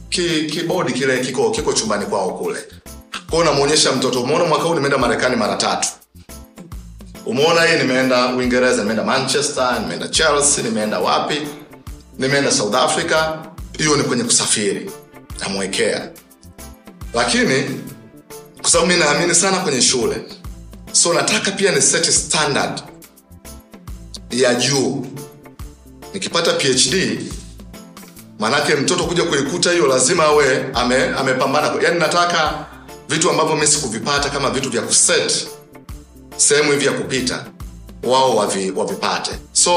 ki, 0.09 0.43
kibodi 0.51 0.93
kile 0.93 1.19
kiko 1.19 1.51
kiko 1.51 1.73
chumbani 1.73 2.05
kwao 2.05 2.31
kule. 2.31 2.59
Kwao 3.29 3.43
namwonyesha 3.43 3.91
mtoto. 3.91 4.21
Umeona 4.21 4.45
mwaka 4.45 4.63
huu 4.63 4.73
nimeenda 4.73 4.97
marekani 4.97 5.35
mara 5.35 5.55
tatu 5.55 5.87
umeona 7.25 7.61
hii 7.63 7.77
nimeenda 7.77 8.35
uingereza 8.35 8.77
nimeenda 8.81 9.03
manchester 9.03 9.77
nimeenda 9.81 10.07
chelsea 10.07 10.63
nimeenda 10.63 10.99
wapi? 10.99 11.41
Nimeenda 12.19 12.51
south 12.51 12.75
africa. 12.75 13.17
Hiyo 13.77 13.97
ni 13.97 14.03
kwenye 14.03 14.23
kusafiri. 14.23 14.91
Namwekea. 15.39 16.09
Lakini 17.13 17.81
kwa 18.61 18.69
sababu 18.69 18.91
mi 18.91 18.97
naamini 18.99 19.35
sana 19.35 19.57
kwenye 19.57 19.81
shule 19.81 20.21
so 20.91 21.13
nataka 21.13 21.51
pia 21.51 21.71
ni 21.71 21.81
set 21.81 22.09
standard 22.11 22.81
ya 24.31 24.55
juu. 24.55 25.05
Nikipata 26.13 26.53
phd 26.53 27.21
maanake 28.39 28.75
mtoto 28.75 29.03
kuja 29.03 29.23
kuikuta 29.23 29.71
hiyo 29.71 29.87
lazima 29.87 30.23
awe 30.23 30.65
ame, 30.73 31.07
amepambana. 31.07 31.71
Yaani 31.83 31.99
nataka 31.99 32.65
vitu 33.09 33.29
ambavyo 33.29 33.55
mi 33.55 33.67
sikuvipata 33.67 34.29
kama 34.29 34.49
vitu 34.49 34.69
vya 34.69 34.81
kuset 34.81 35.47
sehemu 36.37 36.71
hivi 36.71 36.85
ya 36.85 36.91
kupita 36.91 37.45
wao 38.03 38.35
wavi, 38.35 38.71
wavipate. 38.71 39.31
So 39.53 39.73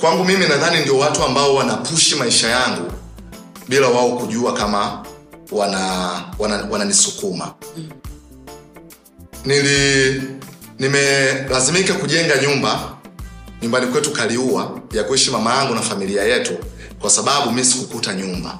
kwangu 0.00 0.24
mimi 0.24 0.46
nadhani 0.48 0.80
ndio 0.80 0.98
watu 0.98 1.22
ambao 1.24 1.54
wanapushi 1.54 2.14
maisha 2.14 2.48
yangu 2.48 2.92
bila 3.68 3.88
wao 3.88 4.16
kujua 4.18 4.54
kama 4.54 5.06
wana 5.52 5.80
wananisukuma. 6.70 7.44
Wana 7.44 7.54
nili 9.44 10.22
nimelazimika 10.78 11.94
kujenga 11.94 12.36
nyumba 12.42 12.96
nyumbani 13.62 13.86
kwetu 13.86 14.10
kaliua 14.10 14.80
ya 14.92 15.04
kuishi 15.04 15.30
mama 15.30 15.54
yangu 15.54 15.74
na 15.74 15.82
familia 15.82 16.22
yetu 16.24 16.58
kwa 17.00 17.10
sababu 17.10 17.50
mi 17.52 17.64
sikukuta 17.64 18.14
nyumba. 18.14 18.58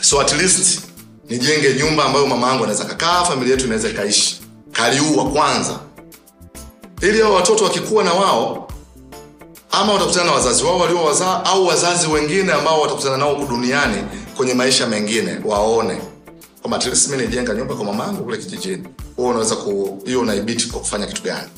So 0.00 0.20
at 0.20 0.32
least 0.32 0.80
nijenge 1.28 1.74
nyumba 1.74 2.04
ambayo 2.04 2.26
mama 2.26 2.46
yangu 2.48 2.64
anaweza 2.64 2.84
kakaa 2.84 3.24
familia 3.24 3.50
yetu 3.54 3.64
inaweza 3.64 3.88
ikaishi 3.88 4.41
kaliua 4.72 5.24
kwanza. 5.24 5.78
Ili 7.00 7.20
hao 7.20 7.32
watoto 7.34 7.64
wakikuwa 7.64 8.04
na 8.04 8.12
wao 8.12 8.68
ama 9.70 9.92
watakutana 9.92 10.24
na 10.24 10.32
wazazi 10.32 10.64
wao 10.64 10.78
waliowazaa 10.78 11.44
au 11.44 11.66
wazazi 11.66 12.06
wengine 12.06 12.52
ambao 12.52 12.80
watakutana 12.80 13.16
nao 13.16 13.34
huku 13.34 13.46
duniani 13.52 13.96
kwenye 14.36 14.54
maisha 14.54 14.86
mengine 14.86 15.38
waone. 15.44 16.00
Kwamba 16.60 16.76
at 16.76 16.86
least 16.86 17.08
nyumba 17.54 17.74
kwa 17.74 17.84
mama 17.84 18.04
kule 18.12 18.36
kijijini. 18.36 18.88
Huo 19.16 19.28
unaweza 19.28 19.56
ku 19.56 20.02
hiyo 20.04 20.20
unaibiti 20.20 20.66
kwa 20.66 20.80
kufanya 20.80 21.06
kitu 21.06 21.22
gani? 21.22 21.48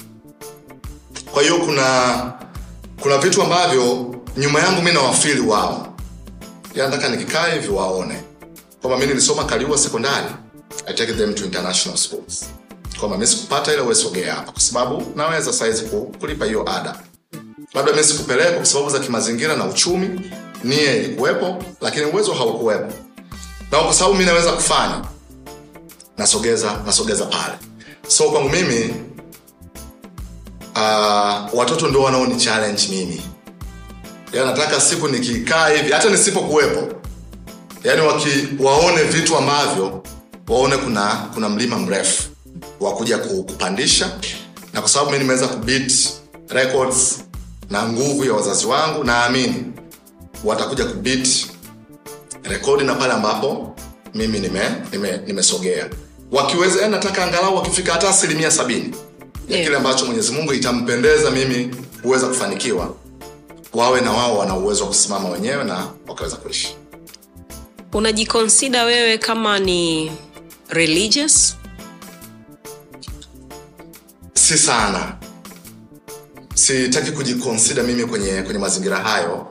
Kwa 1.32 1.42
hiyo 1.42 1.58
kuna 1.58 2.32
kuna 3.02 3.18
vitu 3.18 3.42
ambavyo 3.42 4.14
nyuma 4.36 4.60
yangu 4.60 4.82
mi 4.82 4.92
nawafili 4.92 5.40
wao. 5.40 5.94
Ya 6.74 6.84
nataka 6.88 7.08
nikikaa 7.08 7.46
hivi 7.46 7.68
waone. 7.68 8.22
Kwamba 8.82 8.98
mi 8.98 9.06
nilisoma 9.06 9.44
kaliua 9.44 9.78
sekondari 9.78 10.26
i 10.86 10.94
take 10.94 11.12
them 11.12 11.34
to 11.34 11.44
international 11.44 11.98
schools 11.98 12.44
kwamba 13.00 13.18
mi 13.18 13.26
sikupata 13.26 13.72
ile 13.72 13.82
uwesogea 13.82 14.34
hapa 14.34 14.52
kwa 14.52 14.60
sababu 14.60 15.12
naweza 15.16 15.52
saizi 15.52 15.84
kulipa 16.20 16.44
hiyo 16.44 16.70
ada. 16.70 16.96
Labda 17.74 17.92
mi 17.92 18.04
sikupeleka 18.04 18.52
kwa 18.52 18.64
sababu 18.66 18.90
za 18.90 18.98
kimazingira 18.98 19.56
na 19.56 19.64
uchumi 19.64 20.20
nia 20.64 20.96
ilikuwepo 20.96 21.64
lakini 21.80 22.04
uwezo 22.04 22.32
haukuwepo. 22.34 22.92
Na 23.72 23.78
kwa 23.78 23.94
sababu 23.94 24.16
mi 24.16 24.24
naweza 24.24 24.52
kufanya 24.52 25.04
nasogeza 26.18 26.82
nasogeza 26.86 27.24
pale. 27.26 27.54
So 28.08 28.24
kwangu 28.30 28.48
mimi 28.48 28.94
uh, 30.76 31.54
watoto 31.58 31.88
ndio 31.88 32.02
wanaoni 32.02 32.36
challenge 32.36 32.82
mimi. 32.90 33.22
Ya 34.32 34.44
nataka 34.44 34.80
siku 34.80 35.08
nikikaa 35.08 35.68
hivi 35.68 35.92
hata 35.92 36.10
nisipokuwepo 36.10 36.94
yaani 37.84 38.00
waki 38.00 38.28
waone 38.60 39.02
vitu 39.02 39.36
ambavyo 39.36 40.02
waone 40.48 40.76
kuna 40.76 41.06
kuna 41.34 41.48
mlima 41.48 41.78
mrefu 41.78 42.22
wa 42.84 42.94
kuja 42.94 43.18
kupandisha. 43.18 44.18
Na 44.72 44.80
kwa 44.80 44.90
sababu 44.90 45.10
mi 45.10 45.18
nimeweza 45.18 45.48
kubit 45.48 46.08
records 46.48 47.24
na 47.70 47.88
nguvu 47.88 48.24
ya 48.24 48.32
wazazi 48.32 48.66
wangu 48.66 49.04
naamini 49.04 49.64
watakuja 50.44 50.84
kubit 50.84 51.46
rekodi 52.42 52.84
na 52.84 52.94
pale 52.94 53.12
ambapo 53.12 53.76
mimi 54.14 54.38
nimesogea 54.38 54.78
nime, 54.92 55.20
nime 55.26 55.90
wakiweza 56.32 56.88
nataka 56.88 57.24
angalau 57.24 57.56
wakifika 57.56 57.92
hata 57.92 58.08
asilimia 58.08 58.50
sabini 58.50 58.94
ya 59.48 59.64
kile 59.64 59.76
ambacho 59.76 60.06
mwenyezi 60.06 60.32
mungu 60.32 60.52
itampendeza 60.52 61.30
mimi 61.30 61.74
huweza 62.02 62.26
kufanikiwa 62.26 62.94
wawe 63.74 64.00
na 64.00 64.12
wao 64.12 64.38
wana 64.38 64.56
uwezo 64.56 64.82
wa 64.82 64.88
kusimama 64.88 65.28
wenyewe 65.28 65.64
na 65.64 65.86
wakaweza 66.08 66.36
kuishi. 66.36 66.76
Unajikonsida 67.92 68.84
wewe 68.84 69.18
kama 69.18 69.58
ni 69.58 70.12
religious 70.68 71.56
si 74.44 74.58
sana. 74.58 75.16
Sitaki 76.54 77.10
kujikonsida 77.12 77.82
mimi 77.82 78.04
kwenye 78.04 78.42
kwenye 78.42 78.58
mazingira 78.58 78.96
hayo. 78.96 79.46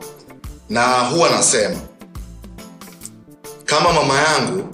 Na 0.70 0.98
huwa 0.98 1.30
nasema 1.30 1.76
kama 3.64 3.92
mama 3.92 4.14
yangu 4.18 4.68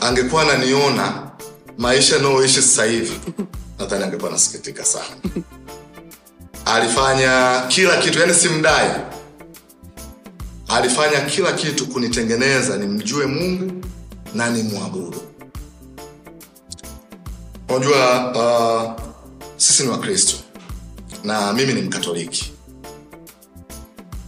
angekuwa 0.00 0.42
ananiona 0.42 1.30
maisha 1.78 2.16
anayoishi 2.16 2.62
sasa 2.62 2.84
hivi 2.84 3.20
nadhani 3.78 4.04
angekuwa 4.04 4.30
nasikitika 4.30 4.84
sana. 4.84 5.16
Alifanya 6.64 7.62
kila 7.68 7.96
kitu 7.96 8.18
yani 8.18 8.34
simdai. 8.34 8.90
Alifanya 10.68 11.20
kila 11.20 11.52
kitu 11.52 11.86
kunitengeneza 11.86 12.76
nimjue 12.76 13.26
mungu 13.26 13.84
na 14.34 14.50
nimwabudu. 14.50 15.22
Unajua 17.68 18.32
uh, 18.96 19.05
sisi 19.56 19.82
ni 19.82 19.88
wakristo 19.88 20.36
na 21.24 21.52
mimi 21.52 21.72
ni 21.72 21.82
mkatoliki. 21.82 22.52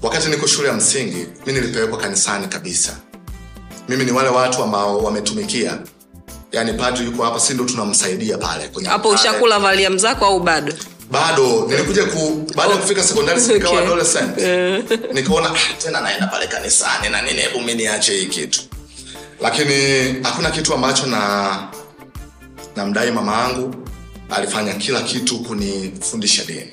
Wakati 0.03 0.29
niko 0.29 0.47
shule 0.47 0.69
ya 0.69 0.75
msingi 0.75 1.27
mi 1.47 1.53
nilipelekwa 1.53 1.99
kanisani 1.99 2.47
kabisa. 2.47 2.97
Mimi 3.89 4.05
ni 4.05 4.13
wale 4.13 4.29
watu 4.29 4.63
ambao 4.63 4.99
wametumikia. 4.99 5.79
Yani 6.53 6.73
padri 6.73 7.05
yuko 7.07 7.23
hapa 7.25 7.41
si 7.41 7.55
ndo 7.55 7.65
tunamsaidia 7.65 8.39
pale 8.39 8.69
kwenye 8.69 8.89
hapo 8.89 9.09
ushakula 9.09 9.59
valiam 9.59 9.99
zako 9.99 10.25
au 10.27 10.41
bado? 10.41 10.73
Bado 11.11 11.67
nilikuja 11.69 12.05
ku 12.05 12.47
baada 12.57 12.73
ya 12.75 12.79
kufika 12.81 13.03
sekondari 13.03 13.41
okay. 13.43 13.55
nikawa 13.55 13.83
adolescent 13.83 14.39
nikaona 15.15 15.51
ah, 15.51 15.83
tena 15.83 16.01
naenda 16.01 16.27
pale 16.27 16.47
kanisani 16.47 17.09
na 17.09 17.23
nini 17.23 17.41
hebu 17.41 17.61
mi 17.61 17.75
niache 17.75 18.13
hii 18.13 18.27
kitu. 18.27 18.61
Lakini 19.41 19.75
hakuna 20.23 20.51
kitu 20.51 20.75
ambacho 20.75 21.07
na 21.07 21.69
namdai 22.77 23.11
mama 23.11 23.33
yangu 23.43 23.88
alifanya 24.31 24.75
kila 24.75 25.03
kitu 25.03 25.39
kunifundisha 25.39 26.45
dini. 26.45 26.71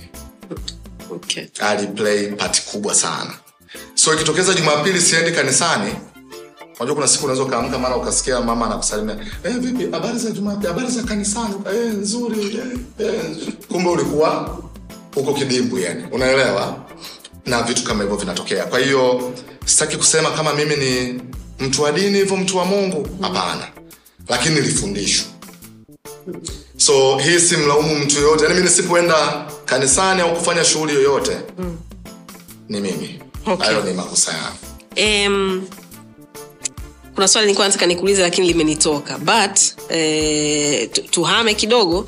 Okay. 1.12 1.46
aliplay 1.60 2.28
pati 2.28 2.62
kubwa 2.62 2.96
sana. 2.96 3.34
So 3.96 4.14
ikitokeza 4.14 4.54
jumapili 4.54 5.02
siendi 5.02 5.32
kanisani 5.32 5.92
unajua 6.80 6.96
kuna 6.96 7.08
siku 7.08 7.26
unaweza 7.26 7.44
ukaamka 7.44 7.80
mara 7.80 7.96
ukasikia 7.98 8.42
mama 8.42 8.66
anakusalimia 8.66 9.18
eh, 9.44 9.54
vipi 9.60 9.92
habari 9.92 10.20
za 10.20 10.32
jumapili 10.32 10.68
habari 10.68 10.92
za 10.92 11.04
kanisani? 11.04 11.56
Eh, 11.76 11.94
nzuri 11.94 12.58
eh, 13.00 13.08
eh. 13.08 13.54
kumbe 13.72 13.90
ulikuwa 13.90 14.60
uko 15.16 15.34
kidimbu 15.34 15.80
yani. 15.80 16.04
Unaelewa? 16.12 16.86
Na 17.46 17.64
vitu 17.64 17.84
kama 17.84 18.04
hivyo 18.04 18.18
vinatokea. 18.18 18.66
Kwa 18.66 18.80
hiyo 18.80 19.34
sitaki 19.66 19.98
kusema 19.98 20.32
kama 20.32 20.54
mimi 20.54 20.76
ni 20.76 21.22
mtu 21.60 21.82
wa 21.82 21.92
dini 21.92 22.18
hivyo 22.18 22.38
mtu 22.38 22.58
wa 22.58 22.66
mungu. 22.66 23.08
Hapana. 23.22 23.68
Lakini 24.30 24.56
nilifundishwa 24.56 25.26
so 26.86 27.18
hii 27.18 27.40
si 27.40 27.58
mlaumu 27.58 27.96
mtu 27.96 28.16
yoyote. 28.16 28.44
Yani 28.44 28.56
mi 28.56 28.62
nisipoenda 28.62 29.46
kanisani 29.66 30.22
au 30.22 30.36
kufanya 30.36 30.66
shughuli 30.66 30.94
yoyote 30.94 31.38
mm. 31.58 31.78
ni 32.70 32.80
mimi. 32.82 33.20
Okay. 33.46 33.82
ni 33.86 33.94
makosa 33.94 34.32
yangu. 34.34 35.28
Um, 35.28 35.68
kuna 37.16 37.28
swali 37.28 37.46
nilikuwa 37.48 37.68
nataka 37.68 37.86
nikuulize 37.86 38.22
lakini 38.22 38.48
limenitoka. 38.48 39.18
But 39.18 39.60
eh, 39.90 40.90
tuhame 41.12 41.54
kidogo 41.54 42.06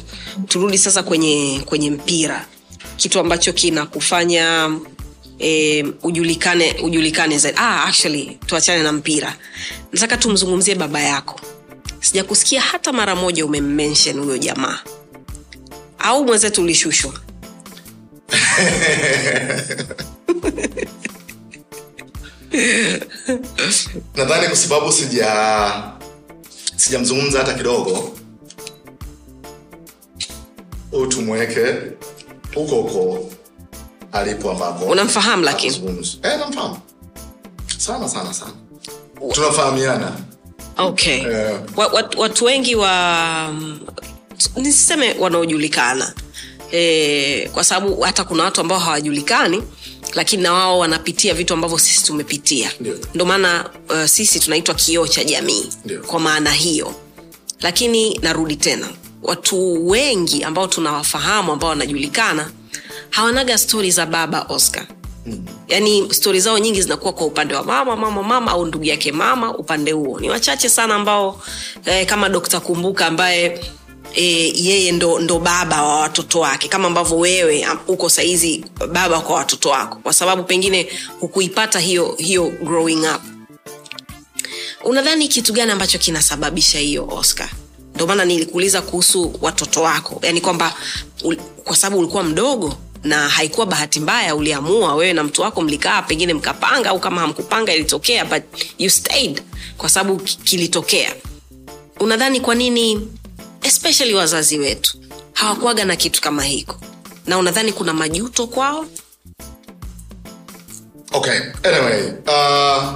turudi 0.48 0.78
sasa 0.78 1.04
kwenye 1.04 1.62
kwenye 1.66 1.92
mpira. 1.92 2.46
Kitu 2.98 3.20
ambacho 3.20 3.54
kinakufanya 3.54 4.72
eh, 5.40 5.86
ujulikane 6.04 6.76
ujulikane 6.84 7.38
zaidi. 7.38 7.58
Ah, 7.62 7.84
actually 7.86 8.38
tuachane 8.46 8.84
na 8.84 8.92
mpira. 8.92 9.36
Nataka 9.92 10.18
tumzungumzie 10.18 10.76
baba 10.76 11.00
yako 11.02 11.40
sijakusikia 12.08 12.62
hata 12.62 12.94
mara 12.94 13.16
moja 13.16 13.46
umemmention 13.46 14.20
huyo 14.20 14.38
jamaa. 14.38 14.80
Au 16.00 16.26
mwenzetu 16.26 16.62
ulishushwa? 16.62 17.14
Nadhani 24.16 24.48
kwa 24.48 24.56
sababu 24.56 24.92
sija 24.92 25.84
sijamzungumza 26.76 27.40
hata 27.40 27.54
kidogo. 27.54 28.18
Huu 30.92 31.06
tumweke 31.08 31.76
huko 32.56 32.76
huko 32.76 33.30
alipo 34.12 34.52
ambapo 34.52 34.86
Unamfahamu 34.86 35.44
lakini? 35.44 35.76
Eh, 36.24 36.40
namfahamu. 36.40 36.78
Sana 37.78 38.10
sana 38.10 38.34
sana. 38.34 38.52
Tunafahamiana 39.34 40.12
okay 40.78 41.18
Eh. 41.22 41.60
wat, 41.76 41.94
wat, 41.94 42.16
watu 42.16 42.46
wengi 42.46 42.76
wa 42.76 43.54
nisiseme 44.56 45.16
wanaojulikana 45.20 46.14
e, 46.72 47.50
kwa 47.54 47.64
sababu 47.64 48.02
hata 48.02 48.24
kuna 48.24 48.44
watu 48.44 48.62
ambao 48.62 48.80
hawajulikani 48.80 49.64
lakini 50.14 50.44
na 50.44 50.54
wao 50.54 50.80
wanapitia 50.80 51.34
vitu 51.34 51.54
ambavyo 51.54 51.78
sisi 51.78 52.06
tumepitia 52.06 52.72
Ndio. 52.80 53.26
maana 53.26 53.70
uh, 53.90 54.06
sisi 54.06 54.40
tunaitwa 54.40 54.76
kioo 54.76 55.08
cha 55.08 55.24
jamii 55.24 55.66
Ndio. 55.86 56.02
kwa 56.02 56.20
maana 56.20 56.52
hiyo 56.52 56.96
lakini 57.62 58.18
narudi 58.22 58.56
tena 58.56 58.88
watu 59.24 59.88
wengi 59.90 60.44
ambao 60.44 60.68
tunawafahamu 60.68 61.52
ambao 61.52 61.70
wanajulikana 61.70 62.52
hawanaga 63.10 63.58
stori 63.58 63.92
za 63.92 64.06
baba 64.06 64.42
oscar 64.50 64.86
yaani 65.68 66.14
stori 66.14 66.40
zao 66.40 66.60
nyingi 66.60 66.82
zinakuwa 66.82 67.14
kwa 67.14 67.26
upande 67.28 67.56
wa 67.56 67.64
mama 67.64 67.96
mama 67.96 68.24
mama 68.24 68.52
au 68.52 68.66
ndugu 68.66 68.86
yake 68.86 69.12
mama 69.12 69.58
upande 69.58 69.92
huo. 69.92 70.20
Ni 70.20 70.30
wachache 70.30 70.70
sana 70.70 70.96
ambao 70.96 71.42
eh, 71.86 72.06
kama 72.06 72.30
dokta 72.30 72.60
kumbuka 72.60 73.06
ambaye 73.08 73.62
E, 74.16 74.24
yeye 74.56 74.92
ndo, 74.92 75.20
ndo 75.20 75.40
baba 75.40 75.84
wa 75.84 76.00
watoto 76.00 76.40
wake. 76.40 76.68
Kama 76.68 76.88
ambavyo 76.88 77.18
wewe 77.18 77.68
uko 77.88 78.10
saizi 78.10 78.66
baba 78.92 79.20
kwa 79.22 79.36
watoto 79.36 79.70
wako. 79.70 80.00
Kwa 80.04 80.14
sababu 80.14 80.44
pengine 80.44 80.88
hukuipata 81.20 81.80
hiyo 81.80 82.16
hiyo 82.18 82.50
growing 82.64 83.00
up. 83.16 83.22
Unadhani 84.84 85.28
kitu 85.28 85.54
gani 85.54 85.72
ambacho 85.72 85.98
kinasababisha 85.98 86.80
hiyo 86.80 87.08
oscar? 87.12 87.50
Ndio 87.96 88.08
maana 88.08 88.26
nilikuuliza 88.26 88.82
kuhusu 88.82 89.34
watoto 89.42 89.82
wako. 89.82 90.20
Yani 90.24 90.42
kwamba 90.42 90.74
kwa 91.64 91.76
sababu 91.76 92.00
ulikuwa 92.00 92.24
mdogo 92.24 92.74
na 93.08 93.30
haikuwa 93.30 93.66
bahati 93.66 94.00
mbaya 94.00 94.36
uliamua 94.36 94.96
wewe 94.96 95.14
na 95.14 95.24
mtu 95.24 95.42
wako 95.42 95.62
mlikaa 95.62 96.02
pengine 96.02 96.34
mkapanga 96.34 96.90
au 96.90 97.00
kama 97.00 97.22
hamkupanga 97.22 97.74
ilitokea 97.74 98.26
but 98.26 98.44
you 98.78 98.90
stayed 98.90 99.42
kwa 99.78 99.90
sababu 99.90 100.18
kilitokea. 100.20 101.16
Unadhani 102.00 102.40
kwa 102.42 102.56
nini 102.56 103.08
especially 103.62 104.14
wazazi 104.14 104.60
wetu 104.60 104.98
hawakuaga 105.34 105.86
na 105.86 105.96
kitu 105.96 106.22
kama 106.22 106.44
hiko? 106.44 106.76
Na 107.28 107.38
unadhani 107.38 107.74
kuna 107.74 107.94
majuto 107.94 108.48
kwao? 108.48 108.86
Okay 111.12 111.40
anyway 111.64 112.12
uh, 112.28 112.94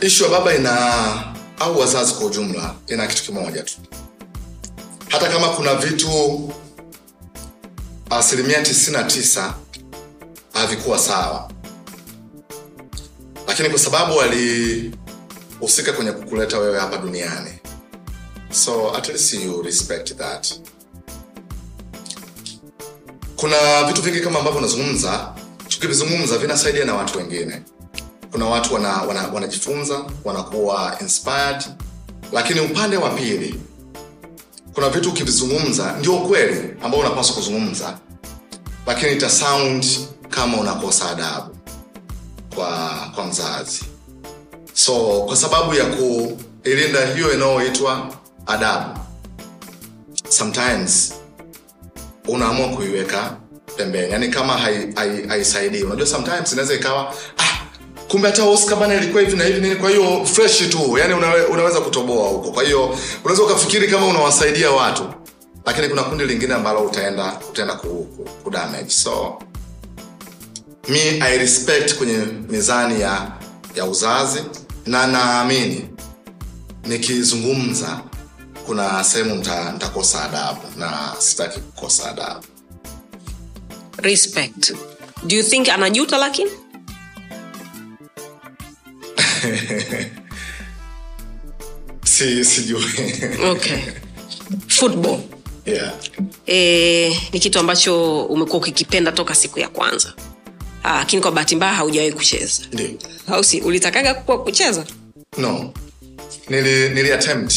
ishu 0.00 0.24
ya 0.24 0.28
baba 0.30 0.54
ina 0.54 1.24
au 1.58 1.78
wazazi 1.78 2.14
kwa 2.14 2.26
ujumla 2.26 2.74
ina 2.88 3.06
kitu 3.06 3.22
kimoja 3.22 3.62
tu. 3.62 3.74
Hata 5.08 5.28
kama 5.28 5.48
kuna 5.48 5.74
vitu 5.74 6.08
asilimia 8.10 8.60
99 8.62 9.52
havikuwa 10.52 10.98
sawa. 10.98 11.50
Lakini 13.48 13.70
kwa 13.70 13.78
sababu 13.78 14.16
walihusika 14.16 15.92
kwenye 15.92 16.12
kukuleta 16.12 16.58
wewe 16.58 16.80
hapa 16.80 16.96
duniani. 16.98 17.50
So 18.50 18.94
at 18.96 19.08
least 19.08 19.34
you 19.34 19.62
respect 19.62 20.16
that. 20.16 20.54
Kuna 23.36 23.84
vitu 23.84 24.02
vingi 24.02 24.20
kama 24.20 24.38
ambavyo 24.38 24.58
unazungumza 24.58 25.32
tukivizungumza 25.68 26.38
vinasaidia 26.38 26.84
na 26.84 26.94
watu 26.94 27.18
wengine. 27.18 27.62
Kuna 28.32 28.46
watu 28.46 28.74
wana, 28.74 29.02
wana, 29.02 29.28
wanajifunza 29.28 30.04
wanakuwa 30.24 30.96
inspired. 31.00 31.64
Lakini 32.32 32.60
upande 32.60 32.96
wa 32.96 33.10
pili 33.10 33.60
kuna 34.80 34.92
vitu 34.92 35.08
ukivizungumza 35.10 35.92
ndio 35.98 36.16
ukweli 36.16 36.74
ambao 36.82 37.00
unapaswa 37.00 37.34
kuzungumza. 37.34 37.98
Lakini 38.86 39.12
ita 39.12 39.30
sound 39.30 39.86
kama 40.30 40.56
unakosa 40.60 41.10
adabu 41.10 41.56
kwa 42.54 42.90
kwa 43.14 43.26
mzazi. 43.26 43.80
So 44.72 45.22
kwa 45.26 45.36
sababu 45.36 45.74
ya 45.74 45.84
kuilinda 45.84 47.06
hiyo 47.06 47.34
inayoitwa 47.34 48.14
adabu 48.46 48.98
sometimes 50.28 51.14
unaamua 52.28 52.68
kuiweka 52.68 53.36
pembeni. 53.76 54.12
Yani 54.12 54.28
kama 54.28 54.52
haisaidii 54.58 55.68
hai, 55.68 55.68
hai 55.68 55.82
unajua 55.84 56.06
sometimes 56.06 56.52
inaweza 56.52 56.74
ikawa 56.74 57.14
ah, 57.38 57.49
kumbe 58.10 58.28
hata 58.28 58.44
oscar 58.44 58.78
bana 58.78 58.94
ilikuwa 58.94 59.22
hivi 59.22 59.36
na 59.36 59.44
hivi 59.44 59.60
nini 59.60 59.76
kwa 59.76 59.90
hiyo 59.90 60.24
fresh 60.26 60.68
tu 60.70 60.98
yani 60.98 61.14
unawe, 61.14 61.44
unaweza 61.44 61.80
kutoboa 61.80 62.28
huko. 62.28 62.52
Kwa 62.52 62.64
hiyo 62.64 62.98
unaweza 63.24 63.42
ukafikiri 63.42 63.88
kama 63.88 64.06
unawasaidia 64.06 64.70
watu 64.70 65.04
lakini 65.66 65.88
kuna 65.88 66.02
kundi 66.02 66.24
lingine 66.24 66.54
ambalo 66.54 66.80
utaenda 66.80 67.40
utaenda 67.50 67.74
ku, 67.74 68.08
so 68.86 69.38
mi 70.88 70.98
i 71.20 71.38
respect 71.38 71.94
kwenye 71.94 72.18
mizani 72.48 73.00
ya 73.00 73.32
ya 73.74 73.84
uzazi 73.84 74.42
na 74.86 75.06
naamini 75.06 75.88
nikizungumza 76.86 78.00
kuna 78.66 79.04
sehemu 79.04 79.34
ntakosa 79.34 79.72
nitakosa 79.72 80.24
adabu 80.24 80.60
na 80.76 81.14
sitaki 81.18 81.60
kukosa 81.60 82.10
adabu. 82.10 82.44
Respect. 83.96 84.72
Do 85.22 85.36
you 85.36 85.42
think 85.42 85.68
anajuta 85.68 86.18
lakini 86.18 86.50
si 92.04 92.44
sijui. 92.44 92.84
Okay. 93.50 93.78
Football. 94.68 95.20
Yeah. 95.66 95.92
e, 96.46 97.16
ni 97.32 97.40
kitu 97.40 97.58
ambacho 97.58 98.24
umekuwa 98.24 98.58
ukikipenda 98.58 99.12
toka 99.12 99.34
siku 99.34 99.58
ya 99.58 99.68
kwanza. 99.68 100.14
Ah, 100.82 100.96
lakini 100.98 101.22
kwa 101.22 101.32
bahati 101.32 101.56
mbaya 101.56 101.74
haujawahi 101.74 102.12
kucheza. 102.12 102.62
Au 103.26 103.44
si 103.44 103.60
ulitakaga 103.60 104.14
kuwa 104.14 104.42
kucheza? 104.42 104.86
No. 105.38 105.72
Nili, 106.48 106.88
nili 106.88 107.12
attempt. 107.12 107.52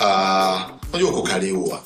Uh, 0.00 0.60
unajua 0.92 1.12
kukaliua 1.12 1.82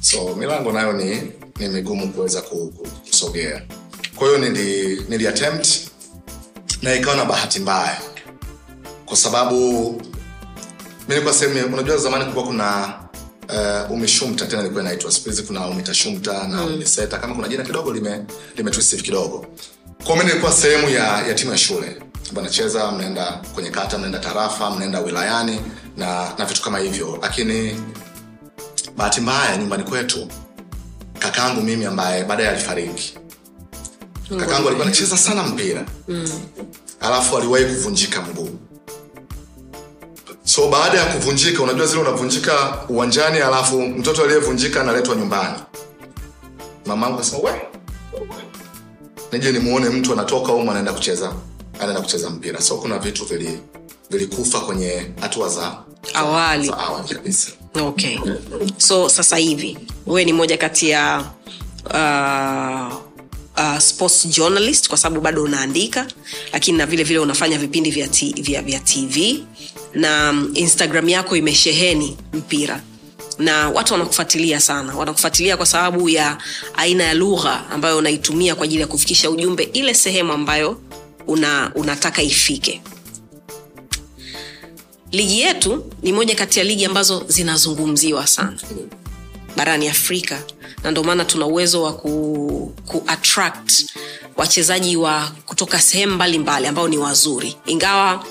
so 0.00 0.34
milango 0.36 0.72
nayo 0.72 0.92
ni, 0.92 1.20
ni 1.58 1.68
migumu 1.68 2.08
kuweza 2.12 2.42
ku- 2.42 2.70
ku- 2.76 2.88
kusogea. 3.08 3.62
Kwa 4.16 4.26
hiyo 4.28 4.38
nili, 4.38 5.00
nili 5.08 5.26
attempt 5.28 5.68
na 6.82 6.94
ikawa 6.94 7.16
na 7.16 7.24
bahati 7.24 7.58
mbaya 7.60 8.00
kwa 9.14 9.20
sababu 9.20 9.90
mi 11.00 11.08
nilikuwa 11.08 11.34
sehemu 11.34 11.74
unajua 11.74 11.96
zamani 11.96 12.22
kulikuwa 12.24 12.46
kuna 12.46 12.94
uh, 13.48 13.90
umishumta 13.90 14.46
tena 14.46 14.62
ilikuwa 14.62 14.82
inaitwa. 14.82 15.12
Siku 15.12 15.28
hizi 15.28 15.42
kuna 15.42 15.66
umitashumta 15.66 16.48
na 16.48 16.56
mm. 16.62 16.74
umiseta 16.74 17.18
kama 17.18 17.34
kuna 17.34 17.48
jina 17.48 17.64
kidogo 17.64 17.92
lime, 17.92 18.24
lime 18.56 18.70
twist 18.70 19.02
kidogo. 19.02 19.46
Kwa 20.04 20.16
mi 20.16 20.24
nilikuwa 20.24 20.52
sehemu 20.52 20.88
ya, 20.88 21.26
ya 21.26 21.34
timu 21.34 21.50
ya 21.52 21.58
shule. 21.58 22.02
Nacheza 22.42 22.90
mnaenda 22.92 23.40
kwenye 23.54 23.70
kata 23.70 23.98
mnaenda 23.98 24.18
tarafa 24.18 24.70
mnaenda 24.70 25.00
wilayani 25.00 25.60
na, 25.96 26.32
na 26.38 26.44
vitu 26.44 26.62
kama 26.62 26.78
hivyo. 26.78 27.18
Lakini 27.22 27.80
bahati 28.96 29.20
mbaya 29.20 29.56
nyumbani 29.56 29.82
kwetu 29.84 30.28
kakangu 31.18 31.60
mimi 31.62 31.84
ambaye 31.84 32.24
baadaye 32.24 32.48
alifariki. 32.48 33.14
Kakangu 34.28 34.66
alikuwa 34.68 34.86
anacheza 34.86 35.16
sana 35.16 35.42
mpira. 35.42 35.86
Mm. 36.08 36.28
alafu 37.00 37.36
aliwahi 37.38 37.64
kuvunjika 37.64 38.22
mguu 38.22 38.50
so 40.44 40.68
baada 40.68 40.98
ya 40.98 41.04
kuvunjika 41.06 41.62
unajua 41.62 41.86
zile 41.86 42.00
unavunjika 42.00 42.78
uwanjani 42.88 43.38
alafu 43.38 43.82
mtoto 43.82 44.22
aliyevunjika 44.24 44.80
analetwa 44.80 45.16
nyumbani. 45.16 45.54
Mamangu 46.86 47.14
akasema 47.14 47.42
we 47.42 47.60
nije 49.32 49.52
nimuone 49.52 49.88
mtu 49.88 50.12
anatoka 50.12 50.52
umu 50.52 50.70
anaenda 50.70 50.92
kucheza 50.92 51.32
anaenda 51.80 52.00
kucheza 52.00 52.30
mpira. 52.30 52.60
So 52.60 52.76
kuna 52.76 52.98
vitu 52.98 53.24
vili 53.24 53.58
vilikufa 54.10 54.60
kwenye 54.60 55.06
hatua 55.20 55.48
za 55.48 55.78
awali. 56.14 56.66
za 56.66 56.78
awali 56.78 57.08
kabisa. 57.14 57.48
Okay. 57.82 58.18
So 58.78 59.08
sasa 59.08 59.36
hivi 59.36 59.78
wewe 60.06 60.24
ni 60.24 60.32
moja 60.32 60.56
kati 60.56 60.88
ya 60.90 61.24
uh, 61.90 62.96
uh, 63.64 63.78
sports 63.78 64.26
journalist 64.28 64.88
kwa 64.88 64.98
sababu 64.98 65.20
bado 65.20 65.42
unaandika 65.42 66.06
lakini 66.52 66.78
na 66.78 66.86
vile 66.86 67.04
vile 67.04 67.18
unafanya 67.18 67.58
vipindi 67.58 67.90
vya, 67.90 68.08
t, 68.08 68.34
vya, 68.42 68.62
vya 68.62 68.80
tv 68.80 69.44
na 69.94 70.30
um, 70.30 70.50
instagram 70.54 71.08
yako 71.08 71.36
imesheheni 71.36 72.16
mpira. 72.32 72.80
Na 73.38 73.68
watu 73.68 73.92
wanakufuatilia 73.92 74.60
sana. 74.60 74.94
Wanakufuatilia 74.96 75.56
kwa 75.56 75.66
sababu 75.66 76.08
ya 76.08 76.38
aina 76.76 77.04
ya 77.04 77.14
lugha 77.14 77.70
ambayo 77.70 77.98
unaitumia 77.98 78.54
kwa 78.54 78.64
ajili 78.64 78.80
ya 78.80 78.86
kufikisha 78.86 79.30
ujumbe 79.30 79.62
ile 79.62 79.94
sehemu 79.94 80.32
ambayo 80.32 80.80
una, 81.26 81.72
unataka 81.74 82.22
ifike. 82.22 82.82
Ligi 85.12 85.40
yetu 85.40 85.84
ni 86.02 86.12
moja 86.12 86.34
kati 86.34 86.58
ya 86.58 86.64
ligi 86.64 86.84
ambazo 86.84 87.24
zinazungumziwa 87.28 88.26
sana 88.26 88.56
barani 89.56 89.88
afrika 89.88 90.42
na 90.84 90.90
ndio 90.90 91.04
maana 91.04 91.24
tuna 91.24 91.46
uwezo 91.46 91.82
wa 91.82 91.92
ku, 91.92 92.74
ku 92.86 93.02
attract 93.06 93.84
wachezaji 94.36 94.96
wa 94.96 95.32
kutoka 95.46 95.80
sehemu 95.80 96.14
mbalimbali 96.14 96.66
ambao 96.66 96.88
ni 96.88 96.98
wazuri. 96.98 97.56
Ingawa 97.66 98.24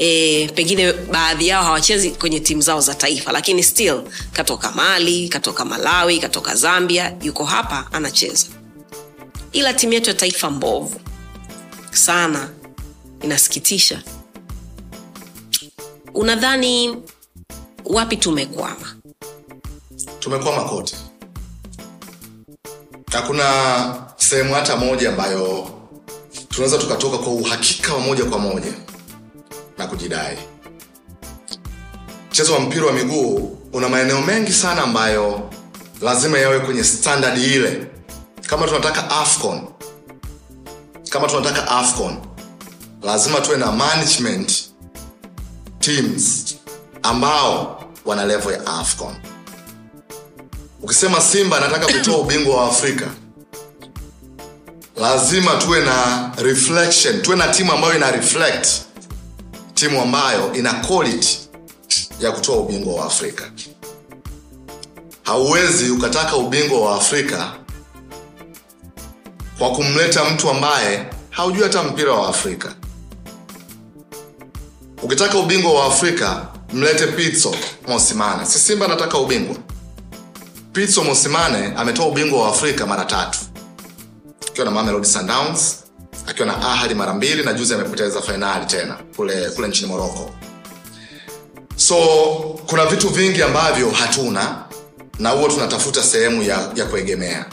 E, 0.00 0.48
pengine 0.54 0.92
baadhi 0.92 1.48
yao 1.48 1.64
hawachezi 1.64 2.10
kwenye 2.10 2.40
timu 2.40 2.62
zao 2.62 2.80
za 2.80 2.94
taifa 2.94 3.32
lakini 3.32 3.62
still 3.62 4.02
katoka 4.32 4.70
mali 4.72 5.28
katoka 5.28 5.64
malawi 5.64 6.18
katoka 6.18 6.54
zambia 6.54 7.16
yuko 7.22 7.44
hapa 7.44 7.86
anacheza. 7.92 8.46
Ila 9.52 9.74
timu 9.74 9.92
yetu 9.92 10.10
ya 10.10 10.14
taifa 10.16 10.50
mbovu. 10.50 11.00
Sana. 11.90 12.50
Inasikitisha. 13.22 14.02
Unadhani 16.14 16.96
wapi 17.84 18.16
tumekwama? 18.16 18.96
Tumekwama 20.18 20.64
kote. 20.64 20.96
Hakuna 23.12 24.06
sehemu 24.16 24.54
hata 24.54 24.76
moja 24.76 25.08
ambayo 25.08 25.70
tunaweza 26.48 26.78
tukatoka 26.78 27.18
kwa 27.18 27.32
uhakika 27.32 27.94
wa 27.94 28.00
moja 28.00 28.24
kwa 28.24 28.38
moja 28.38 28.72
na 29.78 29.86
kujidai. 29.86 30.38
Mchezo 32.30 32.54
wa 32.54 32.60
mpira 32.60 32.86
wa 32.86 32.92
miguu 32.92 33.58
una 33.72 33.88
maeneo 33.88 34.22
mengi 34.22 34.52
sana 34.52 34.82
ambayo 34.82 35.50
lazima 36.00 36.38
yawe 36.38 36.60
kwenye 36.60 36.84
standard 36.84 37.38
ile. 37.38 37.86
Kama 38.46 38.66
tunataka 38.66 39.10
afcon 39.10 39.60
kama 41.10 41.28
tunataka 41.28 41.68
afcon 41.70 42.16
lazima 43.02 43.40
tuwe 43.40 43.56
na 43.56 43.72
management 43.72 44.52
teams 45.78 46.54
ambao 47.02 47.84
wana 48.04 48.24
level 48.24 48.52
ya 48.52 48.66
afcon. 48.66 49.14
Ukisema 50.82 51.20
simba 51.20 51.56
anataka 51.56 51.86
kutoa 51.86 52.18
ubingwa 52.18 52.56
wa 52.56 52.68
afrika 52.70 53.06
lazima 54.96 55.54
tuwe 55.54 55.80
na 55.80 56.30
reflection 56.38 57.22
tuwe 57.22 57.36
na 57.36 57.48
timu 57.48 57.72
ambayo 57.72 57.94
ina 57.96 58.10
reflect 58.10 58.68
timu 59.78 60.00
ambayo 60.02 60.52
ina 60.54 60.72
quality 60.74 61.38
ya 62.20 62.32
kutoa 62.32 62.56
ubingwa 62.56 62.94
wa 62.94 63.04
afrika. 63.06 63.50
Hauwezi 65.22 65.90
ukataka 65.90 66.36
ubingwa 66.36 66.80
wa 66.80 66.96
afrika 66.96 67.52
kwa 69.58 69.70
kumleta 69.72 70.24
mtu 70.24 70.50
ambaye 70.50 71.06
haujui 71.30 71.62
hata 71.62 71.82
mpira 71.82 72.12
wa 72.12 72.28
afrika. 72.28 72.74
Ukitaka 75.02 75.38
ubingwa 75.38 75.72
wa 75.74 75.86
afrika 75.86 76.46
mlete 76.72 77.06
pitso 77.06 77.54
mosimane. 77.88 78.46
Si 78.46 78.58
simba 78.58 78.86
anataka 78.86 79.18
ubingwa? 79.18 79.56
Pitso 80.72 81.04
mosimane 81.04 81.72
ametoa 81.76 82.06
ubingwa 82.06 82.42
wa 82.42 82.48
afrika 82.48 82.86
mara 82.86 83.04
tatu. 83.04 83.38
Akiwa 84.48 84.64
na 84.64 84.70
Mamelodi 84.70 85.06
Sundowns 85.06 85.77
akiwa 86.28 86.46
na 86.46 86.56
ahali 86.56 86.94
mara 86.94 87.14
mbili 87.14 87.42
na 87.42 87.52
juzi 87.52 87.74
amepoteza 87.74 88.22
fainali 88.22 88.66
tena 88.66 88.96
kule 89.16 89.50
kule 89.50 89.68
nchini 89.68 89.88
moroko 89.88 90.30
so 91.76 91.96
kuna 92.66 92.86
vitu 92.86 93.08
vingi 93.08 93.42
ambavyo 93.42 93.90
hatuna 93.90 94.64
na 95.18 95.30
huo 95.30 95.48
tunatafuta 95.48 96.02
sehemu 96.02 96.42
ya, 96.42 96.68
ya 96.74 96.84
kuegemea. 96.84 97.46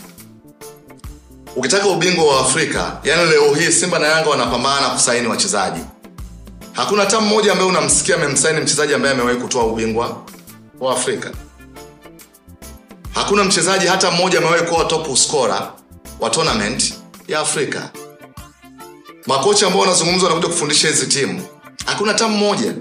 Ukitaka 1.56 1.88
ubingwa 1.88 2.36
wa 2.36 2.42
afrika 2.42 2.98
yani 3.04 3.30
leo 3.30 3.54
hii 3.54 3.72
simba 3.72 4.00
na 4.00 4.08
yanga 4.08 4.30
wanapambana 4.30 4.90
kusaini 4.90 5.28
wachezaji. 5.28 5.82
Hakuna 6.74 7.02
hata 7.04 7.20
mmoja 7.22 7.52
ambaye 7.52 7.70
unamsikia 7.70 8.16
amemsaini 8.16 8.62
mchezaji 8.62 8.94
ambaye 8.94 9.14
amewahi 9.14 9.38
kutoa 9.38 9.64
ubingwa 9.66 10.22
wa 10.80 10.94
afrika. 10.94 11.32
Hakuna 13.14 13.44
mchezaji 13.44 13.88
hata 13.88 14.12
mmoja 14.12 14.38
amewahi 14.38 14.64
kuwa 14.64 14.86
top 14.86 15.16
scorer 15.18 15.72
wa 16.20 16.30
tournament 16.30 16.94
ya 17.28 17.40
afrika 17.40 17.90
makocha 19.28 19.68
ambao 19.68 19.82
wanazungumzwa 19.82 20.30
wanakuja 20.30 20.54
kufundisha 20.54 20.88
hizi 20.88 21.08
timu. 21.08 21.42
Hakuna 21.86 22.12
hata 22.12 22.28
mmoja 22.28 22.74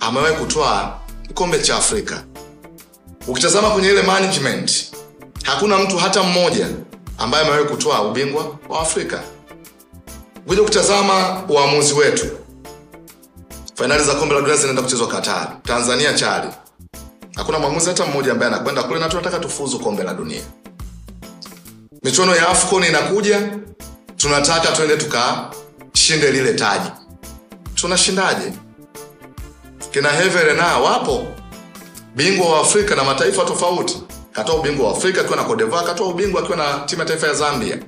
amewahi 0.00 0.34
kutoa 0.36 0.98
kikombe 1.28 1.58
cha 1.58 1.76
afrika. 1.76 2.24
Ukitazama 3.28 3.70
kwenye 3.70 3.88
ile 3.88 4.02
management 4.02 4.92
hakuna 5.42 5.78
mtu 5.78 5.96
hata 5.98 6.22
mmoja 6.22 6.68
ambaye 7.18 7.44
amewahi 7.44 7.64
kutoa 7.68 8.02
ubingwa 8.02 8.58
wa 8.68 8.80
afrika. 8.80 9.22
Kuja 10.46 10.62
kutazama 10.62 11.42
uamuzi 11.48 11.94
wetu 11.94 12.26
fainali 13.74 14.04
za 14.04 14.14
kombe 14.14 14.34
la 14.34 14.40
dunia 14.40 14.56
zinaenda 14.56 14.82
kuchezwa 14.82 15.08
qatar 15.08 15.56
tanzania 15.62 16.12
chali 16.14 16.48
hakuna 17.36 17.58
mwamuzi 17.58 17.86
hata 17.88 18.06
mmoja 18.06 18.32
ambaye 18.32 18.52
anakwenda 18.52 18.82
kule 18.82 19.00
na 19.00 19.08
tunataka 19.08 19.38
tufuzu 19.38 19.78
kombe 19.78 20.02
la 20.02 20.14
dunia. 20.14 20.42
Michuano 22.02 22.36
ya 22.36 22.48
afcon 22.48 22.84
inakuja 22.84 23.48
tunataka 24.16 24.72
twende 24.72 24.96
tukashinde 25.94 26.30
lile 26.32 26.52
taji. 26.54 26.90
Tunashindaje? 27.74 28.52
Kina 29.90 30.10
hevere 30.10 30.52
na 30.52 30.78
wapo. 30.78 31.26
Bingwa 32.16 32.50
wa 32.52 32.60
afrika 32.60 32.94
na 32.94 33.04
mataifa 33.04 33.44
tofauti. 33.44 34.02
Katoa 34.32 34.54
ubingwa 34.56 34.86
wa 34.90 34.96
afrika 34.96 35.20
akiwa 35.20 35.36
na 35.36 35.44
kodeva 35.44 35.82
katoa 35.82 36.08
ubingwa 36.08 36.42
akiwa 36.42 36.56
na 36.56 36.78
timu 36.86 37.02
ya 37.02 37.08
taifa 37.08 37.26
ya 37.26 37.34
zambia. 37.34 37.78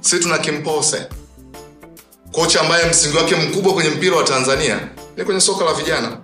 Si 0.00 0.18
tuna 0.18 0.38
kimpose. 0.38 1.06
Kocha 2.32 2.60
ambaye 2.60 2.86
msingi 2.90 3.16
wake 3.16 3.36
mkubwa 3.36 3.74
kwenye 3.74 3.90
mpira 3.90 4.16
wa 4.16 4.24
tanzania 4.24 4.80
ni 5.16 5.24
kwenye 5.24 5.40
soka 5.40 5.64
la 5.64 5.74
vijana. 5.74 6.18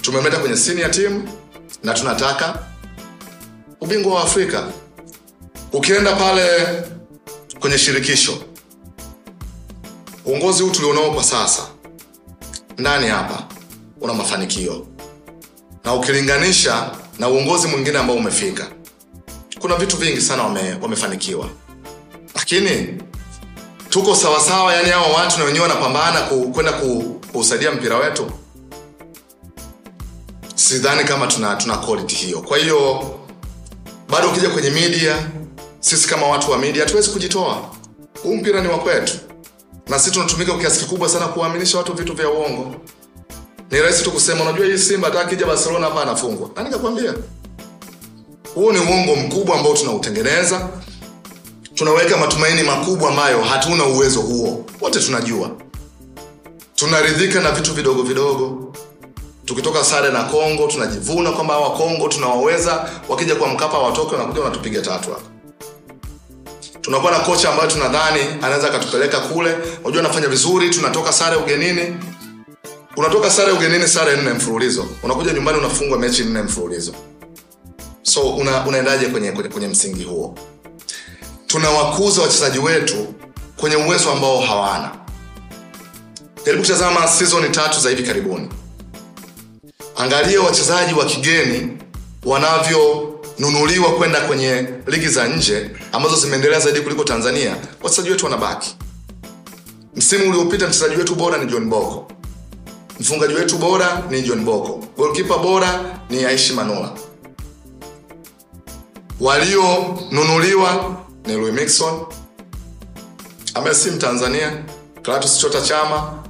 Tumemleta 0.00 0.38
kwenye 0.38 0.56
senior 0.56 0.90
team 0.90 1.28
na 1.82 1.94
tunataka 1.94 2.58
ubingwa 3.80 4.14
wa 4.14 4.22
afrika 4.22 4.64
ukienda 5.72 6.12
pale 6.16 6.44
kwenye 7.60 7.78
shirikisho 7.78 8.32
uongozi 10.24 10.62
huu 10.62 10.70
tulionao 10.70 11.10
kwa 11.10 11.24
sasa 11.24 11.62
ndani 12.78 13.06
hapa 13.08 13.42
una 14.00 14.14
mafanikio. 14.14 14.86
Na 15.84 15.94
ukilinganisha 15.94 16.90
na 17.18 17.28
uongozi 17.28 17.68
mwingine 17.68 17.98
ambao 17.98 18.16
umefika 18.16 18.66
kuna 19.60 19.76
vitu 19.76 19.96
vingi 19.96 20.20
sana 20.20 20.42
wame, 20.42 20.76
wamefanikiwa. 20.82 21.48
Lakini 22.34 23.02
tuko 23.88 24.16
sawasawa 24.16 24.74
yani 24.74 24.90
hawa 24.90 25.06
watu 25.06 25.38
na 25.38 25.44
wenyewe 25.44 25.62
wanapambana 25.68 26.20
kwenda 26.52 26.72
ku- 26.72 27.20
kuusaidia 27.32 27.72
mpira 27.72 27.96
wetu. 27.96 28.30
Sidhani 30.54 31.04
kama 31.04 31.26
tuna 31.26 31.56
tuna 31.56 31.76
hiyo. 32.14 32.40
Kwa 32.40 32.58
hiyo 32.58 33.10
bado 34.08 34.28
ukija 34.30 34.50
kwenye 34.50 34.70
media 34.70 35.30
sisi 35.80 36.08
kama 36.08 36.26
watu 36.26 36.50
wa 36.50 36.58
media 36.58 36.84
hatuwezi 36.84 37.10
kujitoa. 37.10 37.70
Huu 38.22 38.36
mpira 38.36 38.60
ni 38.60 38.68
wa 38.68 38.78
kwetu 38.78 39.14
na 39.88 39.98
sisi 39.98 40.10
tunatumika 40.10 40.52
kwa 40.52 40.60
kiasi 40.60 40.80
kikubwa 40.80 41.08
sana 41.08 41.26
kuwaaminisha 41.26 41.78
watu 41.78 41.92
vitu 41.92 42.14
vya 42.14 42.30
uongo. 42.30 42.74
Ni 43.70 43.80
rahisi 43.80 44.04
tu 44.04 44.12
kusema 44.12 44.42
unajua 44.42 44.66
hii 44.66 44.78
simba 44.78 45.08
hata 45.08 45.20
akija 45.20 45.46
barcelona 45.46 45.86
hapa 45.86 46.02
anafungwa. 46.02 46.50
Nani 46.56 46.70
kakwambia 46.70 47.14
huo 48.54 48.72
ni 48.72 48.78
uongo 48.78 49.16
mkubwa 49.16 49.56
ambao 49.58 49.74
tunautengeneza. 49.74 50.68
Tunaweka 51.74 52.16
matumaini 52.16 52.62
makubwa 52.62 53.10
ambayo 53.10 53.42
hatuna 53.42 53.84
uwezo 53.84 54.20
huo. 54.20 54.64
Wote 54.80 55.00
tunajua. 55.00 55.50
Tunaridhika 56.74 57.40
na 57.40 57.50
vitu 57.50 57.74
vidogo 57.74 58.02
vidogo. 58.02 58.72
Tukitoka 59.44 59.84
sare 59.84 60.10
na 60.10 60.22
kongo 60.22 60.66
tunajivuna 60.66 61.32
kwamba 61.32 61.54
hawa 61.54 61.70
kongo 61.70 62.08
tunawaweza. 62.08 62.90
Wakija 63.08 63.34
kwa 63.34 63.48
mkapa 63.48 63.78
watoke 63.78 64.12
wanakuja 64.16 64.40
wanatupiga 64.42 64.80
tatu 64.82 65.10
hapa 65.10 65.22
tunakuwa 66.84 67.12
na 67.12 67.18
kocha 67.18 67.50
ambayo 67.50 67.70
tunadhani 67.70 68.20
anaweza 68.42 68.68
akatupeleka 68.68 69.20
kule. 69.20 69.56
Unajua 69.84 70.00
anafanya 70.04 70.28
vizuri 70.28 70.70
tunatoka 70.70 71.12
sare 71.12 71.36
ugenini. 71.36 71.96
Unatoka 72.96 73.30
sare 73.30 73.52
ugenini 73.52 73.88
sare 73.88 74.16
nne 74.16 74.30
mfululizo. 74.32 74.86
Unakuja 75.02 75.32
nyumbani 75.32 75.58
unafungwa 75.58 75.98
mechi 75.98 76.24
nne 76.24 76.42
mfululizo. 76.42 76.94
So 78.02 78.20
una, 78.30 78.66
unaendaje 78.66 79.06
kwenye, 79.06 79.32
kwenye, 79.32 79.48
kwenye 79.48 79.68
msingi 79.68 80.04
huo? 80.04 80.34
Tunawakuza 81.46 82.22
wachezaji 82.22 82.58
wetu 82.58 83.14
kwenye 83.56 83.76
uwezo 83.76 84.12
ambao 84.12 84.40
hawana. 84.40 84.90
Jaribu 86.46 86.62
kutazama 86.62 87.08
sizoni 87.08 87.48
tatu 87.48 87.80
za 87.80 87.90
hivi 87.90 88.02
karibuni. 88.02 88.48
Angalia 89.96 90.40
wachezaji 90.42 90.94
wa 90.94 91.04
kigeni 91.04 91.78
wanavyonunuliwa 93.38 93.92
kwenda 93.92 94.20
kwenye 94.20 94.68
ligi 94.86 95.08
za 95.08 95.28
nje 95.28 95.70
ambazo 95.92 96.16
zimeendelea 96.16 96.60
zaidi 96.60 96.80
kuliko 96.80 97.04
tanzania 97.04 97.56
wachezaji 97.82 98.10
wetu 98.10 98.24
wanabaki. 98.24 98.76
Msimu 99.96 100.28
uliopita 100.30 100.66
mchezaji 100.68 100.96
wetu 100.96 101.14
bora 101.14 101.38
ni 101.38 101.46
john 101.50 101.68
boko 101.70 102.08
mfungaji 103.00 103.34
wetu 103.34 103.58
bora 103.58 104.02
ni 104.10 104.22
john 104.22 104.44
boko 104.44 104.84
golkipa 104.96 105.38
bora 105.38 105.98
ni 106.10 106.24
aishi 106.24 106.52
manula 106.52 106.92
walionunuliwa 109.20 110.96
ni 111.26 111.34
louis 111.34 111.54
mixon 111.54 112.00
ambaye 113.54 113.74
si 113.76 113.90
mtanzania 113.90 114.62
klatus 115.02 115.38
chota 115.38 115.60
chama 115.60 116.22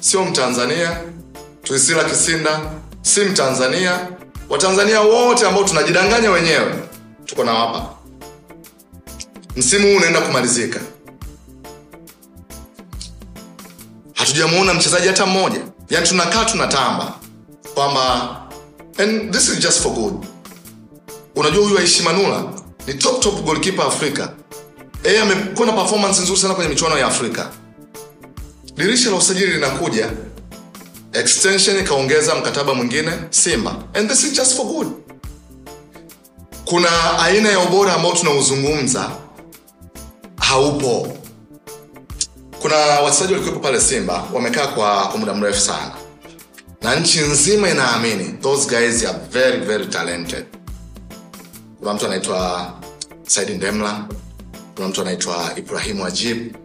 sio 0.00 0.24
mtanzania 0.24 1.00
tuisila 1.62 2.04
kisinda 2.04 2.60
si 3.02 3.20
mtanzania 3.20 4.08
watanzania 4.48 5.00
wote 5.00 5.46
ambao 5.46 5.64
tunajidanganya 5.64 6.30
wenyewe 6.30 6.74
tuko 7.24 7.44
na 7.44 7.52
hapa 7.54 7.86
msimu 9.56 9.86
huu 9.88 9.96
unaenda 9.96 10.20
kumalizika. 10.20 10.80
Hatujamuona 14.14 14.74
mchezaji 14.74 15.06
hata 15.08 15.26
mmoja. 15.26 15.60
Yani 15.90 16.08
tunakaa 16.08 16.44
tunatamba 16.44 17.14
kwamba 17.74 18.30
and 18.98 19.32
this 19.34 19.48
is 19.48 19.58
just 19.58 19.80
for 19.82 19.92
good. 19.92 20.26
Unajua 21.36 21.64
huyu 21.64 21.78
aishi 21.78 22.02
manula 22.02 22.44
ni 22.86 22.94
top 22.94 23.20
top 23.20 23.42
goalkeeper 23.44 23.84
afrika. 23.86 24.32
Yeye 25.04 25.20
amekuwa 25.20 25.66
na 25.66 25.72
performance 25.72 26.22
nzuri 26.22 26.38
sana 26.40 26.54
kwenye 26.54 26.70
michuano 26.70 26.98
ya 26.98 27.06
afrika. 27.06 27.50
Dirisha 28.74 29.10
la 29.10 29.16
usajili 29.16 29.52
linakuja 29.52 30.10
extension 31.20 31.78
ikaongeza 31.78 32.34
mkataba 32.34 32.74
mwingine 32.74 33.12
simba. 33.30 33.76
And 33.94 34.10
this 34.10 34.24
is 34.24 34.32
just 34.32 34.56
for 34.56 34.66
good. 34.66 34.86
Kuna 36.64 37.18
aina 37.18 37.48
ya 37.48 37.58
ubora 37.60 37.94
ambao 37.94 38.12
tunauzungumza 38.12 39.10
haupo. 40.40 41.16
Kuna 42.60 42.76
wachezaji 42.76 43.32
walikuwepo 43.32 43.60
pale 43.60 43.80
simba 43.80 44.24
wamekaa 44.32 44.66
kwa, 44.66 45.16
muda 45.18 45.34
mrefu 45.34 45.60
sana. 45.60 45.92
Na 46.82 46.94
nchi 46.96 47.20
nzima 47.20 47.70
inaamini 47.70 48.24
those 48.42 48.68
guys 48.68 49.04
are 49.04 49.18
very 49.30 49.58
very 49.60 49.86
talented. 49.86 50.44
Kuna 51.78 51.94
mtu 51.94 52.06
anaitwa 52.06 52.72
Said 53.26 53.50
ndemla 53.50 54.04
kuna 54.76 54.88
mtu 54.88 55.00
anaitwa 55.00 55.52
ibrahimu 55.56 56.06
ajib 56.06 56.56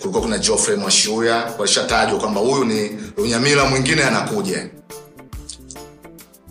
kulikuwa 0.00 0.22
kuna 0.22 0.38
Geoffrey 0.38 0.76
Mwashuya 0.76 1.52
walishatajwa 1.58 2.18
kwamba 2.20 2.40
huyu 2.40 2.64
ni 2.64 2.90
Lunyamila 3.16 3.64
mwingine 3.64 4.04
anakuja. 4.04 4.68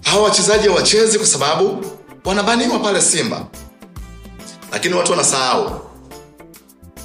Hawa 0.01 0.23
wachezaji 0.23 0.67
hawachezi 0.67 1.17
kwa 1.17 1.27
sababu 1.27 1.85
wanabaniwa 2.25 2.79
pale 2.79 3.01
Simba, 3.01 3.45
lakini 4.71 4.93
watu 4.93 5.11
wanasahau 5.11 5.81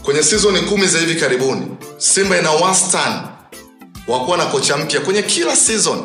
kwenye 0.03 0.23
sizoni 0.23 0.61
kumi 0.61 0.87
za 0.87 0.99
hivi 0.99 1.15
karibuni 1.21 1.67
Simba 1.99 2.39
ina 2.39 2.51
wastani 2.51 3.21
wa 4.09 4.21
kuwa 4.21 4.37
na 4.37 4.47
kocha 4.47 4.77
mpya 4.77 5.01
kwenye 5.01 5.23
kila 5.23 5.57
season. 5.57 6.03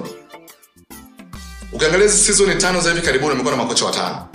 Ukiangalia 1.73 2.07
hizi 2.07 2.45
tano 2.57 2.81
za 2.81 2.89
hivi 2.89 3.01
karibuni 3.05 3.31
amekuwa 3.31 3.55
na 3.55 3.63
makocha 3.63 3.85
watano, 3.85 4.27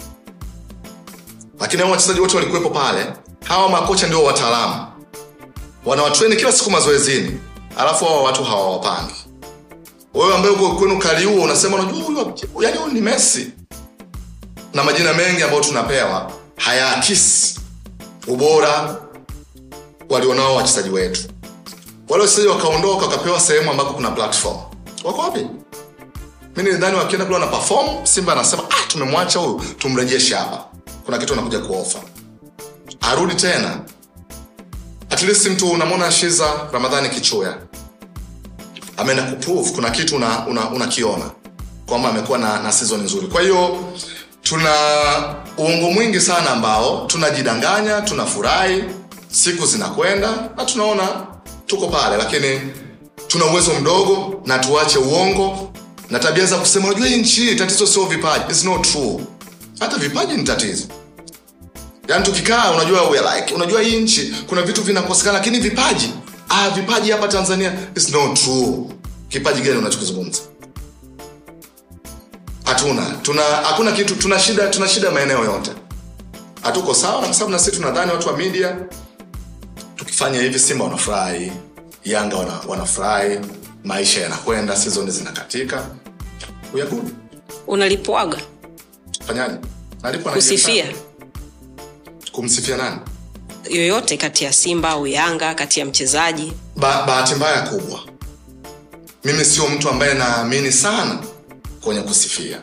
lakini 1.60 1.82
hao 1.82 1.90
wachezaji 1.90 2.20
wote 2.20 2.36
walikuwepo 2.36 2.70
pale. 2.70 3.06
Hawa 3.44 3.68
makocha 3.68 4.06
ndio 4.06 4.24
wataalamu 4.24 4.86
wanawatreni 5.84 6.36
kila 6.36 6.52
siku 6.52 6.70
mazoezini 6.70 7.40
alafu 7.76 8.04
hawa 8.04 8.22
watu 8.22 8.44
hawawapangi. 8.44 9.14
Wewe 10.14 10.34
ambaye 10.34 10.54
uko 10.54 10.70
kwenu 10.74 10.98
kaliuo 10.98 11.42
unasema 11.44 11.76
unajua 11.76 12.02
huyu 12.04 12.34
huyu 12.52 12.92
ni 12.92 13.00
messi. 13.00 13.50
Na 14.74 14.84
majina 14.84 15.14
mengi 15.14 15.42
ambayo 15.42 15.62
tunapewa 15.62 16.32
hayaakisi 16.56 17.60
ubora 18.26 18.96
walionao 20.08 20.56
wachezaji 20.56 20.90
wetu. 20.90 21.20
Wale 22.08 22.22
wachezaji 22.22 22.48
wakaondoka 22.48 23.06
wakapewa 23.06 23.40
sehemu 23.40 23.70
ambako 23.70 23.92
kuna 23.94 24.10
platform. 24.10 24.56
Wako 25.04 25.20
wapi? 25.20 25.46
Mi 26.56 26.62
nidhani 26.62 26.96
wakienda 26.96 27.24
kule 27.26 27.38
wana 27.38 27.50
perform 27.50 28.06
simba 28.06 28.32
anasema 28.32 28.62
ah, 28.70 28.88
tumemwacha 28.88 29.38
huyu 29.38 29.60
tumrejeshe 29.78 30.34
hapa. 30.34 30.64
Kuna 31.04 31.18
kitu 31.18 31.32
anakuja 31.32 31.58
kuofa 31.58 31.98
arudi 33.00 33.34
tena 33.34 33.80
at 35.16 35.22
least 35.22 35.46
mtu 35.46 35.70
unamwona 35.70 36.12
shiza 36.12 36.46
ramadhani 36.72 37.08
kichuya 37.08 37.56
ameenda 38.96 39.22
kuprove 39.22 39.70
kuna 39.70 39.90
kitu 39.90 40.16
unakiona 40.16 41.16
una, 41.16 41.30
kwamba 41.86 42.08
amekuwa 42.08 42.38
na, 42.38 42.62
na 42.62 42.72
season 42.72 43.02
nzuri. 43.02 43.26
Kwa 43.26 43.42
hiyo 43.42 43.92
tuna 44.42 44.70
uongo 45.58 45.90
mwingi 45.90 46.20
sana 46.20 46.50
ambao 46.50 47.06
tunajidanganya 47.06 48.00
tunafurahi 48.02 48.84
siku 49.30 49.66
zinakwenda 49.66 50.50
na 50.56 50.64
tunaona 50.64 51.08
tuko 51.66 51.86
pale. 51.86 52.16
Lakini 52.16 52.60
tuna 53.26 53.44
uwezo 53.44 53.74
mdogo 53.74 54.42
na 54.46 54.58
tuache 54.58 54.98
uongo 54.98 55.72
na 56.10 56.18
tabia 56.18 56.46
za 56.46 56.56
kusema 56.58 56.88
unajua 56.88 57.06
hii 57.08 57.16
nchi 57.16 57.54
tatizo 57.56 57.86
sio 57.86 58.04
vipaji. 58.04 58.44
It's 58.48 58.64
not 58.64 58.92
true. 58.92 59.20
Hata 59.80 59.96
vipaji 59.96 60.32
ni 60.32 60.42
tatizo 60.44 60.86
yaani 62.08 62.24
tukikaa 62.24 62.70
unajua 62.70 63.08
we 63.08 63.18
like 63.18 63.54
unajua 63.54 63.80
hii 63.82 64.00
nchi 64.00 64.34
kuna 64.46 64.62
vitu 64.62 64.82
vinakosekana 64.82 65.38
lakini 65.38 65.60
vipaji 65.60 66.10
ah 66.48 66.70
vipaji 66.70 67.10
hapa 67.10 67.28
tanzania 67.28 67.72
is 67.94 68.08
not 68.12 68.40
true. 68.44 68.84
Kipaji 69.28 69.60
gani 69.62 69.78
unachokizungumza? 69.78 70.40
Hatuna 72.64 73.10
tuna 73.22 73.42
hakuna 73.42 73.92
kitu 73.92 74.14
tuna 74.14 74.38
shida 74.38 74.66
tuna 74.68 74.88
shida 74.88 75.10
maeneo 75.10 75.44
yote. 75.44 75.70
Hatuko 76.62 76.94
sawa 76.94 77.22
kwa 77.22 77.34
sababu 77.34 77.50
na 77.52 77.58
sisi 77.58 77.70
tunadhani 77.76 78.10
watu 78.12 78.28
wa 78.28 78.36
media 78.36 78.76
tukifanya 79.96 80.40
hivi 80.42 80.58
simba 80.58 80.84
wanafurahi 80.84 81.52
yanga 82.04 82.36
wana, 82.36 82.60
wanafurahi 82.68 83.38
maisha 83.84 84.20
yanakwenda 84.20 84.76
sizoni 84.76 85.10
zinakatika. 85.10 85.86
We 86.74 86.84
unalipwaga? 87.66 88.38
Fanyaje? 89.26 89.54
Nalipwa 90.02 90.30
na 90.32 90.36
kusifia? 90.36 90.84
JSR. 90.84 91.05
Kumsifia 92.36 92.76
nani? 92.76 92.96
Yoyote 93.70 94.16
kati 94.16 94.44
ya 94.44 94.52
simba 94.52 94.88
au 94.90 95.06
yanga 95.06 95.54
kati 95.54 95.80
ya 95.80 95.86
mchezaji. 95.86 96.52
Ba, 96.76 97.02
bahati 97.06 97.34
mbaya 97.34 97.62
kubwa. 97.62 98.00
Mimi 99.24 99.44
sio 99.44 99.68
mtu 99.68 99.88
ambaye 99.90 100.14
naamini 100.14 100.72
sana 100.72 101.18
kwenye 101.80 102.00
kusifia. 102.00 102.62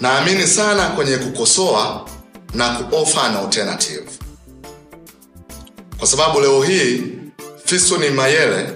Naamini 0.00 0.46
sana 0.46 0.88
kwenye 0.88 1.16
kukosoa 1.16 2.08
na 2.54 2.70
kuofa 2.70 3.22
an 3.22 3.36
alternative. 3.36 4.10
Kwa 5.98 6.06
sababu 6.08 6.40
leo 6.40 6.62
hii 6.62 7.02
fiston 7.64 8.10
mayele 8.10 8.68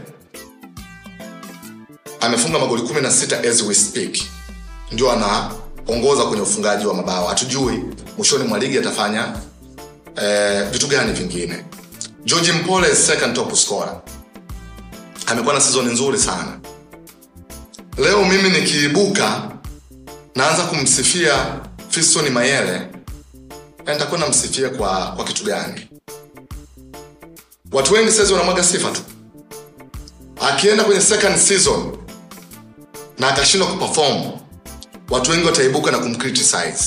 amefunga 2.21 2.59
magoli 2.59 2.83
16 2.83 3.49
as 3.51 3.63
we 3.63 3.75
speak. 3.75 4.19
Ndio 4.93 5.13
anaongoza 5.89 6.25
kwenye 6.25 6.43
ufungaji 6.43 6.87
wa 6.87 6.95
mabao 6.95 7.27
hatujui 7.27 7.83
mwishoni 8.19 8.45
mwa 8.45 8.59
ligi 8.59 8.79
atafanya 8.79 9.33
eh, 10.23 10.69
vitu 10.73 10.87
gani 10.87 11.13
vingine. 11.13 11.65
Georgi 12.25 12.53
mpole 12.53 12.97
second 12.97 13.35
top 13.35 13.55
scorer. 13.55 14.01
Amekuwa 15.27 15.55
na 15.55 15.61
sizoni 15.61 15.93
nzuri 15.93 16.19
sana. 16.19 16.61
Leo 17.99 18.25
mimi 18.25 18.51
nikiibuka 18.51 19.51
naanza 20.35 20.63
kumsifia 20.63 21.61
fiston 21.89 22.29
mayele. 22.31 22.81
Na 23.87 23.93
nitakuwa 23.93 24.21
namsifia 24.21 24.69
kwa, 24.71 25.13
kwa 25.17 25.25
kitu 25.25 25.45
gani? 25.45 25.89
Watu 27.73 27.95
wengi 27.95 28.13
saizi 28.13 28.33
wanamwaga 28.33 28.65
sifa 28.65 28.91
tu. 28.91 29.01
Akienda 30.41 30.85
kwenye 30.85 31.01
second 31.01 31.37
season 31.37 31.97
na 33.19 33.29
akashindwa 33.29 33.69
kuperform 33.69 34.23
watu 35.11 35.31
wengi 35.31 35.47
wataibuka 35.47 35.91
na 35.91 35.99
kumcriticize 35.99 36.85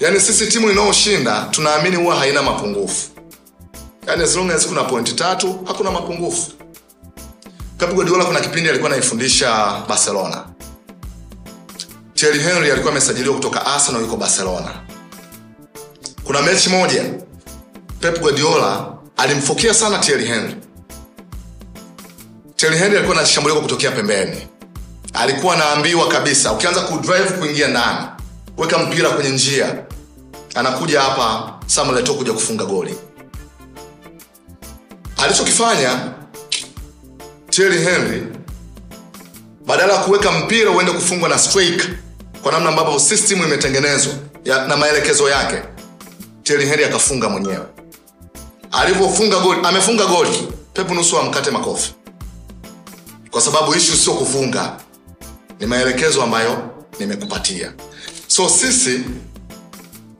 yaani 0.00 0.20
sisi 0.20 0.46
timu 0.46 0.70
inayoshinda 0.70 1.42
tunaamini 1.50 1.96
huwa 1.96 2.16
haina 2.16 2.42
mapungufu 2.42 3.08
yaani 4.06 4.22
as 4.22 4.36
long 4.36 4.50
as 4.50 4.66
kuna 4.66 4.84
pointi 4.84 5.12
tatu 5.12 5.60
hakuna 5.64 5.90
mapungufu 5.90 6.50
Pep 7.78 7.94
Guardiola 7.94 8.24
kuna 8.24 8.40
kipindi 8.40 8.68
alikuwa 8.70 8.90
anaifundisha 8.90 9.82
Barcelona. 9.88 10.44
Thierry 12.14 12.38
Henry 12.40 12.70
alikuwa 12.70 12.92
amesajiliwa 12.92 13.34
kutoka 13.34 13.66
Arsenal 13.66 14.00
yuko 14.02 14.16
Barcelona. 14.16 14.74
Kuna 16.24 16.42
mechi 16.42 16.68
moja 16.70 17.04
Pep 18.00 18.20
Guardiola 18.20 18.92
alimfokea 19.16 19.74
sana 19.74 19.98
Thierry 19.98 20.24
Henry. 20.24 20.56
Thierry 22.56 22.78
Henry 22.78 22.96
alikuwa 22.96 23.18
anashambuliwa 23.18 23.62
kutokea 23.62 23.90
pembeni. 23.90 24.46
Alikuwa 25.12 25.54
anaambiwa 25.54 26.08
kabisa 26.08 26.52
ukianza 26.52 26.80
kudrive 26.80 27.30
kuingia 27.30 27.68
ndani, 27.68 28.06
weka 28.56 28.78
mpira 28.78 29.10
kwenye 29.10 29.30
njia. 29.30 29.84
Anakuja 30.54 31.00
hapa 31.00 31.54
Samuel 31.66 32.08
kuja 32.08 32.32
kufunga 32.32 32.64
goli. 32.64 32.94
Alichokifanya 35.16 36.12
Thierry 37.50 37.78
Henry 37.78 38.26
badala 39.66 39.92
ya 39.92 39.98
kuweka 39.98 40.32
mpira 40.32 40.70
uende 40.70 40.92
kufungwa 40.92 41.28
na 41.28 41.38
strike, 41.38 41.88
kwa 42.42 42.52
namna 42.52 42.68
ambavyo 42.68 42.98
system 43.00 43.38
imetengenezwa 43.42 44.12
ya, 44.44 44.66
na 44.66 44.76
maelekezo 44.76 45.28
yake 45.30 45.62
Thierry 46.42 46.66
Henry 46.66 46.84
akafunga 46.84 47.28
mwenyewe 47.28 47.66
alivyofunga 48.72 49.38
goli 49.38 49.60
amefunga 49.64 50.06
goli 50.06 50.48
Pep 50.72 50.90
nusu 50.90 51.18
amkate 51.18 51.50
makofi 51.50 51.94
kwa 53.30 53.40
sababu 53.40 53.74
issue 53.74 53.96
sio 53.96 54.14
kufunga 54.14 54.76
ni 55.62 55.68
maelekezo 55.68 56.22
ambayo 56.22 56.70
nimekupatia. 56.98 57.72
So 58.26 58.48
sisi 58.48 59.00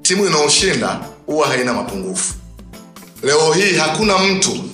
timu 0.02 0.26
inayoshinda 0.26 1.00
huwa 1.26 1.48
haina 1.48 1.72
mapungufu. 1.74 2.34
Leo 3.22 3.52
hii 3.52 3.76
hakuna 3.76 4.18
mtu 4.18 4.64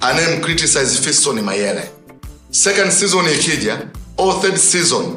anayemcriticize 0.00 0.86
Fiston 1.00 1.40
Mayele. 1.40 1.90
Second 2.50 2.90
season 2.92 3.26
ikija 3.34 3.78
au 4.18 4.40
third 4.40 4.56
season 4.56 5.16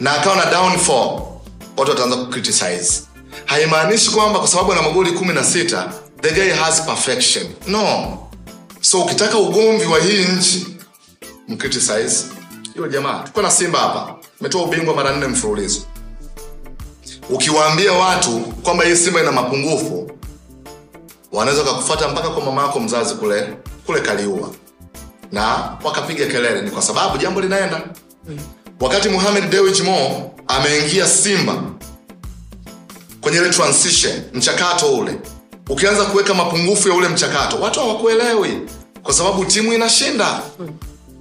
na 0.00 0.12
akawa 0.12 0.36
na 0.36 0.44
downfall 0.50 1.20
watu 1.76 1.90
wataanza 1.90 2.16
kucriticize. 2.16 3.02
Haimaanishi 3.44 4.10
kwamba 4.10 4.38
kwa 4.38 4.48
sababu 4.48 4.72
ana 4.72 4.82
magoli 4.82 5.10
16 5.10 5.90
the 6.20 6.30
guy 6.30 6.50
has 6.50 6.82
perfection. 6.82 7.46
No. 7.66 8.18
So 8.80 9.00
ukitaka 9.02 9.38
ugomvi 9.38 9.86
wa 9.86 10.00
hii 10.00 10.24
nchi 10.24 10.66
mcriticize 11.48 12.24
hiyo 12.74 12.88
jamaa 12.88 13.18
tuko 13.22 13.42
na 13.42 13.50
simba 13.50 13.78
hapa. 13.78 14.16
Umetoa 14.40 14.62
ubingwa 14.62 14.94
mara 14.94 15.16
nne 15.16 15.26
mfululizo. 15.26 15.80
Ukiwaambia 17.30 17.92
watu 17.92 18.40
kwamba 18.40 18.84
hii 18.84 18.96
simba 18.96 19.20
ina 19.20 19.32
mapungufu 19.32 20.10
wanaweza 21.32 21.62
wakakufata 21.62 22.08
mpaka 22.08 22.28
kwa 22.28 22.44
mama 22.44 22.62
yako 22.62 22.80
mzazi 22.80 23.14
kule 23.14 23.48
kule 23.86 24.00
kaliua. 24.00 24.50
Na 25.32 25.76
wakapiga 25.84 26.26
kelele 26.26 26.62
ni 26.62 26.70
kwa 26.70 26.82
sababu 26.82 27.18
jambo 27.18 27.40
linaenda. 27.40 27.82
Wakati 28.80 29.08
Mohamed 29.08 29.50
Dewji 29.50 29.82
Mo 29.82 30.30
ameingia 30.48 31.06
Simba 31.08 31.62
kwenye 33.20 33.38
ile 33.38 33.48
transition 33.50 34.22
mchakato 34.34 34.92
ule 34.96 35.18
ukianza 35.68 36.04
kuweka 36.04 36.34
mapungufu 36.34 36.88
ya 36.88 36.94
ule 36.94 37.08
mchakato 37.08 37.56
watu 37.60 37.80
hawakuelewi 37.80 38.60
kwa 39.02 39.12
sababu 39.14 39.44
timu 39.44 39.72
inashinda 39.72 40.40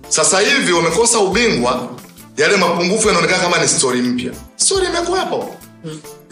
sasa 0.09 0.39
hivi 0.39 0.71
wamekosa 0.73 1.19
ubingwa 1.19 1.89
yale 2.37 2.57
mapungufu 2.57 3.07
yanaonekana 3.07 3.43
kama 3.43 3.57
ni 3.57 3.67
stori 3.67 4.01
mpya. 4.01 4.31
Stori 4.55 4.85
imekuwepo. 4.85 5.55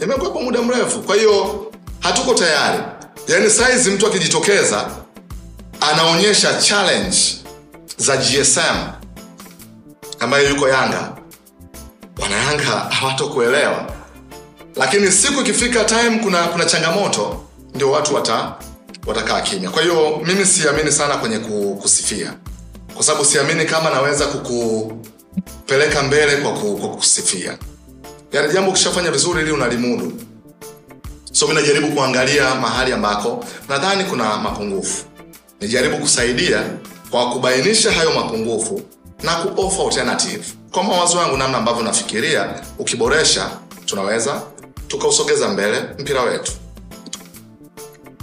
Imekuwepo 0.00 0.40
muda 0.40 0.62
mrefu. 0.62 1.00
Kwa 1.02 1.16
hiyo 1.16 1.66
hatuko 2.00 2.34
tayari. 2.34 2.78
Yaani 3.28 3.50
saizi 3.50 3.90
mtu 3.90 4.06
akijitokeza 4.06 4.88
anaonyesha 5.80 6.54
challenge 6.54 7.16
za 7.96 8.16
gsm 8.16 8.76
ambayo 10.20 10.48
yuko 10.48 10.68
yanga. 10.68 11.12
Wanayanga 12.22 12.64
hawatokuelewa. 12.70 13.86
Lakini 14.76 15.12
siku 15.12 15.40
ikifika 15.40 15.84
time 15.84 16.18
kuna 16.22 16.42
kuna 16.44 16.64
changamoto 16.64 17.44
ndio 17.74 17.90
watu 17.90 18.14
wata 18.14 18.54
watakaa 19.06 19.40
kimya. 19.40 19.70
Kwa 19.70 19.82
hiyo 19.82 20.20
mimi 20.26 20.46
siamini 20.46 20.92
sana 20.92 21.16
kwenye 21.16 21.38
kusifia 21.82 22.34
kwa 22.98 23.04
sababu 23.06 23.24
siamini 23.24 23.64
kama 23.64 23.90
naweza 23.90 24.26
kukupeleka 24.26 26.02
mbele 26.02 26.36
kwa, 26.36 26.52
ku, 26.52 26.76
kwa 26.76 26.88
kusifia. 26.88 27.58
Yaani 28.32 28.52
jambo 28.52 28.70
ukishafanya 28.70 29.10
vizuri 29.10 29.42
ili 29.42 29.52
unalimudu. 29.52 30.12
So 31.32 31.46
mi 31.48 31.54
najaribu 31.54 31.88
kuangalia 31.88 32.54
mahali 32.54 32.92
ambako 32.92 33.44
nadhani 33.68 34.04
kuna 34.04 34.36
mapungufu. 34.36 35.04
Nijaribu 35.60 35.98
kusaidia 35.98 36.62
kwa 37.10 37.30
kubainisha 37.30 37.92
hayo 37.92 38.12
mapungufu 38.12 38.80
na 39.22 39.34
kuofa 39.34 39.82
alternative. 39.82 40.44
Kwa 40.72 40.82
mawazo 40.82 41.18
yangu 41.18 41.36
namna 41.36 41.58
ambavyo 41.58 41.82
nafikiria 41.82 42.54
ukiboresha 42.78 43.50
tunaweza 43.86 44.42
tukausogeza 44.88 45.48
mbele 45.48 45.82
mpira 45.98 46.22
wetu 46.22 46.52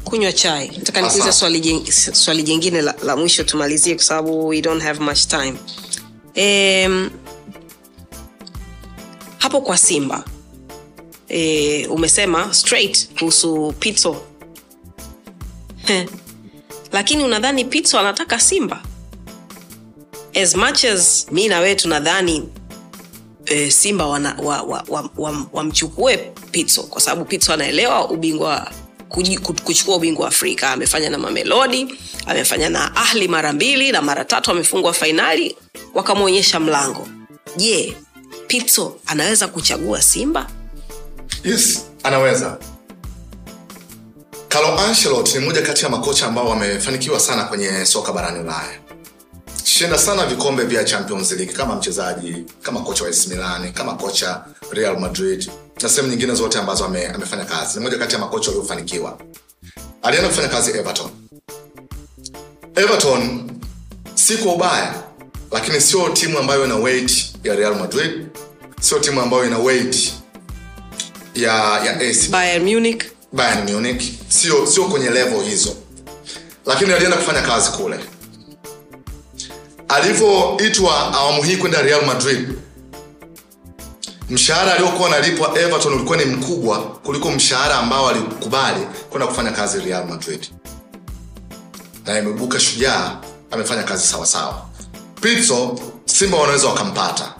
kunywa 0.06 0.34
chai. 0.34 0.72
Nataka 0.78 1.01
nikuuliza 1.01 1.32
swali, 1.32 1.60
jing, 1.60 1.91
swali 1.91 2.43
jingine 2.43 2.82
la, 2.82 2.95
la 3.03 3.16
mwisho 3.18 3.43
tumalizie 3.43 3.95
kwa 3.95 4.03
sababu 4.03 4.47
we 4.47 4.62
don't 4.62 4.84
have 4.84 4.99
much 5.03 5.20
time. 5.28 5.53
Um, 6.38 7.10
hapo 9.38 9.62
kwa 9.62 9.78
simba 9.78 10.24
e, 11.30 11.88
umesema 11.88 12.53
straight 12.53 13.10
kuhusu 13.20 13.74
pito 13.80 14.22
lakini 16.91 17.24
unadhani 17.24 17.66
pito 17.66 17.99
anataka 17.99 18.39
simba? 18.39 18.82
As 20.43 20.56
much 20.56 20.86
as 20.86 21.28
mi 21.32 21.47
na 21.47 21.60
wewe 21.60 21.76
tunadhani 21.76 22.49
e, 23.45 23.72
simba 23.72 24.06
wamchukue 24.08 24.45
wa, 24.45 24.62
wa, 24.62 24.84
wa, 24.88 25.10
wa 25.18 25.66
wa 26.14 26.18
pito 26.51 26.84
kwa 26.84 27.01
sababu 27.01 27.26
pito 27.26 27.53
anaelewa 27.53 28.10
ubingwa 28.10 28.72
kuchukua 29.63 29.95
ubingwa 29.95 30.24
wa 30.24 30.30
afrika. 30.30 30.70
Amefanya 30.72 31.09
na 31.09 31.18
mamelodi 31.18 31.95
amefanya 32.26 32.70
na 32.70 32.95
ahli 32.95 33.28
mara 33.28 33.53
mbili 33.53 33.91
na 33.91 34.01
mara 34.01 34.26
tatu 34.26 34.51
amefungwa 34.51 34.93
fainali 34.93 35.57
wakamwonyesha 35.93 36.59
mlango. 36.59 37.07
Je 37.57 37.97
pitso 38.47 38.95
anaweza 39.05 39.47
kuchagua 39.47 40.01
simba? 40.01 40.47
Yes 41.43 41.86
anaweza. 42.03 42.57
Carlo 44.49 44.80
Ancelotti 44.80 45.34
ni 45.34 45.39
mmoja 45.39 45.61
kati 45.61 45.84
ya 45.84 45.89
makocha 45.89 46.26
ambao 46.28 46.49
wamefanikiwa 46.49 47.20
sana 47.20 47.43
kwenye 47.43 47.86
soka 47.86 48.11
barani 48.13 48.39
Ulaya. 48.39 48.80
Shinda 49.63 49.97
sana 49.99 50.26
vikombe 50.26 50.63
vya 50.63 50.84
Champions 50.84 51.32
League 51.32 51.53
kama 51.53 51.76
mchezaji, 51.76 52.45
kama 52.61 52.80
kocha 52.82 53.03
wa 53.03 53.09
Milan, 53.30 53.74
kama 53.74 53.93
kocha 53.93 54.45
Real 54.72 54.99
Madrid 54.99 55.49
na 55.82 55.89
sehemu 55.89 56.07
nyingine 56.09 56.34
zote 56.36 56.57
ambazo 56.59 56.86
ame, 56.86 57.07
amefanya 57.07 57.45
kazi. 57.45 57.78
Ni 57.80 57.84
moja 57.86 57.97
kati 57.97 58.13
ya 58.13 58.19
makocha 58.19 58.49
waliofanikiwa. 58.51 59.17
Alienda 60.01 60.30
kufanya 60.30 60.47
kazi 60.47 60.71
Everton. 60.71 61.09
Everton 62.76 63.51
si 64.15 64.38
kwa 64.38 64.53
ubaya, 64.53 64.93
lakini 65.51 65.82
sio 65.82 66.09
timu 66.09 66.39
ambayo 66.39 66.65
ina 66.65 66.76
weight 66.76 67.26
ya 67.43 67.55
Real 67.55 67.76
Madrid, 67.76 68.28
sio 68.82 68.99
timu 68.99 69.21
ambayo 69.21 69.45
ina 69.45 69.57
weight 69.59 70.13
ya 71.36 71.53
ya 71.86 71.99
AC 71.99 72.30
bayern 72.30 72.63
munich 72.73 73.03
Bayern 73.34 73.71
Munich 73.71 74.03
sio 74.30 74.67
sio 74.67 74.86
kwenye 74.86 75.09
level 75.09 75.43
hizo, 75.43 75.76
lakini 76.65 76.93
alienda 76.93 77.17
kufanya 77.17 77.41
kazi 77.41 77.69
kule. 77.71 77.99
Alivyoitwa 79.88 81.13
awamu 81.13 81.43
hii 81.43 81.57
kwenda 81.57 81.82
Real 81.82 82.05
Madrid, 82.05 82.49
mshahara 84.30 84.73
aliokuwa 84.73 85.07
analipwa 85.09 85.59
Everton 85.59 85.93
ulikuwa 85.93 86.17
ni 86.17 86.26
mkubwa 86.26 86.80
kuliko 86.80 87.32
mshahara 87.32 87.76
ambao 87.76 88.09
alikubali 88.09 88.88
kwenda 89.09 89.28
kufanya 89.28 89.51
kazi 89.51 89.80
Real 89.80 90.05
Madrid, 90.07 90.45
na 92.05 92.19
imebuka 92.19 92.59
shujaa, 92.59 93.17
amefanya 93.51 93.84
kazi 93.84 94.07
sawasawa. 94.07 94.65
Pizzo 95.21 95.80
Simba 96.05 96.38
wanaweza 96.38 96.67
wakampata, 96.67 97.34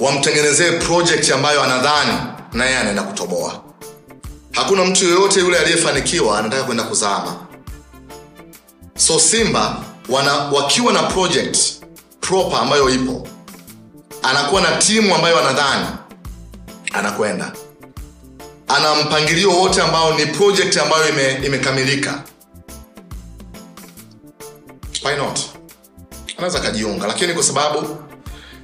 wamtengenezee 0.00 0.70
project 0.72 1.30
ambayo 1.30 1.62
anadhani 1.62 2.12
naye 2.52 2.76
anaenda 2.78 3.02
kutoboa. 3.02 3.62
Hakuna 4.52 4.84
mtu 4.84 5.04
yoyote 5.04 5.40
yule 5.40 5.58
aliyefanikiwa 5.58 6.38
anataka 6.38 6.62
kwenda 6.64 6.82
kuzama. 6.84 7.36
So 8.96 9.20
simba 9.20 9.76
wana, 10.08 10.32
wakiwa 10.34 10.92
na 10.92 11.02
project 11.02 11.58
proper 12.20 12.58
ambayo 12.58 12.90
ipo 12.90 13.28
anakuwa 14.22 14.60
na 14.60 14.76
timu 14.76 15.14
ambayo 15.14 15.38
anadhani 15.40 15.86
anakwenda. 16.92 17.52
Ana 18.68 18.94
mpangilio 18.94 19.50
wote 19.50 19.82
ambao 19.82 20.14
ni 20.18 20.26
project 20.26 20.76
ambayo 20.76 21.08
ime, 21.08 21.32
imekamilika. 21.46 22.22
Why 25.04 25.16
not? 25.16 25.40
Anaweza 26.36 26.58
akajiunga 26.58 27.06
lakini 27.06 27.34
kwa 27.34 27.42
sababu 27.42 27.96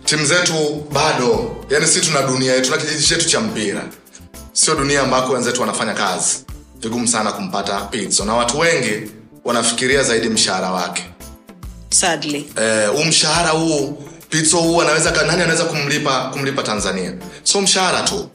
timu 0.04 0.24
zetu 0.24 0.86
bado 0.92 1.57
yani 1.70 1.86
si 1.86 2.00
tuna 2.00 2.22
dunia 2.22 2.54
yetu 2.54 2.70
na 2.70 2.76
kijiji 2.76 3.07
chetu 3.07 3.28
cha 3.28 3.40
mpira. 3.40 3.84
Sio 4.52 4.74
dunia 4.74 5.02
ambako 5.02 5.32
wenzetu 5.32 5.61
wanafanya 5.61 5.94
kazi. 5.94 6.36
Vigumu 6.80 7.09
sana 7.09 7.32
kumpata 7.32 7.80
pizzo 7.80 8.24
na 8.24 8.34
watu 8.34 8.59
wengi 8.59 9.11
wanafikiria 9.44 10.02
zaidi 10.02 10.28
mshahara 10.28 10.70
wake. 10.70 11.04
Sadly. 11.90 12.52
Eh, 12.61 12.94
umshahara 12.94 13.48
huu 13.50 14.05
pizzo 14.28 14.56
huu 14.56 14.82
anaweza 14.82 15.10
nani 15.10 15.42
anaweza 15.42 15.64
kumlipa 15.64 16.20
kumlipa 16.32 16.62
tanzania? 16.62 17.12
Sio 17.42 17.60
mshahara 17.60 18.02
tu. 18.02 18.28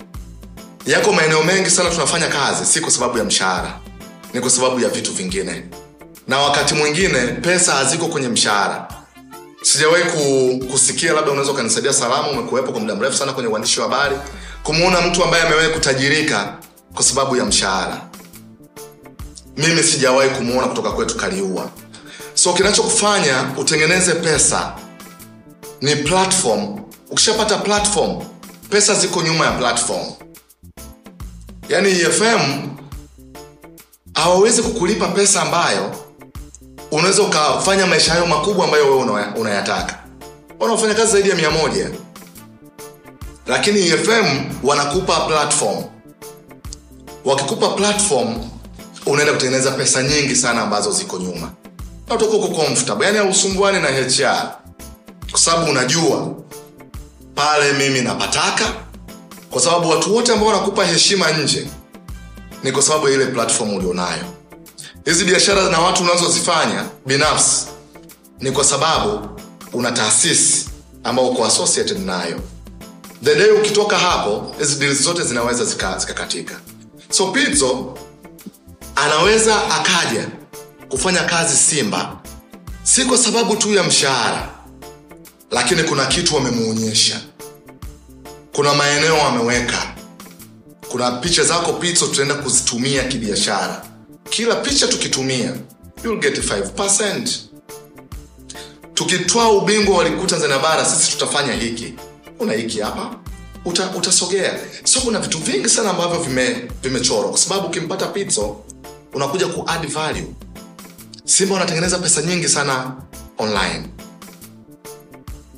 Yako 0.85 1.13
maeneo 1.13 1.43
mengi 1.43 1.69
sana 1.69 1.89
tunafanya 1.89 2.27
kazi 2.27 2.65
si 2.65 2.81
kwa 2.81 2.91
sababu 2.91 3.17
ya 3.17 3.23
mshahara. 3.23 3.79
Ni 4.33 4.41
kwa 4.41 4.49
sababu 4.49 4.79
ya 4.79 4.89
vitu 4.89 5.13
vingine. 5.13 5.65
Na 6.27 6.39
wakati 6.39 6.73
mwingine 6.73 7.19
pesa 7.27 7.73
haziko 7.73 8.05
kwenye 8.07 8.27
mshahara. 8.27 8.87
Sijawahi 9.61 10.03
ku, 10.03 10.59
kusikia 10.71 11.13
labda 11.13 11.31
unaweza 11.31 11.51
ukanisaidia 11.51 11.93
salama 11.93 12.27
umekuwepo 12.29 12.71
kwa 12.71 12.81
muda 12.81 12.95
mrefu 12.95 13.17
sana 13.17 13.33
kwenye 13.33 13.49
uandishi 13.49 13.79
wa 13.79 13.85
habari 13.89 14.15
kumuona 14.63 15.01
mtu 15.01 15.23
ambaye 15.23 15.43
amewahi 15.43 15.69
kutajirika 15.69 16.53
kwa 16.93 17.03
sababu 17.03 17.35
ya 17.35 17.45
mshahara. 17.45 18.01
Mimi 19.57 19.83
sijawahi 19.83 20.29
kumuona 20.29 20.67
kutoka 20.67 20.91
kwetu 20.91 21.15
kaliua. 21.15 21.69
So 22.33 22.53
kinachokufanya 22.53 23.43
utengeneze 23.57 24.13
pesa 24.13 24.73
ni 25.81 25.95
platform. 25.95 26.79
Ukishapata 27.11 27.57
platform 27.57 28.21
pesa 28.69 28.93
ziko 28.95 29.21
nyuma 29.21 29.45
ya 29.45 29.51
platform. 29.51 30.05
Yaani 31.69 31.89
efm 31.89 32.69
hawawezi 34.13 34.61
kukulipa 34.61 35.07
pesa 35.07 35.41
ambayo 35.41 35.95
unaweza 36.91 37.21
ukafanya 37.23 37.87
maisha 37.87 38.11
hayo 38.11 38.25
makubwa 38.25 38.65
ambayo 38.65 38.83
wewe 38.97 39.25
unayataka. 39.35 39.99
Wanaofanya 40.59 40.93
kazi 40.93 41.11
zaidi 41.11 41.29
ya 41.29 41.35
mia 41.35 41.51
moja. 41.51 41.89
Lakini 43.47 43.79
EFM 43.87 44.49
wanakupa 44.63 45.19
platform. 45.19 45.83
Wakikupa 47.25 47.69
platform 47.69 48.35
unaenda 49.05 49.33
kutengeneza 49.33 49.71
pesa 49.71 50.03
nyingi 50.03 50.35
sana 50.35 50.61
ambazo 50.61 50.91
ziko 50.91 51.17
nyuma. 51.17 51.51
Na 52.07 52.15
utakuwa 52.15 52.37
uko 52.37 52.47
comfortable. 52.47 53.05
Yani 53.05 53.17
hausumbuani 53.17 53.79
na 53.81 53.87
hr 53.87 54.51
kwa 55.31 55.39
sababu 55.39 55.71
unajua 55.71 56.35
pale 57.35 57.73
mimi 57.73 58.01
napataka. 58.01 58.73
Kwa 59.51 59.61
sababu 59.61 59.89
watu 59.89 60.15
wote 60.15 60.33
ambao 60.33 60.47
wanakupa 60.47 60.85
heshima 60.85 61.31
nje 61.31 61.67
ni 62.63 62.71
kwa 62.71 62.81
sababu 62.81 63.07
ya 63.07 63.13
ile 63.13 63.25
platform 63.25 63.73
ulionayo. 63.73 64.23
Hizi 65.05 65.25
biashara 65.25 65.69
na 65.69 65.79
watu 65.79 66.03
unazozifanya 66.03 66.85
binafsi 67.05 67.65
ni 68.39 68.51
kwa 68.51 68.63
sababu 68.63 69.29
una 69.73 69.91
taasisi 69.91 70.69
ambao 71.03 71.29
uko 71.29 71.45
associated 71.45 72.05
nayo. 72.05 72.39
The 73.23 73.35
day 73.35 73.49
ukitoka 73.51 73.97
hapo 73.97 74.55
hizi 74.59 74.75
deals 74.75 75.01
zote 75.01 75.23
zinaweza 75.23 75.63
zika- 75.65 75.97
zikakatika. 75.97 76.59
So 77.09 77.27
pizzo 77.27 77.97
anaweza 78.95 79.71
akaja 79.71 80.27
kufanya 80.89 81.23
kazi 81.23 81.57
simba 81.57 82.17
si 82.83 83.05
kwa 83.05 83.17
sababu 83.17 83.55
tu 83.55 83.73
ya 83.73 83.83
mshahara 83.83 84.49
lakini 85.51 85.83
kuna 85.83 86.05
kitu 86.05 86.35
wamemuonyesha. 86.35 87.21
Kuna 88.55 88.73
maeneo 88.73 89.21
ameweka 89.21 89.95
kuna 90.91 91.11
picha 91.11 91.43
zako 91.43 91.73
pizzo 91.73 92.05
tutaenda 92.07 92.35
kuzitumia 92.35 93.03
kibiashara. 93.03 93.85
Kila 94.29 94.55
picha 94.55 94.87
tukitumia 94.87 95.53
get 96.19 96.37
5 96.37 97.27
tukitwaa 98.93 99.49
ubingwa 99.49 99.97
wa 99.97 100.03
ligi 100.03 100.25
tanzania 100.25 100.59
bara 100.59 100.85
sisi 100.85 101.11
tutafanya 101.11 101.53
hiki. 101.53 101.93
Una 102.39 102.53
hiki 102.53 102.79
hapa? 102.79 103.15
Uta, 103.65 103.89
utasogea. 103.97 104.59
So 104.83 105.01
kuna 105.01 105.19
vitu 105.19 105.37
vingi 105.37 105.69
sana 105.69 105.89
ambavyo 105.89 106.19
vime- 106.19 106.71
vimechorwa. 106.83 107.29
Kwa 107.29 107.37
sababu 107.39 107.67
ukimpata 107.67 108.07
pizzo 108.07 108.63
unakuja 109.13 109.47
ku 109.47 109.63
add 109.67 109.87
value. 109.87 110.27
Simba 111.25 111.53
wanatengeneza 111.53 111.97
pesa 111.97 112.21
nyingi 112.21 112.49
sana 112.49 112.95
online 113.37 113.83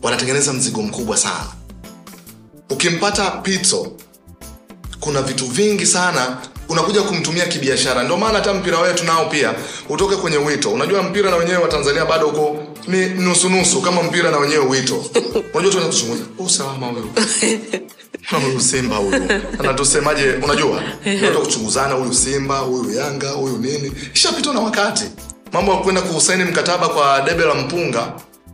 wanatengeneza 0.04 0.54
mzigo 0.54 0.82
mkubwa 0.82 1.18
sana. 1.18 1.46
Ukimpata 2.70 3.32
pizzo 3.32 3.92
kuna 5.00 5.22
vitu 5.22 5.46
vingi 5.46 5.86
sana 5.86 6.38
unakuja 6.70 7.02
kumtumia 7.02 7.46
kibiashara. 7.46 8.04
Ndio 8.04 8.18
maana 8.18 8.34
hata 8.40 8.54
mpira 8.54 8.80
wetu 8.80 9.04
nao 9.04 9.26
pia 9.26 9.54
utoke 9.90 10.16
kwenye 10.16 10.38
wito. 10.38 10.72
Unajua 10.72 11.04
mpira 11.04 11.30
na 11.32 11.36
wenyewe 11.36 11.58
wa 11.58 11.68
tanzania 11.68 12.06
bado 12.06 12.28
uko 12.28 12.64
ni 12.88 13.06
nusunusu 13.06 13.82
kama 13.82 14.04
mpira 14.04 14.32
na 14.32 14.38
wenyewe 14.38 14.66
wito. 14.66 14.96
Unajua 15.54 15.72
tunaenda 15.72 15.88
kuchunguza 15.88 16.24
usalama 16.38 16.88
huyu 16.88 17.10
huyu 18.46 18.62
simba 18.62 18.96
huyu. 18.96 19.24
Anatusemaje? 19.60 20.34
Unajua 20.44 20.84
tunataka 21.04 21.40
kuchunguzana 21.40 21.94
huyu 21.94 22.14
simba 22.14 22.58
huyu 22.60 22.94
yanga 22.94 23.30
huyu 23.30 23.58
nini. 23.58 23.92
Ishapitwa 24.14 24.54
na 24.54 24.60
wakati. 24.60 25.04
Mambo 25.52 25.72
ya 25.72 25.78
kwenda 25.78 26.02
kusaini 26.02 26.44
mkataba 26.44 26.90
kwa 26.90 27.22
debe 27.22 27.46
la 27.46 27.54
mpunga 27.56 28.14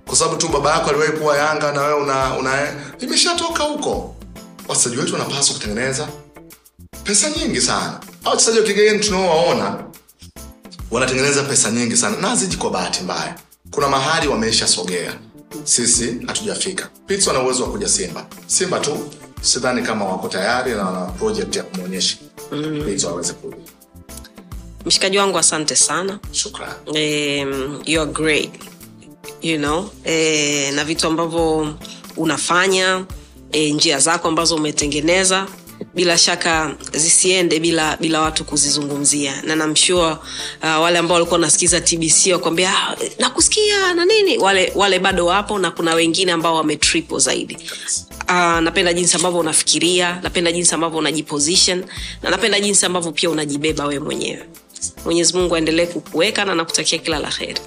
kwa 0.09 0.17
sababu 0.17 0.37
tu 0.37 0.47
baba 0.47 0.71
yako 0.73 0.89
aliwahi 0.89 1.11
kuwa 1.11 1.37
yanga 1.37 1.71
na 1.71 1.81
wewe 1.81 2.01
una, 2.01 2.37
una 2.37 2.73
imeshatoka 2.99 3.63
huko. 3.63 4.15
Wachezaji 4.67 4.97
wetu 4.97 5.13
wanapaswa 5.13 5.53
kutengeneza 5.55 6.07
pesa 7.03 7.29
nyingi 7.29 7.61
sana. 7.61 7.99
Au 8.25 8.31
wachezaji 8.31 8.59
wa 8.59 8.65
kigeni 8.65 8.99
tunaowaona 8.99 9.83
wanatengeneza 10.91 11.43
pesa 11.43 11.71
nyingi 11.71 11.97
sana 11.97 12.17
na 12.17 12.27
haziji 12.27 12.57
kwa 12.57 12.69
bahati 12.71 13.03
mbaya. 13.03 13.35
Kuna 13.71 13.87
mahali 13.89 14.27
wameisha 14.27 14.67
sogea. 14.67 15.13
Sisi 15.63 16.15
hatujafika. 16.27 16.89
Pits 17.07 17.27
wana 17.27 17.39
uwezo 17.43 17.63
wa 17.63 17.69
kuja 17.71 17.89
simba. 17.89 18.25
Simba 18.47 18.79
tu 18.79 19.09
sidhani 19.41 19.81
kama 19.81 20.05
wako 20.05 20.27
tayari 20.27 20.71
na 20.71 20.85
wana 20.85 21.05
project 21.05 21.55
ya 21.55 21.63
kumwonyesha 21.63 22.17
mm. 22.51 22.81
Pits 22.85 23.03
waweze 23.03 23.33
kuja. 23.33 23.57
Mshikaji 24.85 25.17
wangu 25.17 25.37
asante 25.37 25.75
sana. 25.75 26.19
Shukran. 26.31 26.73
Um, 26.87 27.81
you 27.85 28.01
are 28.01 28.11
great 28.11 28.51
you 29.41 29.57
know 29.57 29.89
e, 30.05 30.71
na 30.71 30.83
vitu 30.83 31.07
ambavyo 31.07 31.73
unafanya 32.17 33.05
e, 33.51 33.71
njia 33.71 33.99
zako 33.99 34.27
ambazo 34.27 34.55
umetengeneza 34.55 35.47
bila 35.95 36.17
shaka 36.17 36.75
zisiende 36.93 37.59
bila 37.59 37.97
bila 37.97 38.21
watu 38.21 38.45
kuzizungumzia. 38.45 39.41
Na 39.41 39.55
namshua 39.55 40.19
uh, 40.63 40.81
wale 40.81 40.99
ambao 40.99 41.15
walikuwa 41.15 41.35
wanasikiza 41.39 41.81
tbc 41.81 42.27
wakuambia 42.31 42.69
ah, 42.77 42.95
nakusikia 43.19 43.93
na 43.93 44.05
nini? 44.05 44.37
Wale 44.37 44.71
wale 44.75 44.99
bado 44.99 45.25
wapo 45.25 45.59
na 45.59 45.71
kuna 45.71 45.93
wengine 45.93 46.31
ambao 46.31 46.55
wametripo 46.55 47.19
zaidi. 47.19 47.57
Uh, 48.29 48.59
napenda 48.59 48.93
jinsi 48.93 49.15
ambavyo 49.15 49.39
unafikiria 49.39 50.19
napenda 50.23 50.51
jinsi 50.51 50.75
ambavyo 50.75 50.99
unajiposition 50.99 51.85
na 52.23 52.29
napenda 52.29 52.59
jinsi 52.59 52.85
ambavyo 52.85 53.11
pia 53.11 53.29
unajibeba 53.29 53.85
wewe 53.85 53.99
mwenyewe. 54.03 54.43
Mwenyezi 55.05 55.33
mungu 55.37 55.55
aendelee 55.55 55.85
kukuweka 55.85 56.45
na 56.45 56.55
nakutakia 56.55 56.99
kila 56.99 57.19
la 57.19 57.29
heri. 57.29 57.61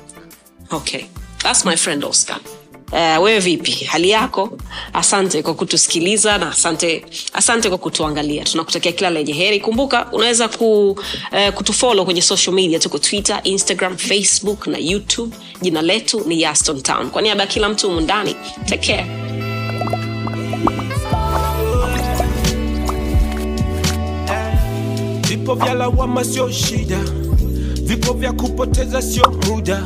Okay 0.70 1.04
thats 1.42 1.64
my 1.64 1.76
friend 1.76 2.04
oscar. 2.04 2.36
Uh, 2.92 3.22
wewe 3.22 3.38
vipi? 3.40 3.72
Hali 3.84 4.10
yako? 4.10 4.58
Asante 4.92 5.42
kwa 5.42 5.54
kutusikiliza 5.54 6.38
na 6.38 6.50
asante 6.50 7.04
asante 7.32 7.68
kwa 7.68 7.78
kutuangalia. 7.78 8.44
Tunakutakia 8.44 8.92
kila 8.92 9.10
lenye 9.10 9.32
heri. 9.32 9.60
Kumbuka 9.60 10.06
unaweza 10.12 10.48
ku, 10.48 10.90
uh, 10.90 11.54
kutufolo 11.54 12.04
kwenye 12.04 12.22
social 12.22 12.54
media. 12.54 12.78
Tuko 12.78 12.98
twitter 12.98 13.40
instagram 13.44 13.96
facebook 13.96 14.66
na 14.66 14.78
youtube. 14.78 15.36
Jina 15.62 15.82
letu 15.82 16.22
ni 16.26 16.42
yaston 16.42 16.80
town. 16.82 17.10
Kwa 17.10 17.22
niaba 17.22 17.40
ya 17.40 17.46
kila 17.46 17.68
mtu 17.68 17.88
humu 17.88 18.00
ndani 18.00 18.36
take 18.66 18.86
care. 18.96 19.06
Vipo 25.28 25.54
vya 25.54 25.74
lawama 25.74 26.24
sio 26.24 26.50
shida. 26.50 26.98
Vipo 27.82 28.12
vya 28.12 28.32
kupoteza 28.32 29.02
sio 29.02 29.40
muda 29.48 29.82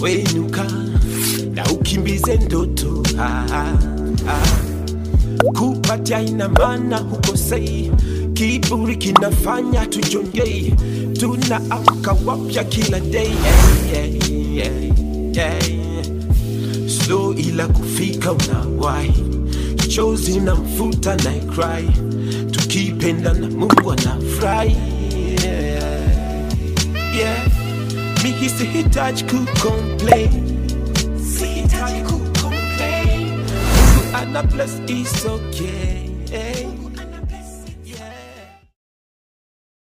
wenuka 0.00 0.64
na 1.54 1.64
ukimbize 1.72 2.36
ndoto 2.36 3.02
ah, 3.20 3.46
ah, 3.52 3.72
ah. 4.28 4.46
kupatia 5.58 6.22
ina 6.22 6.48
maana 6.48 6.96
hukosei 6.98 7.90
kiburi 8.34 8.96
kinafanya 8.96 9.86
tujongei 9.86 10.74
tunaamka 11.20 12.16
wapya 12.26 12.64
kila 12.64 13.00
day 13.00 13.28
yeah, 13.92 14.10
yeah, 14.54 14.56
yeah, 14.56 15.68
yeah. 15.68 16.06
slow 16.88 17.32
ila 17.34 17.66
kufika 17.68 18.32
unawai 18.32 19.12
chozi 19.88 20.40
na 20.40 20.54
mfuta 20.54 21.16
na 21.16 21.30
cry 21.32 21.88
tukipenda 22.50 23.32
na 23.32 23.46
mungu 23.50 23.92
anafurahi 23.92 24.76
yeah. 25.44 26.02
yeah. 27.18 27.46
Mimi 28.22 28.48
sihitaji 28.50 29.24
kucomplain 29.24 30.30
sihitaji 31.38 32.00
kucomplain 32.00 33.28
mungu 33.28 34.16
ana 34.16 34.42
bless 34.42 34.80
is 34.86 35.24
okay 35.26 36.08